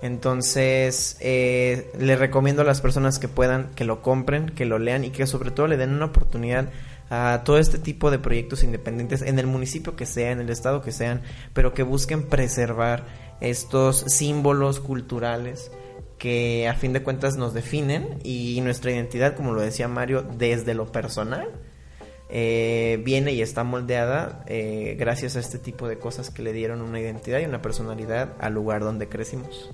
Entonces, 0.03 1.17
eh, 1.21 1.91
le 1.99 2.17
recomiendo 2.17 2.63
a 2.63 2.65
las 2.65 2.81
personas 2.81 3.19
que 3.19 3.29
puedan 3.29 3.71
que 3.75 3.85
lo 3.85 4.03
compren, 4.03 4.51
que 4.51 4.67
lo 4.67 4.79
lean 4.79 5.05
y 5.05 5.11
que 5.11 5.27
sobre 5.27 5.51
todo 5.51 5.67
le 5.67 5.79
den 5.79 5.95
una 5.95 6.07
oportunidad 6.07 6.69
a 7.09 7.43
todo 7.45 7.59
este 7.59 7.79
tipo 7.79 8.11
de 8.11 8.19
proyectos 8.19 8.63
independientes 8.63 9.23
en 9.23 9.39
el 9.39 9.47
municipio 9.47 9.97
que 9.97 10.07
sea, 10.07 10.33
en 10.33 10.41
el 10.41 10.51
estado 10.51 10.83
que 10.83 10.93
sean, 10.93 11.23
pero 11.55 11.73
que 11.73 11.83
busquen 11.83 12.25
preservar 12.25 13.05
estos 13.41 14.01
símbolos 14.09 14.81
culturales 14.81 15.71
que 16.19 16.69
a 16.69 16.75
fin 16.75 16.93
de 16.93 17.03
cuentas 17.03 17.37
nos 17.37 17.55
definen 17.55 18.19
y 18.23 18.61
nuestra 18.63 18.91
identidad, 18.91 19.35
como 19.35 19.53
lo 19.53 19.61
decía 19.61 19.89
Mario, 19.89 20.23
desde 20.23 20.75
lo 20.75 20.91
personal 20.91 21.49
eh, 22.29 23.01
viene 23.05 23.33
y 23.33 23.43
está 23.43 23.63
moldeada 23.63 24.43
eh, 24.47 24.97
gracias 24.99 25.37
a 25.37 25.41
este 25.41 25.59
tipo 25.59 25.87
de 25.89 25.99
cosas 25.99 26.31
que 26.31 26.43
le 26.43 26.53
dieron 26.53 26.83
una 26.83 27.01
identidad 27.01 27.39
y 27.39 27.45
una 27.45 27.63
personalidad 27.63 28.33
al 28.41 28.55
lugar 28.55 28.83
donde 28.83 29.09
crecimos. 29.09 29.71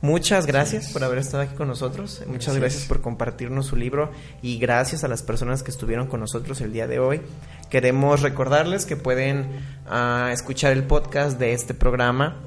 Muchas 0.00 0.44
gracias 0.44 0.92
por 0.92 1.02
haber 1.02 1.18
estado 1.18 1.44
aquí 1.44 1.54
con 1.54 1.68
nosotros. 1.68 2.22
Muchas 2.26 2.56
gracias. 2.58 2.84
por 2.84 3.00
compartirnos 3.00 3.66
su 3.66 3.76
libro 3.76 4.10
y 4.42 4.58
gracias 4.58 5.02
a 5.02 5.08
las 5.08 5.22
personas 5.22 5.62
que 5.62 5.70
estuvieron 5.70 6.08
con 6.08 6.20
nosotros 6.20 6.60
el 6.60 6.74
día 6.74 6.86
de 6.86 6.98
hoy. 6.98 7.22
Queremos 7.70 8.20
recordarles 8.20 8.84
que 8.84 8.96
pueden 8.96 9.46
ah, 9.86 10.28
escuchar 10.30 10.72
el 10.72 10.84
podcast 10.84 11.38
de 11.38 11.54
este 11.54 11.72
programa 11.72 12.42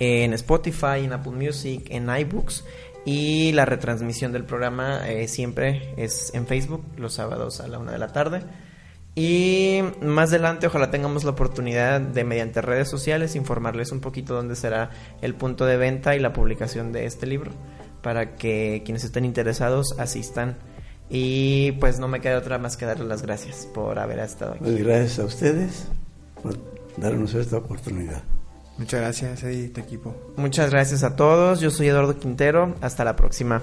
en 0.00 0.32
Spotify, 0.32 1.04
en 1.04 1.12
Apple 1.12 1.32
Music, 1.32 1.86
en 1.88 2.08
iBooks 2.08 2.64
y 3.04 3.52
la 3.52 3.64
retransmisión 3.64 4.32
del 4.32 4.44
programa 4.44 5.08
eh, 5.08 5.26
siempre 5.28 5.92
es 5.96 6.32
en 6.34 6.46
Facebook, 6.46 6.84
los 6.96 7.14
sábados 7.14 7.60
a 7.60 7.68
la 7.68 7.78
una 7.78 7.92
de 7.92 7.98
la 7.98 8.12
tarde. 8.12 8.42
Y 9.14 9.80
más 10.00 10.30
adelante 10.30 10.66
ojalá 10.66 10.90
tengamos 10.90 11.24
la 11.24 11.32
oportunidad 11.32 12.00
de 12.00 12.24
mediante 12.24 12.62
redes 12.62 12.88
sociales 12.88 13.36
informarles 13.36 13.92
un 13.92 14.00
poquito 14.00 14.34
dónde 14.34 14.56
será 14.56 14.90
el 15.20 15.34
punto 15.34 15.66
de 15.66 15.76
venta 15.76 16.16
y 16.16 16.18
la 16.18 16.32
publicación 16.32 16.92
de 16.92 17.04
este 17.04 17.26
libro 17.26 17.50
para 18.00 18.36
que 18.36 18.82
quienes 18.84 19.04
estén 19.04 19.24
interesados 19.24 19.98
asistan. 19.98 20.56
Y 21.10 21.72
pues 21.72 21.98
no 21.98 22.08
me 22.08 22.20
queda 22.20 22.38
otra 22.38 22.56
más 22.56 22.78
que 22.78 22.86
darles 22.86 23.06
las 23.06 23.20
gracias 23.20 23.68
por 23.74 23.98
haber 23.98 24.20
estado 24.20 24.52
aquí. 24.52 24.60
Pues 24.64 24.78
gracias 24.78 25.18
a 25.18 25.24
ustedes 25.24 25.88
por 26.42 26.58
darnos 26.96 27.34
esta 27.34 27.58
oportunidad. 27.58 28.22
Muchas 28.82 29.00
gracias, 29.00 29.44
Eddie, 29.44 29.68
tu 29.68 29.80
equipo. 29.80 30.12
Muchas 30.34 30.70
gracias 30.70 31.04
a 31.04 31.14
todos. 31.14 31.60
Yo 31.60 31.70
soy 31.70 31.86
Eduardo 31.86 32.18
Quintero. 32.18 32.74
Hasta 32.80 33.04
la 33.04 33.14
próxima. 33.14 33.62